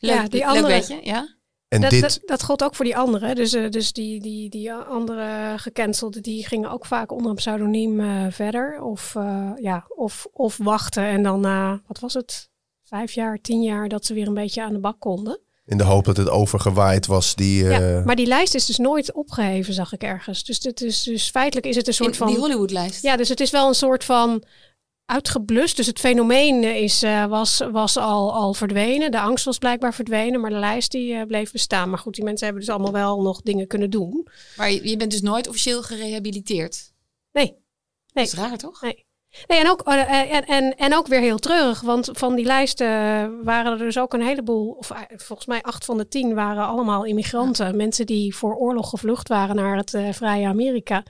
Leuk, 0.00 0.14
Ja, 0.14 0.22
die 0.28 0.38
leuk 0.40 0.48
andere- 0.48 0.66
beetje, 0.78 1.00
ja. 1.02 1.36
En 1.72 1.80
dat, 1.80 1.90
dit, 1.90 2.00
dat, 2.00 2.20
dat 2.24 2.42
gold 2.42 2.62
ook 2.62 2.74
voor 2.74 2.84
die 2.84 2.96
anderen. 2.96 3.34
Dus, 3.34 3.52
eh, 3.52 3.70
dus 3.70 3.92
die, 3.92 4.20
die, 4.20 4.50
die 4.50 4.72
andere 4.72 5.54
gecancelden, 5.56 6.22
die 6.22 6.46
gingen 6.46 6.70
ook 6.70 6.86
vaak 6.86 7.12
onder 7.12 7.30
een 7.30 7.36
pseudoniem 7.36 8.00
eh, 8.00 8.26
verder. 8.30 8.82
Of, 8.82 9.14
eh, 9.16 9.50
ja, 9.60 9.84
of, 9.88 10.26
of 10.32 10.56
wachten 10.56 11.02
en 11.04 11.22
dan 11.22 11.40
na, 11.40 11.80
wat 11.86 12.00
was 12.00 12.14
het, 12.14 12.50
vijf 12.84 13.12
jaar, 13.12 13.38
tien 13.40 13.62
jaar, 13.62 13.88
dat 13.88 14.06
ze 14.06 14.14
weer 14.14 14.26
een 14.26 14.34
beetje 14.34 14.62
aan 14.62 14.72
de 14.72 14.78
bak 14.80 15.00
konden. 15.00 15.40
in 15.64 15.78
de 15.78 15.84
hoop 15.84 16.04
dat 16.04 16.16
het 16.16 16.28
overgewaaid 16.28 17.06
was, 17.06 17.34
die... 17.34 17.68
eh, 17.68 17.90
Ja, 17.90 18.02
maar 18.04 18.16
die 18.16 18.26
lijst 18.26 18.54
is 18.54 18.66
dus 18.66 18.78
nooit 18.78 19.12
opgeheven, 19.12 19.74
zag 19.74 19.92
ik 19.92 20.02
ergens. 20.02 20.44
Dus, 20.44 20.60
dit 20.60 20.80
is, 20.82 21.02
dus 21.02 21.30
feitelijk 21.30 21.66
is 21.66 21.76
het 21.76 21.86
een 21.86 21.94
soort 21.94 22.10
In 22.10 22.16
van... 22.16 22.26
die 22.26 22.36
Hollywood-lijst. 22.38 23.02
Ja, 23.02 23.16
dus 23.16 23.28
het 23.28 23.40
is 23.40 23.50
wel 23.50 23.68
een 23.68 23.74
soort 23.74 24.04
van 24.04 24.42
uitgeblust. 25.06 25.76
Dus 25.76 25.86
het 25.86 25.98
fenomeen 25.98 26.64
is, 26.64 27.02
eh, 27.02 27.26
was, 27.26 27.58
was 27.72 27.96
al, 27.96 28.32
al 28.34 28.54
verdwenen. 28.54 29.10
De 29.10 29.20
angst 29.20 29.44
was 29.44 29.58
blijkbaar 29.58 29.94
verdwenen, 29.94 30.40
maar 30.40 30.50
de 30.50 30.56
lijst 30.56 30.90
die 30.90 31.14
eh, 31.14 31.26
bleef 31.26 31.52
bestaan. 31.52 31.90
Maar 31.90 31.98
goed, 31.98 32.14
die 32.14 32.24
mensen 32.24 32.44
hebben 32.46 32.64
dus 32.64 32.74
allemaal 32.74 32.92
wel 32.92 33.22
nog 33.22 33.40
dingen 33.42 33.66
kunnen 33.66 33.90
doen. 33.90 34.26
Maar 34.56 34.70
je, 34.72 34.88
je 34.88 34.96
bent 34.96 35.10
dus 35.10 35.20
nooit 35.20 35.48
officieel 35.48 35.82
gerehabiliteerd. 35.82 36.92
Nee, 37.32 37.46
Dat 37.46 37.56
Nee. 38.12 38.24
is 38.24 38.32
raar, 38.34 38.56
toch? 38.58 38.80
nee. 38.82 39.06
Nee, 39.46 39.58
en, 39.60 39.70
ook, 39.70 39.80
eh, 39.80 40.34
en, 40.34 40.44
en, 40.46 40.76
en 40.76 40.94
ook 40.96 41.06
weer 41.06 41.20
heel 41.20 41.38
treurig, 41.38 41.80
want 41.80 42.08
van 42.12 42.34
die 42.34 42.44
lijsten 42.44 42.86
waren 43.44 43.72
er 43.72 43.78
dus 43.78 43.98
ook 43.98 44.12
een 44.12 44.22
heleboel, 44.22 44.70
of 44.70 44.90
eh, 44.90 44.98
volgens 45.16 45.48
mij 45.48 45.62
acht 45.62 45.84
van 45.84 45.96
de 45.96 46.08
tien 46.08 46.34
waren 46.34 46.66
allemaal 46.66 47.04
immigranten. 47.04 47.76
Mensen 47.76 48.06
die 48.06 48.34
voor 48.36 48.54
oorlog 48.54 48.88
gevlucht 48.88 49.28
waren 49.28 49.56
naar 49.56 49.76
het 49.76 49.94
eh, 49.94 50.12
vrije 50.12 50.46
Amerika. 50.46 51.02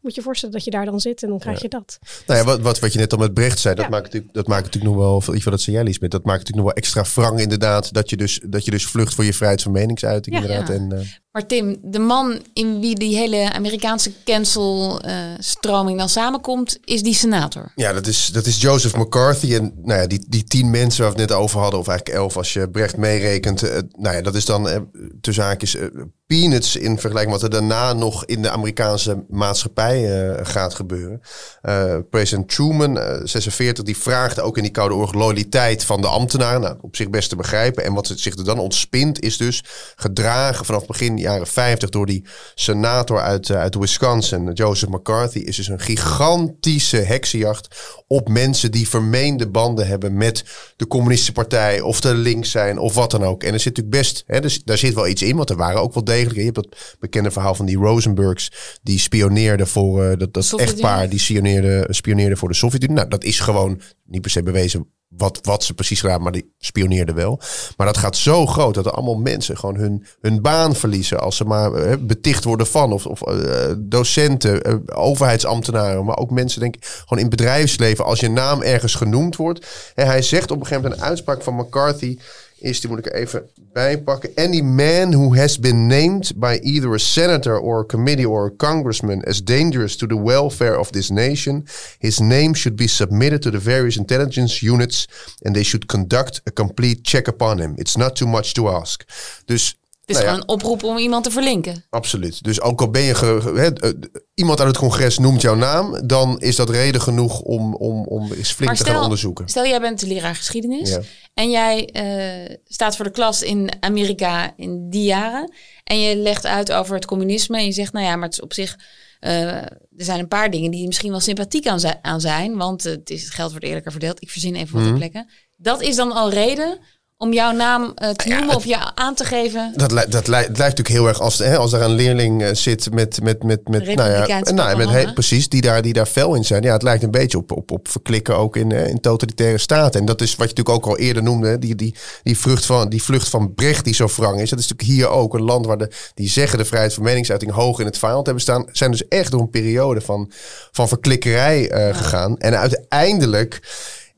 Moet 0.00 0.14
je 0.14 0.20
je 0.20 0.26
voorstellen 0.26 0.54
dat 0.54 0.64
je 0.64 0.70
daar 0.70 0.84
dan 0.84 1.00
zit 1.00 1.22
en 1.22 1.28
dan 1.28 1.38
krijg 1.38 1.62
je 1.62 1.68
dat. 1.68 1.98
Nou 2.26 2.38
ja, 2.38 2.44
wat, 2.44 2.60
wat, 2.60 2.78
wat 2.78 2.92
je 2.92 2.98
net 2.98 3.12
al 3.12 3.18
met 3.18 3.34
Brecht 3.34 3.58
zei, 3.58 3.74
dat, 3.74 3.84
Ja. 3.84 3.90
maakt 3.90 4.04
natuurlijk, 4.04 4.32
dat 4.34 4.46
maakt 4.46 4.64
natuurlijk 4.64 4.94
nog 4.94 5.04
wel, 5.04 5.14
of 5.16 5.24
dat 5.24 5.60
zei 5.60 5.76
jij 5.76 5.84
dat 5.84 6.24
maakt 6.24 6.38
natuurlijk 6.38 6.56
nog 6.56 6.64
wel 6.64 6.74
extra 6.74 7.04
wrang 7.14 7.40
inderdaad, 7.40 7.92
dat 7.92 8.10
je 8.10 8.16
dus, 8.16 8.40
dat 8.46 8.64
je 8.64 8.70
dus 8.70 8.86
vlucht 8.86 9.14
voor 9.14 9.24
je 9.24 9.34
vrijheid 9.34 9.62
van 9.62 9.72
meningsuiting 9.72 10.36
Ja. 10.36 10.42
inderdaad. 10.42 10.68
Ja. 10.68 10.74
En, 10.74 10.92
eh, 10.92 11.00
Maar 11.38 11.46
Tim, 11.46 11.78
de 11.82 11.98
man 11.98 12.40
in 12.52 12.80
wie 12.80 12.94
die 12.94 13.16
hele 13.16 13.52
Amerikaanse 13.52 14.12
cancel-stroming 14.24 15.98
dan 15.98 16.08
samenkomt, 16.08 16.78
is 16.84 17.02
die 17.02 17.14
senator. 17.14 17.72
Ja, 17.74 17.92
dat 17.92 18.06
is, 18.06 18.26
dat 18.26 18.46
is 18.46 18.60
Joseph 18.60 18.96
McCarthy. 18.96 19.54
En 19.54 19.72
nou 19.82 20.00
ja, 20.00 20.06
die, 20.06 20.24
die 20.28 20.44
tien 20.44 20.70
mensen 20.70 21.02
waar 21.02 21.12
we 21.12 21.20
het 21.20 21.30
net 21.30 21.38
over 21.38 21.60
hadden, 21.60 21.80
of 21.80 21.88
eigenlijk 21.88 22.18
elf 22.18 22.36
als 22.36 22.52
je 22.52 22.70
Brecht 22.70 22.96
meerekent. 22.96 23.62
eh, 23.62 23.78
nou 23.96 24.16
ja, 24.16 24.22
dat 24.22 24.34
is 24.34 24.44
dan 24.44 24.68
eh, 24.68 24.80
tussen 25.20 25.58
eh, 25.60 25.86
peanuts 26.28 26.76
in 26.76 26.98
vergelijking 26.98 27.32
met 27.32 27.42
wat 27.42 27.52
er 27.52 27.58
daarna 27.58 27.92
nog 27.92 28.24
in 28.24 28.42
de 28.42 28.50
Amerikaanse 28.50 29.24
maatschappij 29.28 30.28
eh, 30.36 30.46
gaat 30.46 30.74
gebeuren. 30.74 31.20
Eh, 31.62 31.96
president 32.10 32.48
Truman, 32.48 32.98
eh, 32.98 33.20
46, 33.24 33.84
die 33.84 33.96
vraagt 33.96 34.40
ook 34.40 34.56
in 34.56 34.62
die 34.62 34.72
Koude 34.72 34.94
Oorlog 34.94 35.14
loyaliteit 35.14 35.84
van 35.84 36.00
de 36.00 36.06
ambtenaren. 36.06 36.60
Nou, 36.60 36.76
op 36.80 36.96
zich 36.96 37.10
best 37.10 37.28
te 37.28 37.36
begrijpen. 37.36 37.84
En 37.84 37.94
wat 37.94 38.12
zich 38.16 38.36
er 38.36 38.44
dan 38.44 38.58
ontspint 38.58 39.20
is 39.20 39.36
dus 39.36 39.64
gedragen 39.96 40.64
vanaf 40.64 40.86
begin 40.86 41.18
jaren 41.30 41.46
50 41.46 41.88
door 41.88 42.06
die 42.06 42.24
senator 42.54 43.20
uit, 43.20 43.50
eh, 43.50 43.56
uit 43.56 43.74
Wisconsin, 43.74 44.52
Joseph 44.52 44.90
McCarthy, 44.90 45.38
is 45.38 45.56
dus 45.56 45.68
een 45.68 45.80
gigantische 45.80 46.96
heksenjacht 46.96 47.76
op 48.06 48.28
mensen 48.28 48.70
die 48.70 48.88
vermeende 48.88 49.48
banden 49.48 49.86
hebben 49.86 50.16
met 50.16 50.44
de 50.76 50.86
communistische 50.86 51.32
partij 51.32 51.80
of 51.80 52.00
de 52.00 52.14
links 52.14 52.50
zijn 52.50 52.78
of 52.78 52.94
wat 52.94 53.10
dan 53.10 53.24
ook. 53.24 53.42
En 53.42 53.52
er 53.52 53.60
zit 53.60 53.76
natuurlijk 53.76 53.96
best, 53.96 54.22
hè, 54.26 54.40
dus, 54.40 54.64
daar 54.64 54.78
zit 54.78 54.94
wel 54.94 55.08
iets 55.08 55.22
in, 55.22 55.36
want 55.36 55.50
er 55.50 55.56
waren 55.56 55.80
ook 55.80 55.94
wel 55.94 56.04
degelijk. 56.04 56.36
Je 56.36 56.42
hebt 56.42 56.54
dat 56.54 56.96
bekende 56.98 57.30
verhaal 57.30 57.54
van 57.54 57.66
die 57.66 57.76
Rosenbergs 57.76 58.52
die 58.82 58.98
spioneerden 58.98 59.66
voor 59.66 60.04
eh, 60.04 60.18
dat, 60.18 60.34
dat 60.34 60.44
Sovjet-Unie. 60.44 60.82
echtpaar 60.82 61.08
die 61.08 61.18
spioneerde, 61.18 61.86
spioneerde 61.90 62.36
voor 62.36 62.48
de 62.48 62.54
Sovjet-Unie. 62.54 62.96
Nou, 62.96 63.08
dat 63.08 63.24
is 63.24 63.40
gewoon 63.40 63.80
niet 64.04 64.22
per 64.22 64.30
se 64.30 64.42
bewezen 64.42 64.86
wat, 65.08 65.38
wat 65.42 65.64
ze 65.64 65.74
precies 65.74 66.00
gedaan, 66.00 66.22
maar 66.22 66.32
die 66.32 66.54
spioneerden 66.58 67.14
wel. 67.14 67.40
Maar 67.76 67.86
dat 67.86 67.96
gaat 67.96 68.16
zo 68.16 68.46
groot 68.46 68.74
dat 68.74 68.86
er 68.86 68.92
allemaal 68.92 69.18
mensen 69.18 69.58
gewoon 69.58 69.76
hun, 69.76 70.06
hun 70.20 70.42
baan 70.42 70.74
verliezen 70.74 71.20
als 71.20 71.36
ze 71.36 71.44
maar 71.44 71.72
eh, 71.72 71.96
beticht 72.00 72.44
worden 72.44 72.66
van. 72.66 72.92
Of, 72.92 73.06
of 73.06 73.22
eh, 73.22 73.74
docenten, 73.78 74.62
eh, 74.62 74.74
overheidsambtenaren, 74.86 76.04
maar 76.04 76.16
ook 76.16 76.30
mensen 76.30 76.60
denk 76.60 76.76
ik 76.76 76.84
gewoon 77.06 77.24
in 77.24 77.30
bedrijfsleven. 77.30 78.04
Als 78.04 78.20
je 78.20 78.30
naam 78.30 78.62
ergens 78.62 78.94
genoemd 78.94 79.36
wordt. 79.36 79.66
En 79.94 80.06
hij 80.06 80.22
zegt 80.22 80.50
op 80.50 80.60
een 80.60 80.66
gegeven 80.66 80.82
moment 80.82 81.00
een 81.00 81.08
uitspraak 81.08 81.42
van 81.42 81.54
McCarthy 81.54 82.18
is, 82.60 82.80
die 82.80 82.90
moet 82.90 82.98
ik 82.98 83.06
er 83.06 83.14
even 83.14 83.48
bijpakken. 83.72 84.34
Any 84.34 84.60
man 84.60 85.12
who 85.12 85.34
has 85.34 85.58
been 85.58 85.86
named 85.86 86.32
by 86.36 86.58
either 86.62 86.94
a 86.94 86.98
senator 86.98 87.58
or 87.58 87.80
a 87.80 87.86
committee 87.86 88.28
or 88.28 88.46
a 88.46 88.56
congressman 88.56 89.22
as 89.24 89.44
dangerous 89.44 89.96
to 89.96 90.06
the 90.06 90.22
welfare 90.22 90.78
of 90.78 90.90
this 90.90 91.08
nation, 91.08 91.66
his 91.98 92.18
name 92.18 92.54
should 92.54 92.76
be 92.76 92.86
submitted 92.86 93.42
to 93.42 93.50
the 93.50 93.60
various 93.60 93.96
intelligence 93.96 94.66
units 94.66 95.06
and 95.44 95.54
they 95.54 95.64
should 95.64 95.86
conduct 95.86 96.40
a 96.46 96.50
complete 96.50 97.02
check 97.02 97.28
upon 97.28 97.58
him. 97.58 97.74
It's 97.76 97.96
not 97.96 98.16
too 98.16 98.28
much 98.28 98.52
to 98.52 98.68
ask. 98.68 99.04
Dus 99.44 99.77
is 100.08 100.14
nou 100.14 100.26
ja, 100.26 100.32
gewoon 100.32 100.48
een 100.48 100.54
oproep 100.54 100.82
om 100.82 100.96
iemand 100.96 101.24
te 101.24 101.30
verlinken. 101.30 101.84
Absoluut. 101.90 102.42
Dus 102.44 102.60
ook 102.60 102.80
al 102.80 102.90
ben 102.90 103.02
je 103.02 103.14
ge- 103.14 104.10
iemand 104.34 104.58
uit 104.58 104.68
het 104.68 104.78
congres 104.78 105.18
noemt 105.18 105.40
jouw 105.40 105.54
naam, 105.54 106.06
dan 106.06 106.40
is 106.40 106.56
dat 106.56 106.70
reden 106.70 107.00
genoeg 107.00 107.40
om, 107.40 107.74
om, 107.74 108.04
om 108.06 108.32
eens 108.32 108.52
flink 108.52 108.76
te 108.76 108.84
gaan 108.84 109.02
onderzoeken. 109.02 109.48
Stel, 109.48 109.66
jij 109.66 109.80
bent 109.80 110.00
de 110.00 110.06
leraar 110.06 110.34
geschiedenis. 110.34 110.90
Ja. 110.90 111.00
En 111.34 111.50
jij 111.50 111.86
eh, 111.86 112.56
staat 112.64 112.96
voor 112.96 113.04
de 113.04 113.10
klas 113.10 113.42
in 113.42 113.70
Amerika 113.80 114.52
in 114.56 114.90
die 114.90 115.04
jaren. 115.04 115.52
En 115.84 116.00
je 116.00 116.16
legt 116.16 116.46
uit 116.46 116.72
over 116.72 116.94
het 116.94 117.06
communisme. 117.06 117.58
En 117.58 117.64
je 117.64 117.72
zegt, 117.72 117.92
nou 117.92 118.06
ja, 118.06 118.14
maar 118.16 118.24
het 118.24 118.32
is 118.32 118.40
op 118.42 118.52
zich... 118.52 118.76
eh, 119.20 119.52
er 119.96 120.04
zijn 120.04 120.18
een 120.18 120.28
paar 120.28 120.50
dingen 120.50 120.70
die 120.70 120.86
misschien 120.86 121.10
wel 121.10 121.20
sympathiek 121.20 121.66
aan, 121.66 121.80
zi- 121.80 121.98
aan 122.02 122.20
zijn. 122.20 122.56
Want 122.56 122.82
het, 122.82 123.10
is, 123.10 123.22
het 123.24 123.34
geld 123.34 123.50
wordt 123.50 123.66
eerlijker 123.66 123.90
verdeeld. 123.90 124.22
Ik 124.22 124.30
verzin 124.30 124.54
even 124.54 124.72
wat 124.74 124.82
Mhm. 124.82 124.88
ter 124.90 124.98
plekke. 124.98 125.30
Dat 125.56 125.82
is 125.82 125.96
dan 125.96 126.12
al 126.12 126.30
reden 126.30 126.78
om 127.20 127.32
jouw 127.32 127.52
naam 127.52 127.82
uh, 127.82 128.10
te 128.10 128.28
noemen 128.28 128.54
of 128.54 128.64
je 128.64 128.94
aan 128.94 129.14
te 129.14 129.24
geven. 129.24 129.72
Dat, 129.76 129.92
li- 129.92 130.04
dat 130.08 130.26
lijkt 130.26 130.48
natuurlijk 130.58 130.88
heel 130.88 131.08
erg 131.08 131.20
als, 131.20 131.38
hè, 131.38 131.56
als 131.56 131.72
er 131.72 131.82
een 131.82 131.90
leerling 131.90 132.42
eh, 132.42 132.54
zit 132.54 132.92
met, 132.92 133.22
met, 133.22 133.42
met, 133.42 133.68
met, 133.68 133.94
nou 133.94 134.10
ja, 134.10 134.40
nou, 134.52 134.76
met 134.76 134.90
he- 134.90 135.12
precies, 135.12 135.48
die 135.48 135.60
daar, 135.60 135.82
die 135.82 135.92
daar 135.92 136.06
fel 136.06 136.34
in 136.34 136.44
zijn. 136.44 136.62
Ja, 136.62 136.72
het 136.72 136.82
lijkt 136.82 137.02
een 137.02 137.10
beetje 137.10 137.38
op, 137.38 137.52
op, 137.52 137.70
op 137.70 137.88
verklikken 137.88 138.36
ook 138.36 138.56
in, 138.56 138.72
eh, 138.72 138.88
in 138.88 139.00
totalitaire 139.00 139.58
staten. 139.58 140.00
En 140.00 140.06
dat 140.06 140.20
is 140.20 140.36
wat 140.36 140.50
je 140.50 140.54
natuurlijk 140.54 140.86
ook 140.86 140.92
al 140.92 140.98
eerder 140.98 141.22
noemde, 141.22 141.48
hè, 141.48 141.58
die, 141.58 141.74
die, 141.74 141.94
die, 142.22 142.38
vlucht 142.38 142.66
van, 142.66 142.88
die 142.88 143.02
vlucht 143.02 143.28
van 143.28 143.54
Brecht 143.54 143.84
die 143.84 143.94
zo 143.94 144.08
wrang 144.16 144.40
is. 144.40 144.50
Dat 144.50 144.58
is 144.58 144.68
natuurlijk 144.68 144.98
hier 144.98 145.08
ook 145.08 145.34
een 145.34 145.42
land 145.44 145.66
waar 145.66 145.78
de, 145.78 145.90
die 146.14 146.28
zeggen 146.28 146.58
de 146.58 146.64
vrijheid 146.64 146.94
van 146.94 147.02
meningsuiting 147.02 147.52
hoog 147.52 147.78
in 147.80 147.86
het 147.86 147.98
vaandel 147.98 148.22
hebben 148.22 148.42
staan. 148.42 148.64
Zijn 148.72 148.90
dus 148.90 149.08
echt 149.08 149.30
door 149.30 149.40
een 149.40 149.50
periode 149.50 150.00
van, 150.00 150.30
van 150.72 150.88
verklikkerij 150.88 151.70
eh, 151.70 151.96
gegaan. 151.96 152.38
En 152.38 152.58
uiteindelijk 152.58 153.60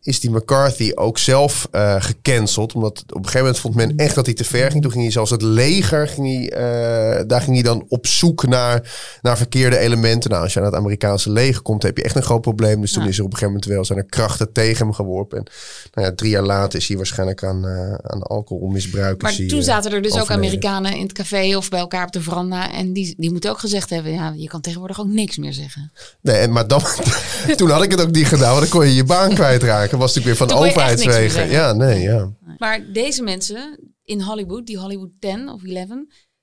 is 0.03 0.21
die 0.21 0.31
McCarthy 0.31 0.93
ook 0.95 1.19
zelf 1.19 1.69
eh, 1.71 1.97
gecanceld. 1.99 2.73
Omdat 2.75 2.99
op 3.07 3.15
een 3.17 3.25
gegeven 3.25 3.41
moment 3.41 3.59
vond 3.59 3.75
men 3.75 3.97
echt 3.97 4.15
dat 4.15 4.27
hij 4.27 4.35
te 4.35 4.45
ver 4.45 4.71
ging. 4.71 4.83
Toen 4.83 4.91
ging 4.91 5.03
hij 5.03 5.13
zelfs 5.13 5.31
het 5.31 5.43
leger, 5.43 6.09
ging 6.09 6.27
hij, 6.27 6.51
eh, 6.51 7.25
daar 7.27 7.41
ging 7.41 7.55
hij 7.55 7.63
dan 7.65 7.85
op 7.89 8.07
zoek 8.07 8.47
naar, 8.47 8.93
naar 9.23 9.37
verkeerde 9.37 9.79
elementen. 9.79 10.31
Nou, 10.31 10.43
als 10.43 10.53
je 10.53 10.59
aan 10.61 10.65
het 10.67 10.75
Amerikaanse 10.75 11.31
leger 11.31 11.63
komt, 11.63 11.83
heb 11.83 11.97
je 11.97 12.03
echt 12.03 12.17
een 12.17 12.23
groot 12.23 12.41
probleem. 12.41 12.81
Dus 12.81 12.93
toen 12.93 13.03
Ja. 13.03 13.09
is 13.09 13.19
er 13.19 13.25
op 13.25 13.31
een 13.33 13.39
gegeven 13.39 13.55
moment 13.55 13.75
wel 13.75 13.85
zijn 13.85 13.99
er 13.99 14.05
krachten 14.05 14.53
tegen 14.53 14.85
hem 14.87 14.95
geworpen. 14.95 15.39
En 15.39 15.45
nou 15.93 16.07
ja, 16.07 16.15
drie 16.15 16.31
jaar 16.31 16.43
later 16.43 16.79
is 16.79 16.89
hij 16.89 16.97
waarschijnlijk 16.97 17.45
aan, 17.45 17.67
eh 17.67 17.95
aan 18.03 18.23
alcoholmisbruik. 18.23 19.23
Maar 19.23 19.35
hij, 19.37 19.47
toen 19.47 19.63
zaten 19.63 19.93
er 19.93 20.03
dus 20.03 20.21
ook. 20.21 20.31
Amerikanen 20.31 20.95
in 20.97 21.03
het 21.03 21.13
café 21.13 21.57
of 21.57 21.69
bij 21.69 21.81
elkaar 21.81 22.07
op 22.07 22.13
de 22.13 22.21
veranda. 22.21 22.73
En 22.73 22.93
die, 22.93 23.15
die 23.19 23.31
moeten 23.31 23.51
ook 23.51 23.59
gezegd 23.59 23.91
hebben, 23.91 24.13
ja, 24.13 24.33
je 24.37 24.49
kan 24.49 24.61
tegenwoordig 24.61 25.01
ook 25.01 25.07
niks 25.07 25.37
meer 25.37 25.53
zeggen. 25.53 25.93
Nee, 26.21 26.49
maar 26.49 26.67
dan, 26.69 26.83
toen 27.57 27.71
had 27.71 27.83
ik 27.83 27.91
het 27.91 28.01
ook 28.01 28.11
niet 28.11 28.27
gedaan, 28.27 28.49
want 28.49 28.61
dan 28.61 28.69
kon 28.69 28.87
je 28.89 28.95
je 28.95 29.05
baan 29.05 29.35
kwijtraken. 29.35 29.90
Was 29.99 30.15
natuurlijk 30.15 30.39
weer 30.39 30.49
van 30.49 30.59
overheidswegen. 30.59 31.31
zeggen. 31.31 31.53
Ja, 31.53 31.73
nee, 31.73 32.01
ja. 32.03 32.31
Maar 32.59 32.93
deze 32.93 33.23
mensen 33.23 33.79
in 34.05 34.21
Hollywood, 34.23 34.67
die 34.67 34.79
Hollywood 34.79 35.11
10 35.21 35.49
of 35.49 35.65
11, 35.65 35.89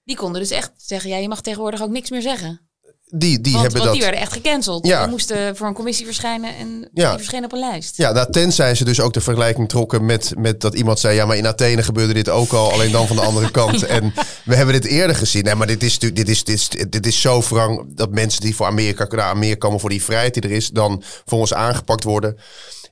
die 0.03 0.15
konden 0.15 0.41
dus 0.41 0.51
echt 0.51 0.71
zeggen, 0.77 1.09
ja, 1.09 1.17
je 1.17 1.27
mag 1.27 1.41
tegenwoordig 1.41 1.81
ook 1.81 1.89
niks 1.89 2.09
meer 2.09 2.21
zeggen. 2.21 2.61
Die, 3.09 3.41
die 3.41 3.53
want 3.53 3.63
hebben 3.63 3.71
want 3.71 3.83
dat. 3.83 3.93
die 3.93 4.01
werden 4.01 4.21
echt 4.21 4.33
gecanceld. 4.33 4.87
Ja. 4.87 5.01
Die 5.01 5.09
moesten 5.09 5.55
voor 5.55 5.67
een 5.67 5.73
commissie 5.73 6.05
verschijnen 6.05 6.55
en 6.55 6.89
Ja. 6.93 7.07
die 7.09 7.17
verschenen 7.17 7.45
op 7.45 7.51
een 7.51 7.59
lijst. 7.59 7.97
Ja, 7.97 8.11
nou, 8.11 8.31
tenzij 8.31 8.75
ze 8.75 8.83
dus 8.85 8.99
ook 8.99 9.13
de 9.13 9.21
vergelijking 9.21 9.69
trokken 9.69 10.05
met, 10.05 10.33
met 10.37 10.61
dat 10.61 10.75
iemand 10.75 10.99
zei... 10.99 11.15
ja, 11.15 11.25
maar 11.25 11.37
in 11.37 11.47
Athene 11.47 11.83
gebeurde 11.83 12.13
dit 12.13 12.29
ook 12.29 12.51
al, 12.51 12.71
alleen 12.71 12.91
dan 12.91 13.07
van 13.07 13.15
de 13.15 13.21
andere 13.21 13.51
kant. 13.61 13.83
En 13.85 14.13
we 14.45 14.55
hebben 14.55 14.73
dit 14.81 14.85
eerder 14.85 15.15
gezien. 15.15 15.43
Nee, 15.43 15.55
maar 15.55 15.67
dit 15.67 15.83
is, 15.83 15.99
dit 15.99 16.29
is, 16.29 16.43
dit 16.43 16.55
is, 16.55 16.69
dit 16.89 17.05
is 17.05 17.21
zo 17.21 17.41
wrang 17.41 17.95
dat 17.95 18.11
mensen 18.11 18.41
die 18.41 18.55
voor 18.55 18.65
Amerika, 18.65 19.07
naar 19.09 19.21
Amerika 19.29 19.57
komen... 19.57 19.79
voor 19.79 19.89
die 19.89 20.03
vrijheid 20.03 20.33
die 20.33 20.43
er 20.43 20.51
is, 20.51 20.69
dan 20.69 21.03
voor 21.25 21.39
ons 21.39 21.53
aangepakt 21.53 22.03
worden... 22.03 22.37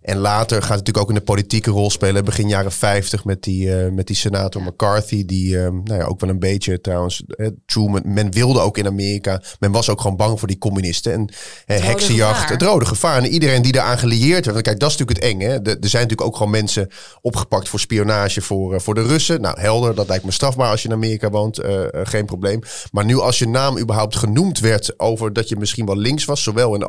En 0.06 0.18
later 0.18 0.58
gaat 0.62 0.70
het 0.70 0.78
natuurlijk 0.78 0.98
ook 0.98 1.10
in 1.10 1.16
de 1.16 1.22
politieke 1.22 1.72
rol 1.72 1.90
spelen. 1.92 2.26
Begin 2.26 2.48
jaren 2.48 2.72
50 2.72 3.26
met 3.26 3.44
die, 3.44 3.76
eh, 3.76 3.92
met 3.92 4.08
die 4.08 4.16
senator 4.16 4.62
McCarthy. 4.62 5.26
Die 5.26 5.58
eh, 5.58 5.70
nou 5.84 6.00
ja, 6.00 6.04
ook 6.04 6.20
wel 6.20 6.30
een 6.30 6.40
beetje 6.40 6.82
trouwens. 6.82 7.24
eh, 7.28 7.48
Truman. 7.66 8.02
Men 8.06 8.32
wilde 8.32 8.60
ook 8.60 8.78
in 8.78 8.88
Amerika. 8.88 9.42
Men 9.60 9.72
was 9.72 9.90
ook 9.90 10.02
gewoon 10.02 10.18
bang 10.18 10.40
voor 10.40 10.48
die 10.48 10.58
communisten. 10.58 11.14
En 11.14 11.28
eh, 11.66 11.84
heksenjacht. 11.84 12.34
gevaar. 12.40 12.52
Het 12.52 12.62
rode 12.62 12.86
gevaar. 12.86 13.18
En 13.18 13.26
iedereen 13.26 13.62
die 13.62 13.72
daaraan 13.72 13.98
gelieerd 13.98 14.46
werd. 14.46 14.62
Kijk, 14.62 14.80
dat 14.80 14.92
is 14.92 14.98
natuurlijk 14.98 15.26
het 15.26 15.34
eng. 15.34 15.40
Hè? 15.48 15.54
Er, 15.54 15.80
er 15.80 15.90
zijn 15.90 16.02
natuurlijk 16.04 16.22
ook 16.22 16.36
gewoon 16.36 16.52
mensen 16.52 16.90
opgepakt 17.22 17.70
voor 17.70 17.80
spionage 17.80 18.42
voor, 18.42 18.82
voor 18.82 18.94
de 18.96 19.04
Russen. 19.04 19.42
Nou, 19.42 19.60
helder. 19.60 19.96
Dat 19.96 20.08
lijkt 20.08 20.26
me 20.26 20.32
strafbaar 20.32 20.70
als 20.70 20.82
je 20.82 20.88
in 20.88 20.94
Amerika 20.94 21.30
woont. 21.30 21.60
geen 22.04 22.26
probleem. 22.26 22.60
Maar 22.92 23.06
nu 23.06 23.20
als 23.20 23.40
je 23.40 23.48
naam 23.48 23.80
überhaupt 23.80 24.16
genoemd 24.16 24.60
werd 24.60 25.00
over 25.00 25.34
dat 25.34 25.50
je 25.50 25.56
misschien 25.56 25.86
wel 25.86 25.98
links 25.98 26.26
was. 26.26 26.44
Zowel 26.44 26.76
in 26.76 26.86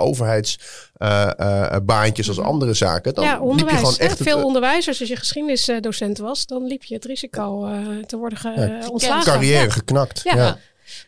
overheidsbaantjes 0.98 2.28
als 2.28 2.38
andere 2.38 2.74
zaken. 2.74 3.14
Dan 3.14 3.24
ja, 3.24 3.30
liep 3.30 3.40
je 3.40 3.46
onderwijs. 3.48 3.78
gewoon 3.78 3.96
echt 3.96 4.22
Veel 4.22 4.38
eh, 4.38 4.44
onderwijzers, 4.44 5.00
als 5.00 5.08
je 5.08 5.16
geschiedenisdocent 5.16 6.18
was, 6.18 6.46
dan 6.46 6.64
liep 6.66 6.82
je 6.84 6.94
het 6.94 7.04
risico 7.04 7.64
eh, 7.66 7.96
te 8.04 8.16
worden 8.16 8.38
ge- 8.38 8.50
Ja, 8.80 8.88
ontslagen. 8.88 9.32
carrière 9.32 9.64
Ja. 9.64 9.70
geknakt. 9.70 10.20
Ja. 10.24 10.36
Ja. 10.36 10.44
Ja. 10.44 10.58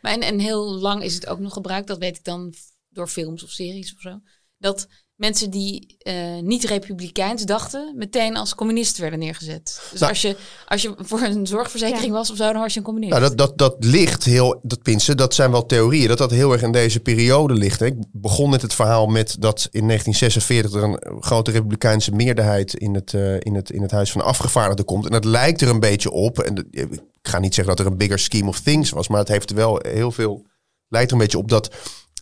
Maar 0.03 0.13
en, 0.13 0.21
en 0.21 0.39
heel 0.39 0.65
lang 0.79 1.03
is 1.03 1.15
het 1.15 1.27
ook 1.27 1.39
nog 1.39 1.53
gebruikt, 1.53 1.87
dat 1.87 1.99
weet 1.99 2.17
ik 2.17 2.25
dan 2.25 2.55
door 2.89 3.09
films 3.09 3.43
of 3.45 3.51
series 3.51 3.95
of 3.95 4.01
zo. 4.01 4.21
Dat 4.59 4.87
mensen 5.19 5.51
die 5.51 5.97
eh, 5.99 6.15
niet 6.43 6.65
republikeins 6.65 7.43
dachten, 7.45 7.93
meteen 7.97 8.37
als 8.37 8.55
communist 8.55 8.99
werden 8.99 9.19
neergezet. 9.19 9.81
Dus 9.91 10.01
Nou. 10.01 10.13
als, 10.13 10.23
je, 10.23 10.37
als 10.67 10.83
je 10.83 10.95
voor 10.99 11.21
een 11.21 11.47
zorgverzekering 11.47 12.07
Ja. 12.07 12.13
was 12.13 12.31
of 12.31 12.37
zo, 12.37 12.53
dan 12.53 12.61
was 12.63 12.73
je 12.73 12.79
een 12.79 12.85
communist. 12.85 13.13
Nou, 13.13 13.25
dat, 13.25 13.39
dat, 13.39 13.59
dat 13.59 13.77
ligt 13.85 14.25
heel, 14.25 14.61
dat 14.63 14.83
pinsen, 14.83 15.17
dat 15.17 15.35
zijn 15.35 15.51
wel 15.51 15.67
theorieën, 15.67 16.09
dat 16.09 16.19
dat 16.19 16.31
heel 16.31 16.53
erg 16.53 16.63
in 16.63 16.73
deze 16.73 17.01
periode 17.01 17.55
ligt. 17.55 17.81
Hè. 17.81 17.87
Ik 17.87 17.97
begon 18.13 18.51
met 18.51 18.63
het 18.63 18.75
verhaal 18.75 19.07
met 19.07 19.37
dat 19.41 19.69
in 19.71 19.87
1946 19.87 20.73
er 20.73 20.83
een 20.83 21.23
grote 21.23 21.51
republikeinse 21.51 22.13
meerderheid 22.13 22.75
in 22.75 22.95
het, 22.95 23.15
eh, 23.15 23.35
in 23.41 23.55
het, 23.55 23.71
in 23.71 23.83
het 23.83 23.91
Huis 23.91 24.13
van 24.13 24.21
Afgevaardigden 24.23 24.85
komt. 24.85 25.05
En 25.05 25.13
dat 25.13 25.25
lijkt 25.25 25.61
er 25.61 25.69
een 25.69 25.81
beetje 25.81 26.11
op. 26.11 26.39
En 26.39 26.55
dat- 26.55 26.65
ik 26.73 27.01
ga 27.23 27.39
niet 27.39 27.55
zeggen 27.55 27.77
dat 27.77 27.87
er 27.87 27.93
een 27.93 27.99
bigger 27.99 28.19
scheme 28.19 28.49
of 28.49 28.61
things 28.61 28.91
was, 28.91 29.09
maar 29.09 29.19
het 29.19 29.29
heeft 29.29 29.53
wel 29.53 29.81
heel 29.89 30.13
veel, 30.13 30.47
lijkt 30.89 31.07
er 31.11 31.17
een 31.17 31.23
beetje 31.23 31.39
op 31.39 31.49
dat 31.49 31.75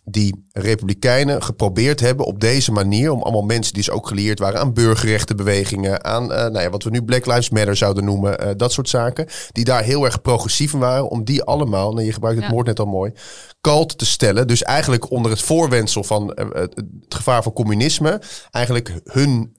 die 0.09 0.47
republikeinen 0.53 1.43
geprobeerd 1.43 2.01
hebben 2.01 2.27
op 2.27 2.41
deze 2.41 2.73
manier 2.73 3.11
om 3.13 3.23
allemaal 3.23 3.43
mensen 3.43 3.73
die 3.75 3.83
dus 3.83 3.93
ook 3.95 4.07
gelieerd 4.09 4.39
waren 4.39 4.61
aan 4.61 4.73
burgerrechtenbewegingen, 4.73 6.05
aan 6.05 6.33
eh, 6.33 6.39
nou 6.39 6.61
ja, 6.61 6.71
wat 6.71 6.83
we 6.83 6.91
nu 6.91 7.03
Black 7.05 7.27
Lives 7.27 7.51
Matter 7.51 7.77
zouden 7.77 8.05
noemen, 8.05 8.39
eh, 8.39 8.51
dat 8.57 8.73
soort 8.73 8.89
zaken, 8.89 9.27
die 9.53 9.65
daar 9.65 9.83
heel 9.83 10.05
erg 10.05 10.21
progressief 10.23 10.73
in 10.73 10.79
waren, 10.79 11.09
om 11.09 11.25
die 11.25 11.43
allemaal, 11.43 11.93
nou, 11.93 12.05
je 12.07 12.13
gebruikt 12.13 12.39
het 12.39 12.47
Ja. 12.49 12.53
woord 12.55 12.67
net 12.67 12.79
al 12.79 12.87
mooi, 12.87 13.13
kalt 13.61 13.99
te 13.99 14.07
stellen. 14.07 14.47
Dus 14.47 14.63
eigenlijk 14.63 15.11
onder 15.11 15.31
het 15.31 15.43
voorwendsel 15.43 16.05
van 16.05 16.33
eh, 16.35 16.47
het, 16.61 16.85
gevaar 17.09 17.43
van 17.43 17.53
communisme, 17.53 18.23
eigenlijk 18.51 19.01
hun, 19.05 19.57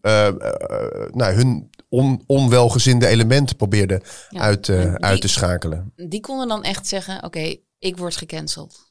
nou, 1.12 1.34
hun 1.34 1.70
on, 1.90 2.24
onwelgezinde 2.26 3.08
elementen 3.08 3.56
probeerden 3.56 4.02
Ja. 4.30 4.40
uit, 4.42 4.66
die- 4.66 4.76
uit 4.78 5.22
te 5.22 5.28
schakelen. 5.28 5.94
Die 5.96 6.20
konden 6.20 6.48
dan 6.48 6.64
echt 6.64 6.88
zeggen, 6.88 7.24
oké, 7.24 7.56
ik 7.80 7.98
word 7.98 8.16
gecanceld. 8.16 8.86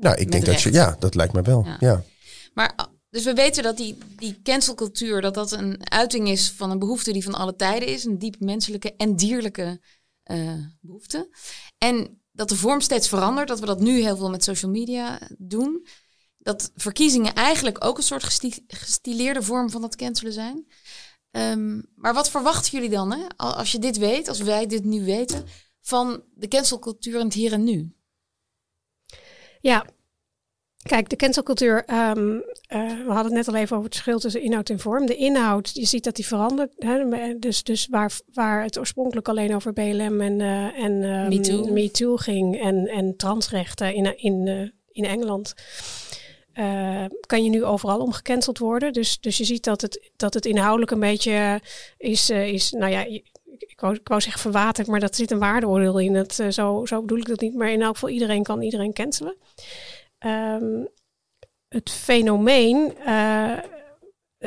Nou, 0.00 0.16
ik 0.16 0.22
Met 0.22 0.32
denk 0.32 0.44
dat 0.46 0.60
je, 0.60 0.72
ja, 0.72 0.96
dat 0.98 1.14
lijkt 1.14 1.32
me 1.32 1.42
wel. 1.42 1.64
Ja. 1.64 1.76
ja. 1.80 2.02
Maar 2.54 2.72
ah, 2.76 2.86
dus 3.10 3.24
we 3.24 3.34
weten 3.34 3.62
dat 3.62 3.76
die, 3.76 3.98
die 4.16 4.40
cancelcultuur, 4.42 5.20
dat 5.20 5.34
dat 5.34 5.52
een 5.52 5.90
uiting 5.90 6.28
is 6.28 6.50
van 6.50 6.70
een 6.70 6.78
behoefte 6.78 7.12
die 7.12 7.24
van 7.24 7.34
alle 7.34 7.56
tijden 7.56 7.88
is. 7.88 8.04
Een 8.04 8.18
diep 8.18 8.36
menselijke 8.40 8.94
en 8.96 9.16
dierlijke 9.16 9.80
eh, 10.22 10.52
behoefte. 10.80 11.28
En 11.78 12.22
dat 12.32 12.48
de 12.48 12.56
vorm 12.56 12.80
steeds 12.80 13.08
verandert, 13.08 13.48
dat 13.48 13.60
we 13.60 13.66
dat 13.66 13.80
nu 13.80 14.00
heel 14.00 14.16
veel 14.16 14.30
met 14.30 14.44
social 14.44 14.70
media 14.70 15.20
doen. 15.38 15.86
Dat 16.38 16.70
verkiezingen 16.74 17.34
eigenlijk 17.34 17.84
ook 17.84 17.96
een 17.96 18.02
soort 18.02 18.24
gesti- 18.24 18.64
gestileerde 18.66 19.42
vorm 19.42 19.70
van 19.70 19.80
dat 19.80 19.96
cancelen 19.96 20.32
zijn. 20.32 20.66
Ehm, 21.30 21.80
maar 21.94 22.14
wat 22.14 22.30
verwachten 22.30 22.72
jullie 22.72 22.90
dan, 22.90 23.12
hè? 23.12 23.18
Al- 23.36 23.54
als 23.54 23.72
je 23.72 23.78
dit 23.78 23.96
weet, 23.98 24.28
als 24.28 24.40
wij 24.40 24.66
dit 24.66 24.84
nu 24.84 25.04
weten, 25.04 25.44
van 25.80 26.22
de 26.34 26.48
cancelcultuur 26.48 27.18
in 27.18 27.24
het 27.24 27.34
hier 27.34 27.52
en 27.52 27.64
nu? 27.64 27.92
Ja. 29.60 29.84
Kijk, 30.82 31.08
de 31.08 31.16
cancelcultuur, 31.16 31.84
ehm, 31.84 32.38
eh, 32.66 32.80
we 32.80 33.12
hadden 33.12 33.24
het 33.24 33.32
net 33.32 33.48
al 33.48 33.54
even 33.54 33.76
over 33.76 33.88
het 33.88 33.94
verschil 33.94 34.18
tussen 34.18 34.42
inhoud 34.42 34.70
en 34.70 34.78
vorm. 34.78 35.06
De 35.06 35.16
inhoud, 35.16 35.70
je 35.74 35.84
ziet 35.84 36.04
dat 36.04 36.16
die 36.16 36.26
verandert. 36.26 36.72
Hè? 36.76 37.04
Dus, 37.38 37.62
dus 37.62 37.86
waar, 37.90 38.12
waar 38.32 38.62
het 38.62 38.78
oorspronkelijk 38.78 39.28
alleen 39.28 39.54
over 39.54 39.72
BLM 39.72 40.20
en, 40.20 40.40
eh 40.40 40.84
en 40.84 41.02
ehm, 41.02 41.28
MeToo. 41.28 41.72
MeToo 41.72 42.16
ging 42.16 42.60
en, 42.60 42.86
en 42.86 43.16
transrechten 43.16 43.94
in, 43.94 44.18
in, 44.18 44.46
eh, 44.46 44.60
in 44.90 45.04
Engeland, 45.04 45.54
kan 47.26 47.44
je 47.44 47.50
nu 47.50 47.64
overal 47.64 48.00
om 48.00 48.12
gecanceld 48.12 48.58
worden. 48.58 48.92
Dus, 48.92 49.20
dus 49.20 49.36
je 49.38 49.44
ziet 49.44 49.64
dat 49.64 49.80
het, 49.80 50.10
dat 50.16 50.34
het 50.34 50.46
inhoudelijk 50.46 50.90
een 50.90 51.00
beetje 51.00 51.60
is, 51.96 52.30
is 52.30 52.70
nou 52.70 52.92
ja, 52.92 53.00
je- 53.00 53.22
ik 53.58 53.80
wou, 53.80 53.94
ik 53.94 54.08
wou 54.08 54.20
zeggen 54.20 54.40
verwaterd, 54.40 54.86
maar 54.86 55.00
dat 55.00 55.16
zit 55.16 55.30
een 55.30 55.38
waardeoordeel 55.38 55.98
in. 55.98 56.12
Dat, 56.12 56.38
eh, 56.38 56.48
zo, 56.48 56.86
zo 56.86 57.00
bedoel 57.00 57.18
ik 57.18 57.26
dat 57.28 57.40
niet. 57.40 57.54
Maar 57.54 57.70
in 57.70 57.82
elk 57.82 57.94
geval, 57.94 58.08
iedereen 58.08 58.42
kan 58.42 58.62
iedereen 58.62 58.92
cancelen. 58.92 59.36
Ehm, 60.18 60.84
het 61.68 61.90
fenomeen 61.90 62.96
eh, 63.04 63.52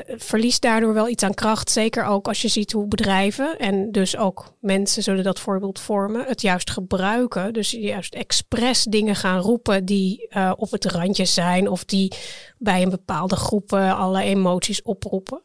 verliest 0.07 0.61
daardoor 0.61 0.93
wel 0.93 1.07
iets 1.07 1.23
aan 1.23 1.33
kracht. 1.33 1.69
Zeker 1.69 2.05
ook 2.05 2.27
als 2.27 2.41
je 2.41 2.47
ziet 2.47 2.71
hoe 2.71 2.87
bedrijven 2.87 3.59
en 3.59 3.91
dus 3.91 4.17
ook 4.17 4.53
mensen 4.59 5.03
zullen 5.03 5.23
dat 5.23 5.39
voorbeeld 5.39 5.79
vormen, 5.79 6.25
het 6.25 6.41
juist 6.41 6.69
gebruiken. 6.69 7.53
Dus 7.53 7.71
juist 7.71 8.13
expres 8.13 8.83
dingen 8.83 9.15
gaan 9.15 9.39
roepen 9.39 9.85
die 9.85 10.29
op 10.55 10.71
het 10.71 10.85
randje 10.85 11.25
zijn 11.25 11.69
of 11.69 11.85
die 11.85 12.13
bij 12.57 12.81
een 12.81 12.89
bepaalde 12.89 13.35
groep 13.35 13.73
alle 13.73 14.21
emoties 14.21 14.81
oproepen 14.81 15.41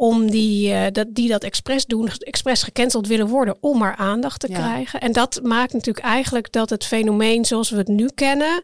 om 0.00 0.30
die, 0.30 0.72
eh, 0.72 0.92
dat, 0.92 1.06
die 1.10 1.28
dat 1.28 1.44
expres 1.44 1.86
doen, 1.86 2.08
expres 2.18 2.62
gecanceld 2.62 3.06
willen 3.06 3.26
worden 3.26 3.56
om 3.60 3.78
maar 3.78 3.96
aandacht 3.96 4.40
te 4.40 4.48
Ja. 4.48 4.54
krijgen. 4.58 5.00
En 5.00 5.12
dat 5.12 5.40
maakt 5.42 5.72
natuurlijk 5.72 6.06
eigenlijk 6.06 6.52
dat 6.52 6.70
het 6.70 6.84
fenomeen 6.84 7.44
zoals 7.44 7.70
we 7.70 7.76
het 7.76 7.88
nu 7.88 8.08
kennen, 8.14 8.62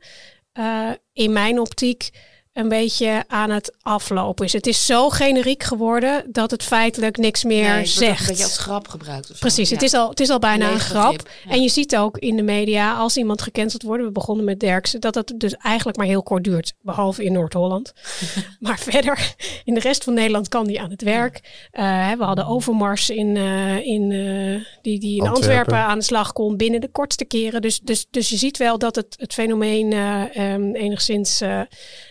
eh, 0.52 0.90
in 1.12 1.32
mijn 1.32 1.60
optiek, 1.60 2.10
een 2.56 2.68
beetje 2.68 3.24
aan 3.28 3.50
het 3.50 3.74
aflopen 3.82 4.44
is. 4.44 4.52
Het 4.52 4.66
is 4.66 4.86
zo 4.86 5.08
generiek 5.10 5.62
geworden 5.62 6.24
dat 6.32 6.50
het 6.50 6.62
feitelijk 6.62 7.16
niks 7.16 7.44
meer 7.44 7.56
Nee, 7.56 7.68
het 7.68 7.94
wordt 7.94 8.10
ook 8.10 8.16
zegt. 8.16 8.20
Een 8.20 8.26
beetje 8.26 8.42
als 8.42 8.58
grap 8.58 8.88
gebruikt. 8.88 9.30
of 9.30 9.36
zo. 9.36 9.40
Precies, 9.40 9.70
het, 9.70 9.82
is 9.82 9.94
al, 9.94 10.08
het 10.08 10.20
is 10.20 10.30
al 10.30 10.38
bijna 10.38 10.70
een 10.72 10.80
grap. 10.80 11.28
ja. 11.44 11.50
En 11.50 11.62
je 11.62 11.68
ziet 11.68 11.96
ook 11.96 12.18
in 12.18 12.36
de 12.36 12.42
media, 12.42 12.94
als 12.94 13.16
iemand 13.16 13.42
gecanceld 13.42 13.82
wordt, 13.82 14.04
we 14.04 14.10
begonnen 14.10 14.44
met 14.44 14.60
Derksen, 14.60 15.00
dat 15.00 15.14
het 15.14 15.32
dus 15.36 15.54
eigenlijk 15.54 15.98
maar 15.98 16.06
heel 16.06 16.22
kort 16.22 16.44
duurt. 16.44 16.72
Behalve 16.80 17.24
in 17.24 17.32
Noord-Holland. 17.32 17.92
maar 18.60 18.78
verder, 18.78 19.34
in 19.64 19.74
de 19.74 19.80
rest 19.80 20.04
van 20.04 20.14
Nederland 20.14 20.48
kan 20.48 20.66
die 20.66 20.80
aan 20.80 20.90
het 20.90 21.02
werk. 21.02 21.68
Eh, 21.70 22.08
hè, 22.08 22.16
we 22.16 22.24
hadden 22.24 22.46
Overmars 22.46 23.10
in, 23.10 23.36
eh, 23.36 23.86
in, 23.86 24.12
eh, 24.12 24.64
die, 24.82 25.00
die 25.00 25.20
in 25.20 25.28
Antwerpen. 25.28 25.28
Antwerpen. 25.28 25.78
aan 25.78 25.98
de 25.98 26.04
slag 26.04 26.32
kon 26.32 26.56
binnen 26.56 26.80
de 26.80 26.88
kortste 26.88 27.24
keren. 27.24 27.62
Dus, 27.62 27.80
dus, 27.80 28.06
dus 28.10 28.28
je 28.28 28.36
ziet 28.36 28.56
wel 28.56 28.78
dat 28.78 28.96
het, 28.96 29.14
het 29.18 29.32
fenomeen 29.32 29.92
eh, 29.92 30.36
ehm, 30.36 30.74
enigszins 30.74 31.40
eh, 31.40 31.60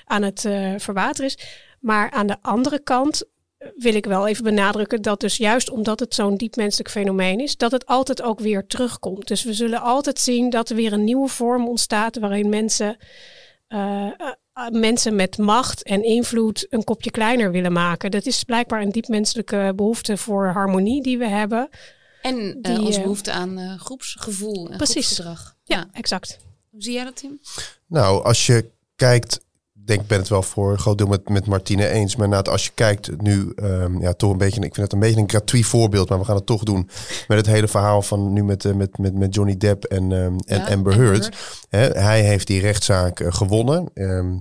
aan 0.05 0.21
het 0.21 0.45
eh, 0.45 0.73
verwateren 0.77 1.25
is. 1.25 1.37
Maar 1.79 2.11
aan 2.11 2.27
de 2.27 2.37
andere 2.41 2.79
kant 2.79 3.23
wil 3.75 3.95
ik 3.95 4.05
wel 4.05 4.27
even 4.27 4.43
benadrukken 4.43 5.01
dat 5.01 5.19
dus 5.19 5.37
juist 5.37 5.69
omdat 5.69 5.99
het 5.99 6.13
zo'n 6.15 6.37
diep 6.37 6.55
menselijk 6.55 6.89
fenomeen 6.89 7.39
is, 7.39 7.57
dat 7.57 7.71
het 7.71 7.85
altijd 7.85 8.21
ook 8.21 8.39
weer 8.39 8.67
terugkomt. 8.67 9.27
Dus 9.27 9.43
we 9.43 9.53
zullen 9.53 9.81
altijd 9.81 10.19
zien 10.19 10.49
dat 10.49 10.69
er 10.69 10.75
weer 10.75 10.93
een 10.93 11.03
nieuwe 11.03 11.27
vorm 11.27 11.67
ontstaat 11.67 12.19
waarin 12.19 12.49
mensen, 12.49 12.97
eh, 13.67 14.05
eh, 14.05 14.69
mensen 14.71 15.15
met 15.15 15.37
macht 15.37 15.83
en 15.83 16.03
invloed 16.03 16.65
een 16.69 16.83
kopje 16.83 17.11
kleiner 17.11 17.51
willen 17.51 17.73
maken. 17.73 18.11
Dat 18.11 18.25
is 18.25 18.43
blijkbaar 18.43 18.81
een 18.81 18.91
diep 18.91 19.07
menselijke 19.07 19.73
behoefte 19.75 20.17
voor 20.17 20.47
harmonie 20.47 21.01
die 21.03 21.17
we 21.17 21.27
hebben. 21.27 21.69
En 22.25 22.61
Die, 22.61 22.79
onze 22.79 22.97
eh, 22.97 23.03
behoefte 23.03 23.31
aan 23.31 23.57
eh, 23.57 23.79
groepsgevoel 23.79 24.69
en 24.69 24.77
Precies. 24.77 24.93
groepsgedrag. 25.05 25.55
Ja, 25.63 25.87
exact. 25.91 26.37
Hoe 26.69 26.81
zie 26.81 26.93
jij 26.93 27.03
dat, 27.03 27.15
Tim? 27.15 27.39
Nou, 27.87 28.23
als 28.23 28.45
je 28.45 28.69
kijkt, 28.95 29.44
denk 29.86 30.01
ik 30.01 30.07
ben 30.07 30.19
het 30.19 30.29
wel 30.29 30.41
voor 30.41 30.71
een 30.71 30.79
groot 30.79 30.97
deel 30.97 31.07
met, 31.07 31.29
met 31.29 31.45
Martine 31.45 31.89
eens. 31.89 32.15
Maar 32.15 32.25
inderdaad, 32.25 32.53
als 32.53 32.65
je 32.65 32.71
kijkt 32.73 33.21
nu, 33.21 33.51
ehm, 33.55 34.01
ja, 34.01 34.13
toch 34.13 34.31
een 34.31 34.38
beetje, 34.38 34.61
ik 34.61 34.73
vind 34.73 34.77
het 34.77 34.93
een 34.93 34.99
beetje 34.99 35.21
een 35.21 35.29
gratuit 35.29 35.65
voorbeeld, 35.65 36.09
maar 36.09 36.19
we 36.19 36.25
gaan 36.25 36.36
het 36.36 36.45
toch 36.45 36.63
doen 36.63 36.89
met 37.27 37.38
het 37.38 37.45
hele 37.45 37.67
verhaal 37.67 38.01
van 38.01 38.33
nu 38.33 38.43
met, 38.43 38.65
eh, 38.65 38.73
met, 38.73 38.97
met, 38.97 39.13
met 39.13 39.36
Johnny 39.36 39.57
Depp 39.57 39.83
en, 39.83 40.11
ehm, 40.11 40.33
en 40.45 40.59
Ja, 40.59 40.67
Amber 40.67 40.95
Heard. 40.95 41.29
Hij 41.97 42.21
heeft 42.21 42.47
die 42.47 42.61
rechtszaak 42.61 43.19
eh, 43.19 43.33
gewonnen. 43.33 43.89
Ehm, 43.93 44.33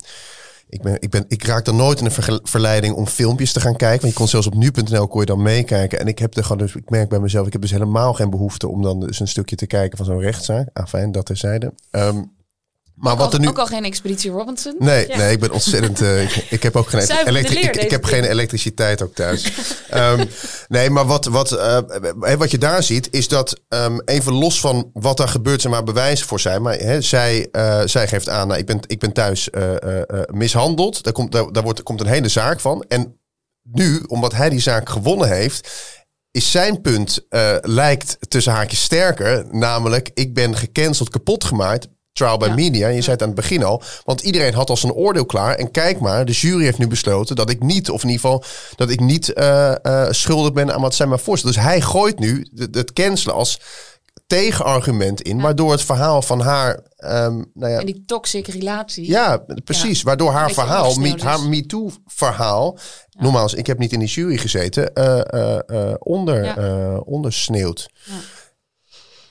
ik, 0.69 0.83
ben, 0.83 0.97
ik, 1.01 1.11
ben, 1.11 1.25
ik 1.29 1.45
raak 1.45 1.67
er 1.67 1.75
nooit 1.75 1.99
in 1.99 2.05
de 2.05 2.41
verleiding 2.43 2.95
om 2.95 3.07
filmpjes 3.07 3.53
te 3.53 3.61
gaan 3.61 3.77
kijken. 3.77 4.01
Want 4.01 4.13
je 4.13 4.19
kon 4.19 4.29
zelfs 4.29 4.47
op 4.47 4.55
nu.nl 4.55 5.09
kon 5.09 5.21
je 5.21 5.27
dan 5.27 5.43
meekijken. 5.43 6.01
En 6.01 6.07
ik 6.07 6.19
heb 6.19 6.37
er 6.37 6.43
gewoon 6.43 6.59
dus, 6.59 6.75
ik 6.75 6.91
merk 6.91 7.09
bij 7.09 7.21
mezelf, 7.21 7.47
ik 7.47 7.53
heb 7.53 7.63
dus 7.63 7.71
helemaal 7.71 8.15
geen 8.15 8.31
behoefte 8.31 8.69
om 8.69 8.83
dan 8.83 9.01
dus 9.01 9.21
een 9.21 9.29
stukje 9.29 9.57
te 9.57 9.67
kijken 9.67 9.97
van 9.97 10.07
zo'n 10.07 10.21
rechtszaak. 10.21 10.69
Ah, 10.73 10.87
fijn, 10.87 11.13
dat 11.13 11.27
terzijde. 11.27 11.73
Ehm 11.91 12.23
maar 12.95 13.13
Ook 13.13 13.19
wat 13.19 13.27
al- 13.27 13.33
er 13.35 13.41
nu. 13.41 13.49
Ook 13.49 13.59
al 13.59 13.67
geen 13.67 13.85
Expeditie 13.85 14.31
Robinson. 14.31 14.75
Nee, 14.79 15.09
Ja. 15.09 15.17
nee, 15.17 15.33
ik 15.33 15.41
ben 15.41 15.51
ontzettend. 15.51 16.01
eh, 16.01 16.23
ik, 16.23 16.47
ik 16.51 16.63
heb 16.63 16.77
ook 16.77 16.89
geen 16.89 17.01
elektri- 17.27 17.59
ik, 17.81 17.91
heb 17.91 18.05
geen 18.05 18.25
elektriciteit 18.25 19.03
ook 19.03 19.15
thuis. 19.15 19.45
Ehm, 19.91 20.25
nee, 20.69 20.91
maar 20.91 21.07
wat, 21.07 21.25
wat, 21.25 21.53
eh, 21.53 21.79
wat 22.39 22.51
je 22.51 22.59
daar 22.59 22.83
ziet, 22.83 23.09
is 23.11 23.29
dat 23.29 23.61
ehm, 23.69 23.99
even 24.05 24.33
los 24.33 24.61
van 24.61 24.91
wat 24.93 25.21
er 25.21 25.29
gebeurt, 25.29 25.61
zijn 25.61 25.73
maar 25.73 25.85
bewijzen 25.85 26.27
voor 26.27 26.41
zijn. 26.41 26.63
Maar 26.63 27.03
zij, 27.03 27.49
eh, 27.53 27.81
zij 27.85 28.09
geeft 28.09 28.29
aan, 28.29 28.49
nou, 28.49 28.61
ik, 28.61 28.67
ben, 28.67 28.81
ik 28.87 28.99
ben 28.99 29.13
thuis 29.13 29.49
mishandeld. 30.33 31.03
Daar, 31.03 31.13
komt, 31.13 31.33
daar, 31.33 31.53
daar 31.53 31.63
wordt, 31.63 31.83
komt 31.83 32.01
een 32.01 32.07
hele 32.07 32.29
zaak 32.29 32.61
van. 32.61 32.85
En 32.89 33.21
nu, 33.63 34.03
omdat 34.07 34.33
hij 34.35 34.51
die 34.51 34.61
zaak 34.61 34.89
gewonnen 34.89 35.29
heeft, 35.29 35.71
is 36.31 36.51
zijn 36.51 36.81
punt 36.81 37.27
lijkt 37.61 38.17
tussen 38.29 38.53
haakjes 38.53 38.83
sterker. 38.83 39.47
Namelijk, 39.51 40.11
ik 40.15 40.35
ben 40.35 40.57
gecanceld, 40.57 41.09
kapot 41.09 41.45
gemaakt. 41.45 41.89
Trial 42.15 42.37
by 42.39 42.47
Ja. 42.47 42.55
media. 42.55 42.89
Je 42.89 43.01
zei 43.01 43.13
het 43.13 43.23
aan 43.23 43.27
het 43.29 43.37
begin 43.37 43.65
al. 43.65 43.83
Want 44.05 44.21
iedereen 44.23 44.55
had 44.55 44.71
al 44.71 44.77
zijn 44.77 44.93
oordeel 44.93 45.27
klaar. 45.27 45.55
En 45.55 45.71
kijk 45.71 46.01
maar, 46.01 46.25
de 46.25 46.33
jury 46.33 46.65
heeft 46.65 46.79
nu 46.79 46.87
besloten 46.87 47.37
dat 47.37 47.51
ik 47.51 47.63
niet, 47.63 47.91
of 47.91 48.03
in 48.03 48.09
ieder 48.09 48.21
geval, 48.25 48.45
dat 48.77 48.91
ik 48.91 49.01
niet 49.01 49.33
eh, 49.33 49.85
eh, 49.85 50.11
schuldig 50.11 50.53
ben 50.53 50.75
aan 50.75 50.81
wat 50.81 50.95
zij 50.95 51.07
mij 51.07 51.19
voorstellen. 51.19 51.55
Dus 51.57 51.65
hij 51.65 51.81
gooit 51.81 52.19
nu 52.19 52.47
het 52.71 52.93
cancelen 52.93 53.35
als 53.35 53.61
tegenargument 54.27 55.21
in. 55.23 55.41
Waardoor 55.41 55.71
het 55.71 55.83
verhaal 55.83 56.23
van 56.23 56.41
haar, 56.41 56.81
ehm, 56.97 57.43
nou 57.55 57.73
ja, 57.73 57.79
En 57.81 57.87
die 57.87 58.03
toxic 58.07 58.47
relatie. 58.47 59.09
ja, 59.09 59.45
precies. 59.65 60.03
Waardoor 60.03 60.31
haar 60.33 60.51
verhaal, 60.51 60.95
me, 60.95 61.15
haar. 61.23 61.41
MeToo-verhaal, 61.41 62.79
nogmaals, 63.19 63.55
ik 63.55 63.67
heb 63.67 63.79
niet 63.79 63.93
in 63.93 63.99
die 63.99 64.09
jury 64.09 64.37
gezeten, 64.37 64.93
onder, 65.99 66.45
Ja. 66.45 66.57
eh, 66.57 66.97
ondersneeuwt. 67.05 67.89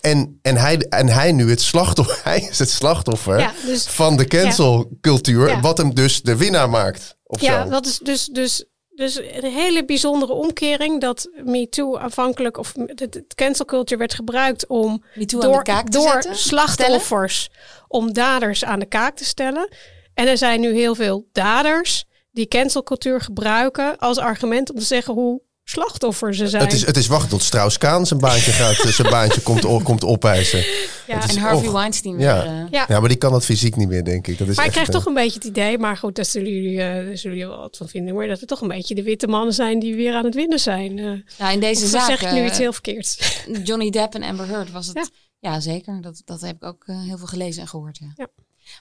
En, 0.04 0.39
en, 0.41 0.56
hij, 0.58 0.78
en 0.78 1.08
hij 1.08 1.32
nu 1.32 1.49
het 1.49 1.62
slachtoffer, 1.62 2.20
hij 2.32 2.47
is 2.49 2.60
het 2.60 2.70
slachtoffer 2.70 3.39
Ja, 3.39 3.51
dus- 3.66 3.86
van 3.88 4.18
de 4.18 4.26
cancelcultuur, 4.28 5.47
Ja. 5.47 5.60
wat 5.60 5.78
hem 5.78 5.93
dus 5.93 6.22
de 6.22 6.38
winnaar 6.38 6.70
maakt. 6.70 7.18
Of 7.24 7.41
Ja, 7.41 7.64
zo. 7.64 7.70
dat 7.70 7.86
is 7.86 7.97
dus, 7.99 8.26
dus, 8.26 8.66
dus 8.89 9.16
een 9.18 9.51
hele 9.51 9.86
bijzondere 9.86 10.34
omkering 10.34 11.01
dat 11.01 11.30
MeToo 11.43 11.97
aanvankelijk, 11.97 12.58
of 12.58 12.74
het, 12.86 12.99
het 12.99 13.34
cancel 13.36 13.66
culture 13.66 13.99
werd 13.99 14.14
gebruikt 14.14 14.68
om 14.68 15.04
MeToo 15.16 15.41
aan 15.41 15.47
door, 15.49 15.64
de 15.64 15.72
kaak 15.72 15.86
te 15.86 15.97
door 15.97 16.12
zetten, 16.12 16.36
slachtoffers 16.36 17.49
om 17.88 18.14
daders 18.14 18.66
aan 18.66 18.80
de 18.80 18.86
kaak 18.86 19.16
te 19.16 19.26
stellen. 19.26 19.68
En 20.14 20.28
er 20.28 20.38
zijn 20.38 20.62
nu 20.62 20.74
heel 20.74 20.95
veel 20.95 21.28
daders 21.32 22.06
die 22.32 22.47
cancelcultuur 22.47 23.22
gebruiken 23.22 23.97
als 23.97 24.18
argument 24.18 24.72
om 24.72 24.80
te 24.80 24.86
zeggen 24.86 25.14
hoe 25.14 25.41
slachtoffer 25.64 26.36
ze 26.36 26.47
zijn. 26.47 26.64
Het 26.64 26.74
is, 26.74 26.86
het 26.86 26.97
is 26.97 27.07
wachten 27.07 27.30
tot 27.30 27.41
Strauss-Kaan 27.43 28.05
zijn 28.05 28.20
baantje, 28.20 28.51
gaat, 28.61 28.80
eh, 28.80 28.91
zijn 28.91 29.09
baantje 29.09 29.41
komt, 29.41 29.84
komt 29.84 30.03
opeisen. 30.03 30.59
ja. 31.07 31.16
het 31.20 31.30
is- 31.30 31.36
En 31.36 31.41
Harvey 31.41 31.72
Weinstein 31.72 32.16
weer. 32.16 32.26
Ja. 32.26 32.43
eh, 32.45 32.51
Ja. 32.72 32.86
ja, 32.88 32.99
maar 32.99 33.09
die 33.09 33.18
kan 33.18 33.32
dat 33.32 33.45
fysiek 33.45 33.76
niet 33.76 33.88
meer, 33.88 34.03
denk 34.03 34.28
ik. 34.28 34.38
Dat 34.38 34.47
is 34.47 34.55
Maar 34.55 34.66
ik 34.66 34.72
krijg 34.72 34.88
eh, 34.88 34.93
toch 34.93 35.05
een 35.05 35.14
beetje 35.14 35.34
het 35.34 35.43
idee, 35.43 35.78
maar 35.78 35.97
goed, 35.97 36.16
daar 36.16 36.26
zullen 36.26 36.51
jullie, 36.51 36.82
eh, 36.82 36.88
daar 37.05 37.18
zullen 37.18 37.38
jullie 37.38 37.47
wel 37.47 37.57
wat 37.59 37.78
van 37.78 37.88
vinden, 37.88 38.16
maar 38.16 38.28
dat 38.28 38.41
er 38.41 38.47
toch 38.47 38.61
een 38.61 38.68
beetje 38.68 38.95
de 38.95 39.03
witte 39.03 39.28
mannen 39.28 39.53
zijn 39.53 39.80
die 39.80 39.95
weer 39.95 40.14
aan 40.16 40.26
het 40.26 40.36
winnen 40.36 40.59
zijn. 40.59 40.99
Eh 40.99 41.11
ja, 41.38 41.49
in 41.51 41.59
deze 41.59 41.88
zaak. 41.88 42.05
zeg 42.07 42.22
ik 42.22 42.32
nu 42.32 42.45
iets 42.45 42.57
heel 42.57 42.74
verkeerds? 42.74 43.18
Johnny 43.64 43.89
Depp 43.89 44.14
en 44.16 44.24
Amber 44.24 44.47
Heard 44.47 44.72
was 44.72 44.88
het. 44.88 44.95
Ja. 44.95 45.05
Ja, 45.51 45.59
zeker. 45.59 46.01
Dat, 46.01 46.22
dat 46.26 46.41
heb 46.41 46.55
ik 46.55 46.64
ook 46.64 46.84
heel 46.88 47.18
veel 47.18 47.28
gelezen 47.28 47.61
en 47.61 47.68
gehoord. 47.68 47.97
Ja. 47.97 48.11
Ja. 48.16 48.28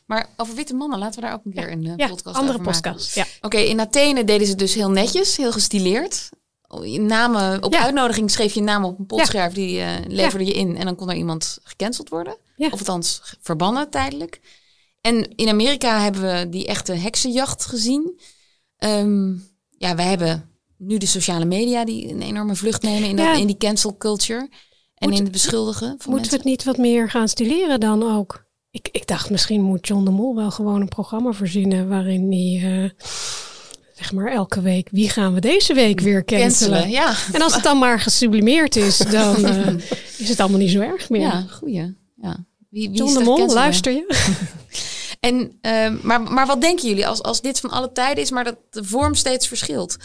Maar 0.07 0.27
over 0.37 0.55
witte 0.55 0.75
mannen, 0.75 0.99
laten 0.99 1.21
we 1.21 1.27
daar 1.27 1.35
ook 1.35 1.45
een 1.45 1.53
keer 1.53 1.73
een 1.73 1.87
eh, 1.87 1.93
Ja, 1.97 2.09
podcast 2.09 2.37
andere 2.37 2.59
over 2.59 2.71
maken. 2.73 2.91
podcast. 2.93 3.15
Ja. 3.15 3.25
Oké, 3.41 3.57
in 3.59 3.81
Athene 3.81 4.25
deden 4.25 4.45
ze 4.45 4.51
het 4.51 4.59
dus 4.59 4.75
heel 4.75 4.91
netjes, 4.91 5.37
heel 5.37 5.53
gestileerd. 5.53 6.29
Namen, 6.81 7.63
op 7.63 7.73
Ja. 7.73 7.81
uitnodiging 7.83 8.31
schreef 8.31 8.55
je 8.55 8.63
naam 8.63 8.85
op 8.85 8.99
een 8.99 9.07
potscherf, 9.07 9.53
die 9.53 9.81
eh, 9.81 9.91
leverde 10.07 10.45
je 10.45 10.53
in 10.53 10.77
en 10.77 10.85
dan 10.85 10.95
kon 10.97 11.11
er 11.11 11.17
iemand 11.17 11.59
gecanceld 11.63 12.09
worden. 12.09 12.37
Of 12.57 12.71
althans 12.73 13.37
verbannen 13.41 13.91
tijdelijk. 13.91 14.41
En 15.01 15.35
in 15.37 15.49
Amerika 15.49 16.01
hebben 16.03 16.23
we 16.23 16.49
die 16.49 16.67
echte 16.67 16.93
heksenjacht 16.93 17.65
gezien. 17.65 18.21
Ehm, 18.77 19.33
ja, 19.79 19.95
wij 19.95 20.05
hebben 20.07 20.51
nu 20.77 20.99
de 20.99 21.07
sociale 21.07 21.45
media 21.45 21.85
die 21.85 22.09
een 22.11 22.23
enorme 22.23 22.55
vlucht 22.55 22.83
nemen 22.83 23.09
in, 23.09 23.17
dat, 23.17 23.39
in 23.39 23.47
die 23.47 23.57
cancel 23.57 23.97
culture. 23.97 24.49
En 24.95 25.09
Moet- 25.09 25.19
in 25.19 25.23
het 25.25 25.33
beschuldigen 25.33 25.95
van 25.99 26.11
Moeten 26.13 26.31
we 26.31 26.37
het 26.37 26.45
niet 26.45 26.65
wat 26.65 26.77
meer 26.77 27.11
gaan 27.11 27.29
stileren 27.29 27.81
dan 27.81 28.03
ook? 28.17 28.45
Ik, 28.71 28.89
ik 28.93 29.07
dacht 29.07 29.31
misschien 29.31 29.63
moet 29.63 29.87
John 29.87 30.05
de 30.05 30.11
Mol 30.11 30.35
wel 30.35 30.51
gewoon 30.51 30.81
een 30.81 30.89
programma 30.89 31.33
verzinnen 31.33 31.89
waarin 31.89 32.33
hij, 32.33 32.83
eh, 32.85 32.91
zeg 34.03 34.13
maar 34.13 34.33
elke 34.33 34.61
week, 34.61 34.89
wie 34.91 35.11
gaan 35.11 35.35
we 35.35 35.41
deze 35.41 35.75
week 35.75 36.01
weer 36.01 36.25
cancelen? 36.25 36.81
Cancelen, 36.81 36.91
ja. 36.91 37.15
En 37.33 37.43
als 37.43 37.55
het 37.55 37.63
dan 37.63 37.79
maar 37.79 38.01
gesublimeerd 38.01 38.77
is, 38.77 38.97
dan 38.97 39.45
eh, 39.45 39.75
is 40.19 40.29
het 40.29 40.41
allemaal 40.41 40.59
niet 40.59 40.71
zo 40.71 40.81
erg 40.81 41.11
meer. 41.11 41.21
Ja, 41.21 41.41
goeie. 41.51 41.97
Ja. 42.17 42.45
Wie, 42.69 42.89
wie 42.89 42.99
John 42.99 43.15
de 43.15 43.21
Mol, 43.21 43.37
cancelen? 43.37 43.63
luister 43.63 43.93
je? 43.93 44.07
En, 45.21 45.59
ehm, 45.61 45.99
maar, 46.03 46.23
maar 46.23 46.47
wat 46.47 46.61
denken 46.61 46.89
jullie 46.89 47.07
als, 47.07 47.23
als 47.23 47.41
dit 47.41 47.61
van 47.61 47.71
alle 47.71 47.93
tijden 47.93 48.23
is, 48.23 48.31
maar 48.31 48.45
dat 48.45 48.57
de 48.71 48.85
vorm 48.85 49.15
steeds 49.15 49.49
verschilt? 49.49 49.97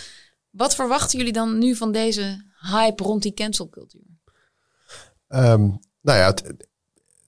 Wat 0.49 0.75
verwachten 0.75 1.17
jullie 1.17 1.33
dan 1.33 1.57
nu 1.57 1.75
van 1.75 1.91
deze 1.91 2.43
hype 2.71 3.03
rond 3.03 3.21
die 3.21 3.33
cancelcultuur? 3.33 4.01
Ehm, 5.27 5.61
nou 6.01 6.17
ja, 6.17 6.25
het 6.25 6.67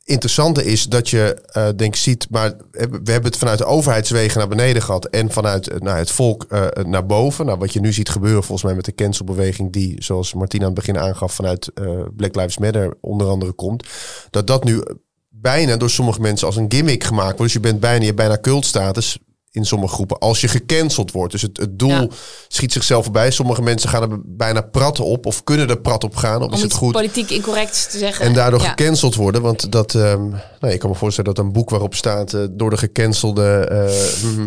interessante 0.10 0.66
is 0.66 0.86
dat 0.86 1.10
je 1.10 1.41
eh, 1.51 1.68
denk 1.76 1.95
ziet, 1.95 2.28
maar 2.30 2.53
we 2.72 3.12
hebben 3.12 3.24
het 3.24 3.38
vanuit 3.38 3.57
de 3.57 3.66
overheidswegen 3.66 4.38
naar 4.38 4.47
beneden 4.47 4.82
gehad 4.82 5.05
en 5.05 5.32
vanuit 5.32 5.82
nou, 5.82 5.97
het 5.97 6.12
volk 6.12 6.43
eh, 6.43 6.68
naar 6.84 7.05
boven. 7.05 7.45
Nou, 7.45 7.57
wat 7.57 7.74
je 7.74 7.80
nu 7.80 7.93
ziet 7.93 8.10
gebeuren 8.10 8.43
volgens 8.43 8.64
mij 8.64 8.76
met 8.76 8.86
de 8.86 8.95
cancelbeweging 8.95 9.72
die, 9.72 10.03
zoals 10.03 10.34
Martina 10.34 10.66
aan 10.66 10.72
het 10.72 10.80
begin 10.80 10.99
aangaf, 10.99 11.34
vanuit 11.34 11.72
Black 12.16 12.36
Lives 12.36 12.57
Matter 12.57 12.97
onder 13.01 13.28
andere 13.28 13.51
komt, 13.51 13.88
dat 14.30 14.47
dat 14.47 14.64
nu 14.64 14.84
bijna 15.30 15.78
door 15.78 15.89
sommige 15.89 16.22
mensen 16.22 16.47
als 16.47 16.55
een 16.55 16.72
gimmick 16.72 17.03
gemaakt 17.03 17.38
wordt. 17.38 17.43
Dus 17.43 17.53
je 17.53 17.60
bent 17.60 17.80
bijna, 17.80 18.05
je 18.05 18.14
bijna 18.14 18.39
cultstatus 18.41 19.20
in 19.52 19.66
sommige 19.66 19.93
groepen 19.93 20.18
als 20.20 20.41
je 20.41 20.47
gecanceld 20.47 21.12
wordt. 21.12 21.32
Dus 21.32 21.41
het, 21.41 21.58
het 21.58 21.80
doel 21.80 21.89
Ja. 21.89 22.08
schiet 22.47 22.72
zichzelf 22.74 23.04
voorbij. 23.04 23.32
Sommige 23.32 23.62
mensen 23.62 23.89
gaan 23.89 24.12
er 24.12 24.20
bijna 24.26 24.62
prat 24.62 25.00
op 25.00 25.26
of 25.26 25.43
kunnen 25.43 25.70
er 25.70 25.80
prat 25.82 26.04
op 26.04 26.16
gaan. 26.16 26.41
Of 26.41 26.47
Om 26.47 26.54
is 26.54 26.62
het 26.62 26.74
goed? 26.74 26.91
politiek 26.91 27.30
incorrect 27.30 27.91
te 27.91 27.97
zeggen. 27.97 28.26
En 28.26 28.34
daardoor 28.34 28.62
Ja. 28.62 28.70
gecanceld 28.70 29.16
worden. 29.16 29.41
Want 29.41 29.72
dat, 29.72 29.95
ehm 29.95 30.30
nou, 30.60 30.74
ik 30.74 30.80
kan 30.80 30.89
me 30.89 30.95
voorstellen 30.95 31.34
dat 31.34 31.45
een 31.45 31.52
boek 31.52 31.70
waarop 31.70 31.95
staat 31.95 32.34
eh, 32.34 32.43
door 32.52 32.70
de 32.70 32.78
gecancelde, 32.78 33.43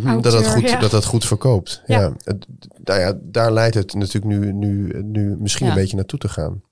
eh, 0.04 0.12
dat, 0.22 0.32
dat, 0.32 0.46
goed, 0.46 0.68
ja. 0.70 0.78
dat 0.80 0.90
dat 0.90 1.04
goed 1.04 1.24
verkoopt. 1.26 1.82
Ja. 1.86 2.12
Nou 2.84 3.00
ja, 3.00 3.18
daar 3.22 3.52
leidt 3.52 3.74
het 3.74 3.94
natuurlijk 3.94 4.24
nu, 4.40 4.52
nu, 4.52 5.02
nu 5.04 5.36
misschien 5.38 5.66
een 5.66 5.74
beetje 5.74 5.96
naartoe 5.96 6.18
te 6.18 6.28
gaan. 6.28 6.62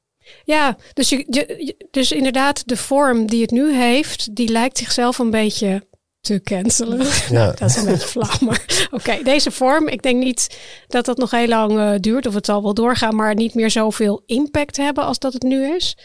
Ja, 0.45 0.77
dus, 0.93 1.09
je- 1.09 1.75
dus 1.91 2.13
inderdaad, 2.13 2.63
de 2.69 2.77
vorm 2.77 3.27
die 3.27 3.43
het 3.43 3.51
nu 3.51 3.75
heeft, 3.77 4.35
die 4.37 4.49
lijkt 4.49 4.79
zichzelf 4.79 5.19
een 5.19 5.31
beetje 5.31 5.83
te 6.21 6.41
cancelen. 6.43 7.07
Ja. 7.31 7.47
dat 7.59 7.69
is 7.69 7.77
een 7.77 7.85
beetje 7.85 8.07
flauw, 8.09 8.37
maar 8.41 8.65
oké. 8.91 9.19
deze 9.23 9.51
vorm, 9.51 9.89
ik 9.89 10.03
denk 10.03 10.23
niet 10.23 10.59
dat 10.89 11.05
dat 11.05 11.17
nog 11.17 11.31
heel 11.31 11.49
lang 11.49 11.79
eh, 11.79 11.93
duurt 12.01 12.27
of 12.27 12.35
het 12.35 12.47
zal 12.47 12.63
wel 12.63 12.75
doorgaan, 12.75 13.15
maar 13.15 13.35
niet 13.35 13.55
meer 13.55 13.71
zoveel 13.71 14.23
impact 14.27 14.77
hebben 14.77 15.05
als 15.05 15.19
dat 15.19 15.33
het 15.33 15.43
nu 15.43 15.75
is. 15.77 15.97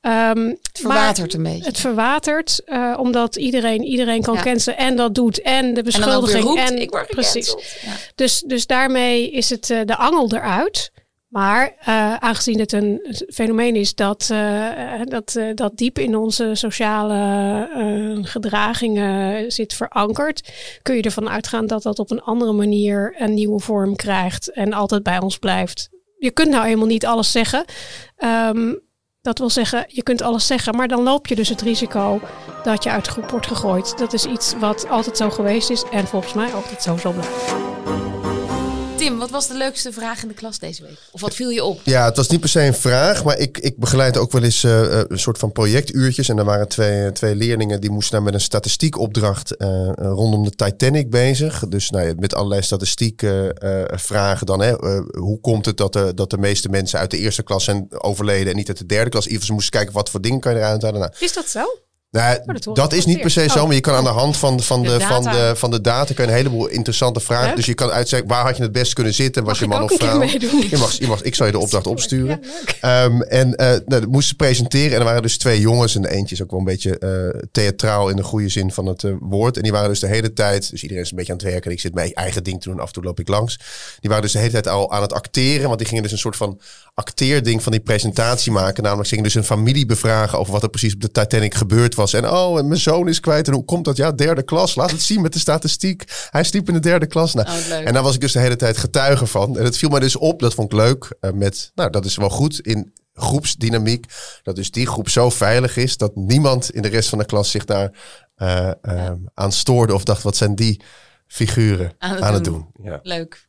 Ehm, 0.00 0.46
Het 0.46 0.78
verwatert 0.80 1.34
een 1.34 1.42
beetje. 1.42 1.64
Het 1.64 1.78
verwatert, 1.78 2.62
eh, 2.64 2.94
omdat 2.98 3.36
iedereen 3.36 3.82
iedereen 3.82 4.22
kan 4.22 4.34
Ja. 4.34 4.42
cancelen 4.42 4.78
en 4.78 4.96
dat 4.96 5.14
doet 5.14 5.40
en 5.42 5.74
de 5.74 5.82
en 5.82 6.00
dan 6.00 6.02
ook 6.02 6.06
weer 6.06 6.14
beschuldiging 6.14 6.44
roept, 6.44 6.58
en 6.70 6.78
ik 6.80 6.90
word 6.90 7.06
precies. 7.06 7.48
Ja. 7.84 7.92
Dus, 8.14 8.42
dus 8.46 8.66
daarmee 8.66 9.30
is 9.30 9.50
het 9.50 9.70
eh, 9.70 9.78
de 9.84 9.96
angel 9.96 10.32
eruit. 10.32 10.90
Maar 11.32 11.74
eh, 11.78 12.14
aangezien 12.14 12.58
het 12.58 12.72
een 12.72 13.16
fenomeen 13.32 13.76
is 13.76 13.94
dat, 13.94 14.28
eh, 14.30 15.00
dat, 15.04 15.36
eh, 15.36 15.54
dat 15.54 15.76
diep 15.76 15.98
in 15.98 16.16
onze 16.16 16.50
sociale 16.54 18.20
gedragingen 18.22 19.52
zit 19.52 19.74
verankerd, 19.74 20.52
kun 20.82 20.96
je 20.96 21.02
ervan 21.02 21.28
uitgaan 21.28 21.66
dat 21.66 21.82
dat 21.82 21.98
op 21.98 22.10
een 22.10 22.22
andere 22.22 22.52
manier 22.52 23.14
een 23.18 23.34
nieuwe 23.34 23.60
vorm 23.60 23.96
krijgt 23.96 24.50
en 24.50 24.72
altijd 24.72 25.02
bij 25.02 25.20
ons 25.20 25.38
blijft. 25.38 25.88
Je 26.18 26.30
kunt 26.30 26.50
nou 26.50 26.66
eenmaal 26.66 26.86
niet 26.86 27.06
alles 27.06 27.32
zeggen. 27.32 27.64
Ehm, 28.16 28.74
dat 29.20 29.38
wil 29.38 29.50
zeggen, 29.50 29.84
je 29.88 30.02
kunt 30.02 30.22
alles 30.22 30.46
zeggen, 30.46 30.76
maar 30.76 30.88
dan 30.88 31.02
loop 31.02 31.26
je 31.26 31.34
dus 31.34 31.48
het 31.48 31.62
risico 31.62 32.20
dat 32.64 32.84
je 32.84 32.90
uit 32.90 33.04
de 33.04 33.10
groep 33.10 33.30
wordt 33.30 33.46
gegooid. 33.46 33.98
Dat 33.98 34.12
is 34.12 34.26
iets 34.26 34.54
wat 34.58 34.88
altijd 34.88 35.16
zo 35.16 35.30
geweest 35.30 35.70
is 35.70 35.84
en 35.92 36.06
volgens 36.06 36.34
mij 36.34 36.52
altijd 36.52 36.82
zo 36.82 36.96
zal 36.96 37.12
blijven. 37.12 38.21
Tim, 39.02 39.18
wat 39.18 39.30
was 39.30 39.46
de 39.48 39.54
leukste 39.54 39.92
vraag 39.92 40.22
in 40.22 40.28
de 40.28 40.34
klas 40.34 40.58
deze 40.58 40.82
week? 40.82 40.98
Of 41.10 41.20
wat 41.20 41.34
viel 41.34 41.50
je 41.50 41.64
op? 41.64 41.80
Ja, 41.84 42.04
het 42.04 42.16
was 42.16 42.28
niet 42.28 42.40
per 42.40 42.48
se 42.48 42.60
een 42.60 42.74
vraag, 42.74 43.24
maar 43.24 43.38
ik, 43.38 43.58
ik 43.58 43.76
begeleid 43.76 44.16
ook 44.16 44.32
wel 44.32 44.42
eens 44.42 44.64
eh, 44.64 45.00
eh, 45.00 45.04
een 45.08 45.18
soort 45.18 45.38
van 45.38 45.52
projectuurtjes. 45.52 46.28
En 46.28 46.38
er 46.38 46.44
waren 46.44 46.68
twee, 46.68 47.12
twee 47.12 47.34
leerlingen 47.34 47.80
die 47.80 47.90
moesten 47.90 48.14
daar 48.14 48.22
met 48.22 48.34
een 48.34 48.40
statistiekopdracht 48.40 49.56
eh, 49.56 49.88
eh, 49.88 49.94
rondom 49.96 50.44
de 50.44 50.50
Titanic 50.50 51.10
bezig. 51.10 51.68
Dus 51.68 51.90
nou, 51.90 52.06
ja, 52.06 52.12
met 52.18 52.34
allerlei 52.34 52.62
statistieken 52.62 53.54
eh, 53.54 53.98
vragen 53.98 54.46
dan. 54.46 54.60
Hè, 54.60 54.78
eh, 54.78 55.00
hoe 55.18 55.40
komt 55.40 55.66
het 55.66 55.76
dat 55.76 55.92
de, 55.92 56.14
dat 56.14 56.30
de 56.30 56.38
meeste 56.38 56.68
mensen 56.68 56.98
uit 56.98 57.10
de 57.10 57.18
eerste 57.18 57.42
klas 57.42 57.64
zijn 57.64 57.86
overleden 58.02 58.50
en 58.50 58.56
niet 58.56 58.68
uit 58.68 58.78
de 58.78 58.86
derde 58.86 59.10
klas? 59.10 59.26
Ieder 59.26 59.46
ze 59.46 59.52
moesten 59.52 59.72
kijken 59.72 59.94
wat 59.94 60.10
voor 60.10 60.20
dingen 60.20 60.40
kan 60.40 60.52
je 60.52 60.58
eruit 60.58 60.82
halen. 60.82 61.00
Nou, 61.00 61.12
Is 61.18 61.32
dat 61.32 61.48
zo? 61.48 61.64
Nou, 62.12 62.38
dat 62.44 62.64
hoor 62.64 62.74
dat 62.74 62.92
is 62.92 63.04
niet 63.04 63.20
per 63.20 63.30
se 63.30 63.48
zo, 63.48 63.58
Oh. 63.58 63.64
maar 63.66 63.74
je 63.74 63.80
kan 63.80 63.94
aan 63.94 64.04
de 64.04 64.10
hand 64.10 64.36
van, 64.36 64.60
van, 64.60 64.82
De 64.82 64.88
de, 64.88 65.00
van, 65.00 65.22
de, 65.22 65.52
van 65.56 65.70
de 65.70 65.80
data 65.80 66.12
je 66.16 66.22
een 66.22 66.28
heleboel 66.28 66.66
interessante 66.66 67.20
vragen. 67.20 67.46
Leuk. 67.46 67.56
Dus 67.56 67.66
je 67.66 67.74
kan 67.74 67.90
uitzeggen, 67.90 68.28
waar 68.28 68.44
had 68.44 68.56
je 68.56 68.62
het 68.62 68.72
best 68.72 68.92
kunnen 68.92 69.14
zitten? 69.14 69.44
Was 69.44 69.60
Mag 69.60 69.68
je 69.68 69.74
man 69.76 69.82
of 69.82 69.92
vrouw? 69.96 70.22
Je 70.22 70.76
mag, 70.78 70.92
je 70.92 71.06
mag, 71.06 71.22
ik 71.22 71.34
zal 71.34 71.46
je 71.46 71.52
de 71.52 71.58
opdracht 71.58 71.86
opsturen. 71.86 72.40
Ja. 72.80 73.04
Ehm, 73.04 73.20
en 73.20 73.56
eh 73.56 73.66
nou, 73.66 73.82
dat 73.86 74.06
moesten 74.06 74.28
ze 74.28 74.34
presenteren. 74.34 74.92
En 74.92 74.98
er 74.98 75.04
waren 75.04 75.22
dus 75.22 75.38
twee 75.38 75.60
jongens. 75.60 75.94
En 75.94 76.02
de 76.02 76.10
eentje 76.10 76.34
is 76.34 76.42
ook 76.42 76.50
wel 76.50 76.58
een 76.58 76.64
beetje 76.64 76.98
eh, 76.98 77.40
theatraal 77.52 78.08
in 78.08 78.16
de 78.16 78.22
goede 78.22 78.48
zin 78.48 78.72
van 78.72 78.86
het 78.86 79.04
eh, 79.04 79.12
woord. 79.20 79.56
En 79.56 79.62
die 79.62 79.72
waren 79.72 79.88
dus 79.88 80.00
de 80.00 80.06
hele 80.06 80.32
tijd. 80.32 80.70
Dus 80.70 80.82
iedereen 80.82 81.04
is 81.04 81.10
een 81.10 81.16
beetje 81.16 81.32
aan 81.32 81.38
het 81.38 81.46
werken. 81.46 81.64
En 81.64 81.76
ik 81.76 81.80
zit 81.80 81.94
mijn 81.94 82.12
eigen 82.12 82.44
ding 82.44 82.60
te 82.60 82.68
doen. 82.68 82.80
Af 82.80 82.86
en 82.86 82.92
toe 82.92 83.02
loop 83.02 83.20
ik 83.20 83.28
langs. 83.28 83.58
Die 84.00 84.08
waren 84.08 84.22
dus 84.22 84.32
de 84.32 84.38
hele 84.38 84.50
tijd 84.50 84.68
al 84.68 84.92
aan 84.92 85.02
het 85.02 85.12
acteren. 85.12 85.66
Want 85.66 85.78
die 85.78 85.86
gingen 85.86 86.02
dus 86.02 86.12
een 86.12 86.18
soort 86.18 86.36
van 86.36 86.60
acteerding 86.94 87.62
van 87.62 87.72
die 87.72 87.80
presentatie 87.80 88.52
maken. 88.52 88.82
Namelijk 88.82 89.08
ze 89.08 89.14
gingen 89.14 89.30
dus 89.32 89.38
een 89.42 89.56
familie 89.56 89.86
bevragen 89.86 90.38
over 90.38 90.52
wat 90.52 90.62
er 90.62 90.68
precies 90.68 90.94
op 90.94 91.00
de 91.00 91.10
Titanic 91.10 91.54
gebeurd 91.54 91.94
was. 91.94 92.01
En 92.10 92.30
oh, 92.30 92.58
en 92.58 92.68
mijn 92.68 92.80
zoon 92.80 93.08
is 93.08 93.20
kwijt. 93.20 93.46
En 93.48 93.54
hoe 93.54 93.64
komt 93.64 93.84
dat? 93.84 93.96
Ja, 93.96 94.12
derde 94.12 94.42
klas. 94.42 94.74
Laat 94.74 94.90
het 94.90 95.02
zien 95.02 95.20
met 95.22 95.32
de 95.32 95.38
statistiek. 95.38 96.04
Hij 96.30 96.44
sliep 96.44 96.68
in 96.68 96.74
de 96.74 96.80
derde 96.80 97.06
klas. 97.06 97.34
Nou, 97.34 97.48
Oh, 97.48 97.72
en 97.86 97.92
daar 97.92 98.02
was 98.02 98.14
ik 98.14 98.20
dus 98.20 98.32
de 98.32 98.38
hele 98.38 98.56
tijd 98.56 98.76
getuige 98.76 99.26
van. 99.26 99.58
En 99.58 99.64
het 99.64 99.76
viel 99.76 99.88
mij 99.88 100.00
dus 100.00 100.16
op, 100.16 100.40
dat 100.40 100.54
vond 100.54 100.72
ik 100.72 100.78
leuk. 100.78 101.16
eh, 101.20 101.30
met, 101.30 101.70
nou, 101.74 101.90
dat 101.90 102.04
is 102.04 102.16
wel 102.16 102.30
goed 102.30 102.60
in 102.60 102.92
groepsdynamiek. 103.14 104.06
Dat 104.42 104.56
dus 104.56 104.70
die 104.70 104.86
groep 104.86 105.08
zo 105.08 105.30
veilig 105.30 105.76
is 105.76 105.96
dat 105.96 106.14
niemand 106.16 106.70
in 106.70 106.82
de 106.82 106.88
rest 106.88 107.08
van 107.08 107.18
de 107.18 107.24
klas 107.24 107.50
zich 107.50 107.64
daar 107.64 107.90
eh, 108.34 108.70
eh, 108.82 109.12
aan 109.34 109.52
stoorde. 109.52 109.94
Of 109.94 110.04
dacht, 110.04 110.22
wat 110.22 110.36
zijn 110.36 110.54
die 110.54 110.80
figuren 111.26 111.92
Aan 111.98 112.10
aan 112.10 112.22
het 112.24 112.34
het, 112.34 112.44
doen. 112.44 112.66
doen? 112.72 112.84
Ja. 112.90 113.00
Leuk. 113.02 113.48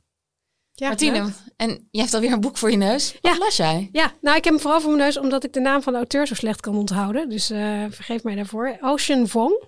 Ja, 0.76 0.88
Martine, 0.88 1.24
leuk. 1.24 1.32
en 1.56 1.88
je 1.92 2.00
hebt 2.00 2.14
alweer 2.14 2.32
een 2.32 2.42
boek 2.42 2.58
voor 2.58 2.72
je 2.72 2.78
neus. 2.78 3.14
Wat 3.22 3.32
Ja. 3.34 3.38
las 3.40 3.58
jij? 3.58 3.90
Ja, 3.92 4.12
nou 4.22 4.38
ik 4.38 4.44
heb 4.44 4.54
hem 4.54 4.62
vooral 4.62 4.82
voor 4.82 4.92
mijn 4.92 5.04
neus 5.04 5.18
omdat 5.18 5.44
ik 5.44 5.54
de 5.54 5.60
naam 5.60 5.82
van 5.82 5.94
de 5.94 5.98
auteur 6.00 6.28
zo 6.28 6.34
slecht 6.34 6.60
kan 6.62 6.78
onthouden. 6.78 7.30
Dus 7.30 7.50
eh, 7.50 7.84
vergeef 7.90 8.24
mij 8.24 8.36
daarvoor. 8.36 8.78
Ocean 8.82 9.28
Vuong. 9.28 9.64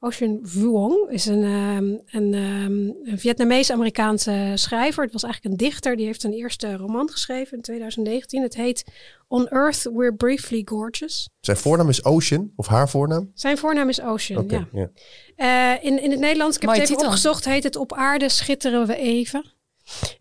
Ocean 0.00 0.38
Vuong 0.42 1.10
is 1.10 1.26
een, 1.26 1.42
ehm, 1.44 2.16
een, 2.22 2.34
ehm, 2.34 3.08
een 3.10 3.18
Vietnamees-Amerikaanse 3.18 4.52
schrijver. 4.54 5.02
Het 5.04 5.12
was 5.12 5.22
eigenlijk 5.22 5.52
een 5.54 5.66
dichter. 5.68 5.96
Die 5.96 6.06
heeft 6.06 6.24
een 6.24 6.32
eerste 6.32 6.76
roman 6.76 7.10
geschreven 7.10 7.56
in 7.56 7.62
2019. 7.62 8.42
Het 8.42 8.54
heet 8.54 8.84
On 9.28 9.48
Earth 9.48 9.90
We're 9.94 10.14
Briefly 10.14 10.62
Gorgeous. 10.64 11.28
Zijn 11.40 11.56
voornaam 11.56 11.88
is 11.88 12.04
Ocean, 12.04 12.52
of 12.56 12.66
haar 12.66 12.88
voornaam? 12.88 13.30
Zijn 13.34 13.58
voornaam 13.58 13.88
is 13.88 14.00
Ocean, 14.02 14.42
Oké, 14.42 14.66
ja. 14.72 14.88
ja. 15.36 15.74
Eh, 15.76 15.84
in, 15.84 16.02
in 16.02 16.10
het 16.10 16.20
Nederlands, 16.20 16.56
ik 16.56 16.62
heb 16.62 16.70
Mooie 16.70 16.82
het 16.82 16.90
even 16.90 17.02
titel. 17.02 17.06
opgezocht, 17.06 17.44
heet 17.44 17.62
het 17.64 17.76
Op 17.76 17.92
aarde 17.92 18.28
schitteren 18.28 18.86
we 18.86 18.96
even. 18.96 19.56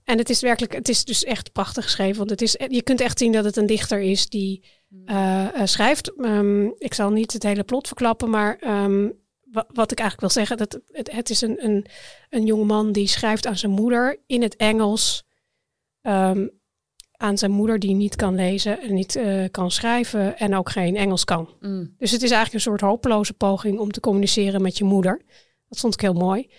En 0.04 0.18
het 0.18 0.30
is 0.30 0.42
werkelijk, 0.42 0.74
het 0.74 0.90
is 0.90 1.04
dus 1.04 1.24
echt 1.24 1.52
prachtig 1.52 1.84
geschreven. 1.84 2.18
Want 2.18 2.30
het 2.30 2.42
is, 2.42 2.56
je 2.68 2.82
kunt 2.82 3.02
echt 3.02 3.20
zien 3.20 3.32
dat 3.32 3.46
het 3.46 3.56
een 3.58 3.66
dichter 3.66 4.00
is 4.02 4.30
die 4.30 4.64
eh, 5.06 5.46
eh, 5.62 5.62
schrijft. 5.68 6.14
Ehm, 6.22 6.66
ik 6.66 6.94
zal 6.94 7.10
niet 7.10 7.34
het 7.34 7.44
hele 7.44 7.64
plot 7.64 7.88
verklappen, 7.88 8.30
maar 8.30 8.58
ehm, 8.60 9.10
wa- 9.52 9.68
wat 9.74 9.92
ik 9.92 10.00
eigenlijk 10.00 10.20
wil 10.34 10.44
zeggen, 10.46 10.58
dat 10.58 10.80
het, 10.92 11.12
het 11.12 11.30
is 11.30 11.42
een, 11.42 11.66
een, 11.66 11.86
een 12.30 12.46
jongeman 12.46 12.92
die 12.92 13.08
schrijft 13.08 13.48
aan 13.48 13.58
zijn 13.58 13.72
moeder 13.72 14.20
in 14.28 14.42
het 14.42 14.56
Engels. 14.56 15.24
ehm, 16.02 16.48
aan 17.20 17.38
zijn 17.38 17.52
moeder 17.52 17.80
die 17.80 17.94
niet 17.94 18.16
kan 18.16 18.36
lezen 18.36 18.82
en 18.82 18.94
niet 18.94 19.16
eh, 19.16 19.44
kan 19.52 19.72
schrijven 19.72 20.38
en 20.38 20.56
ook 20.56 20.70
geen 20.70 20.96
Engels 20.96 21.24
kan. 21.24 21.50
Mm. 21.60 21.96
Dus 21.98 22.12
het 22.12 22.22
is 22.24 22.32
eigenlijk 22.32 22.54
een 22.54 22.72
soort 22.72 22.82
hopeloze 22.82 23.34
poging 23.34 23.80
om 23.80 23.92
te 23.92 24.00
communiceren 24.00 24.62
met 24.62 24.78
je 24.78 24.84
moeder. 24.84 25.22
Dat 25.70 25.80
vond 25.80 25.94
ik 25.94 26.02
heel 26.02 26.14
mooi. 26.14 26.50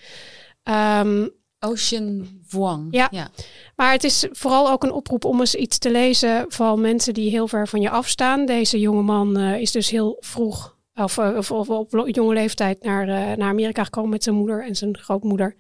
Ehm, 0.63 1.29
Ocean 1.61 2.27
Vuong. 2.47 2.89
Ja. 2.91 3.09
ja. 3.11 3.31
maar 3.77 3.93
het 3.93 4.05
is 4.05 4.27
vooral 4.31 4.71
ook 4.71 4.83
een 4.83 4.93
oproep 4.93 5.25
om 5.25 5.41
eens 5.41 5.55
iets 5.55 5.79
te 5.79 5.91
lezen 5.91 6.45
van 6.49 6.81
mensen 6.81 7.15
die 7.15 7.31
heel 7.31 7.49
ver 7.49 7.69
van 7.69 7.81
je 7.81 7.91
afstaan. 7.91 8.47
Deze 8.47 8.81
jongeman 8.81 9.37
eh 9.37 9.61
is 9.61 9.71
dus 9.73 9.91
heel 9.91 10.17
vroeg, 10.21 10.77
of, 10.95 11.19
eh, 11.19 11.37
of, 11.37 11.51
of 11.51 11.69
op 11.69 12.09
jonge 12.09 12.35
leeftijd, 12.35 12.83
naar, 12.83 13.09
eh, 13.09 13.37
naar 13.37 13.49
Amerika 13.49 13.85
gekomen 13.85 14.11
met 14.11 14.23
zijn 14.23 14.37
moeder 14.37 14.65
en 14.65 14.77
zijn 14.77 14.99
grootmoeder. 14.99 15.57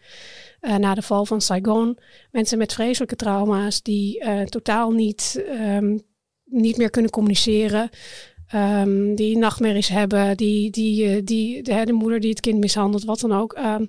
na 0.61 0.95
de 0.95 1.03
val 1.03 1.27
van 1.27 1.41
Saigon. 1.41 1.99
Mensen 2.31 2.59
met 2.59 2.73
vreselijke 2.73 3.17
trauma's 3.17 3.83
die 3.83 4.25
totaal 4.45 4.91
niet, 4.91 5.45
ehm, 5.47 5.99
niet 6.45 6.77
meer 6.77 6.91
kunnen 6.91 7.11
communiceren. 7.11 7.91
Ehm, 8.49 9.15
die 9.15 9.39
nachtmerries 9.39 9.89
hebben, 9.89 10.37
die, 10.37 10.71
die, 10.71 11.25
die, 11.25 11.63
de, 11.63 11.85
de 11.85 11.93
moeder 11.93 12.21
die 12.21 12.31
het 12.31 12.41
kind 12.41 12.59
mishandelt, 12.59 13.05
wat 13.05 13.21
dan 13.21 13.33
ook. 13.33 13.53
Ehm, 13.53 13.87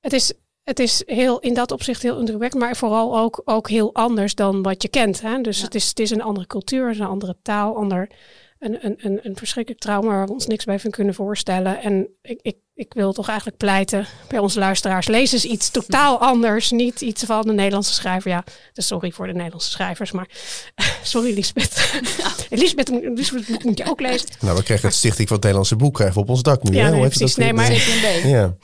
het 0.00 0.12
is, 0.12 0.32
het 0.66 0.78
is 0.78 1.02
heel, 1.06 1.38
in 1.40 1.54
dat 1.54 1.72
opzicht 1.72 2.02
heel 2.02 2.18
indrukwekkend, 2.18 2.62
maar 2.62 2.76
vooral 2.76 3.18
ook, 3.18 3.42
ook 3.44 3.68
heel 3.68 3.94
anders 3.94 4.34
dan 4.34 4.62
wat 4.62 4.82
je 4.82 4.88
kent. 4.88 5.20
Hè? 5.20 5.40
Dus 5.40 5.58
Ja. 5.58 5.64
het, 5.64 5.74
is, 5.74 5.88
het 5.88 5.98
is 5.98 6.10
een 6.10 6.22
andere 6.22 6.46
cultuur, 6.46 6.88
een 6.88 7.00
andere 7.06 7.36
taal, 7.42 7.76
ander, 7.76 8.10
een, 8.58 8.84
een, 8.84 8.94
een, 8.98 9.18
een 9.22 9.36
verschrikkelijk 9.36 9.82
trauma 9.82 10.08
waar 10.08 10.26
we 10.26 10.32
ons 10.32 10.46
niks 10.46 10.64
bij 10.64 10.78
van 10.78 10.90
kunnen 10.90 11.14
voorstellen. 11.14 11.80
En 11.82 12.08
ik, 12.22 12.38
ik, 12.42 12.56
ik 12.76 12.92
wil 12.94 13.12
toch 13.12 13.28
eigenlijk 13.28 13.58
pleiten 13.58 14.06
bij 14.28 14.38
onze 14.38 14.58
luisteraars, 14.58 15.06
lees 15.06 15.32
eens 15.32 15.44
iets 15.44 15.70
totaal 15.70 16.20
anders. 16.30 16.70
Niet 16.70 17.00
iets 17.00 17.24
van 17.24 17.42
de 17.42 17.52
Nederlandse 17.52 17.92
schrijver. 17.92 18.30
Ja, 18.30 18.44
dus 18.72 18.86
sorry 18.86 19.10
voor 19.10 19.26
de 19.26 19.32
Nederlandse 19.32 19.70
schrijvers, 19.70 20.12
maar 20.12 20.28
sorry 21.02 21.34
Lisbeth. 21.34 22.00
Lisbeth, 22.50 22.88
Lisbeth 22.88 23.48
boek 23.48 23.64
moet 23.64 23.78
je 23.78 23.90
ook 23.90 24.00
lezen. 24.00 24.28
Nou, 24.40 24.56
we 24.56 24.62
kregen 24.62 24.88
het 24.88 24.96
Stichting 24.96 25.28
van 25.28 25.36
het 25.36 25.44
Nederlandse 25.44 25.76
Boek 25.76 25.94
krijgen 25.94 26.16
we 26.16 26.22
op 26.22 26.28
ons 26.28 26.42
dak 26.42 26.62
nu. 26.62 26.76
Ja, 26.76 26.84
hè? 26.84 26.90
nee, 26.90 26.98
Hoe 26.98 27.08
precies. 27.08 27.34
dat 27.34 27.44
Nee, 27.44 27.52
maar-. 27.52 28.26
Ja. 28.26 28.56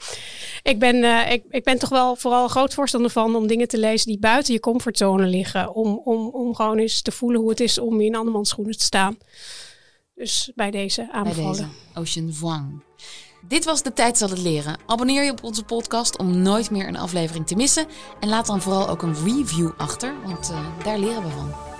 Ik 0.63 0.79
ben, 0.79 1.03
eh, 1.03 1.31
ik, 1.31 1.43
ik 1.49 1.63
ben 1.63 1.79
toch 1.79 1.89
wel 1.89 2.15
vooral 2.15 2.47
groot 2.47 2.73
voorstander 2.73 3.11
van 3.11 3.35
om 3.35 3.47
dingen 3.47 3.67
te 3.67 3.77
lezen 3.79 4.07
die 4.07 4.19
buiten 4.19 4.53
je 4.53 4.59
comfortzone 4.59 5.25
liggen. 5.25 5.73
Om, 5.73 6.01
om, 6.03 6.27
om 6.27 6.55
gewoon 6.55 6.77
eens 6.77 7.01
te 7.01 7.11
voelen 7.11 7.39
hoe 7.41 7.49
het 7.49 7.59
is 7.59 7.79
om 7.79 8.01
in 8.01 8.15
andermans 8.15 8.49
schoenen 8.49 8.77
te 8.77 8.83
staan. 8.83 9.17
Dus 10.15 10.51
bij 10.55 10.71
deze 10.71 11.01
Bij 11.01 11.11
aanbevolen. 11.11 11.51
deze 11.53 11.99
Ocean 11.99 12.33
Vuong. 12.33 12.83
Dit 13.47 13.65
was 13.65 13.83
De 13.83 13.93
Tijd 13.93 14.17
zal 14.17 14.29
het 14.29 14.41
leren. 14.41 14.77
Abonneer 14.85 15.23
je 15.23 15.31
op 15.31 15.43
onze 15.43 15.63
podcast 15.63 16.17
om 16.17 16.37
nooit 16.37 16.71
meer 16.71 16.87
een 16.87 16.97
aflevering 16.97 17.47
te 17.47 17.55
missen. 17.55 17.87
En 18.19 18.29
laat 18.29 18.45
dan 18.45 18.61
vooral 18.61 18.89
ook 18.89 19.01
een 19.01 19.15
review 19.25 19.71
achter, 19.77 20.13
want 20.25 20.49
eh, 20.49 20.83
daar 20.83 20.97
leren 20.97 21.23
we 21.23 21.29
van. 21.29 21.72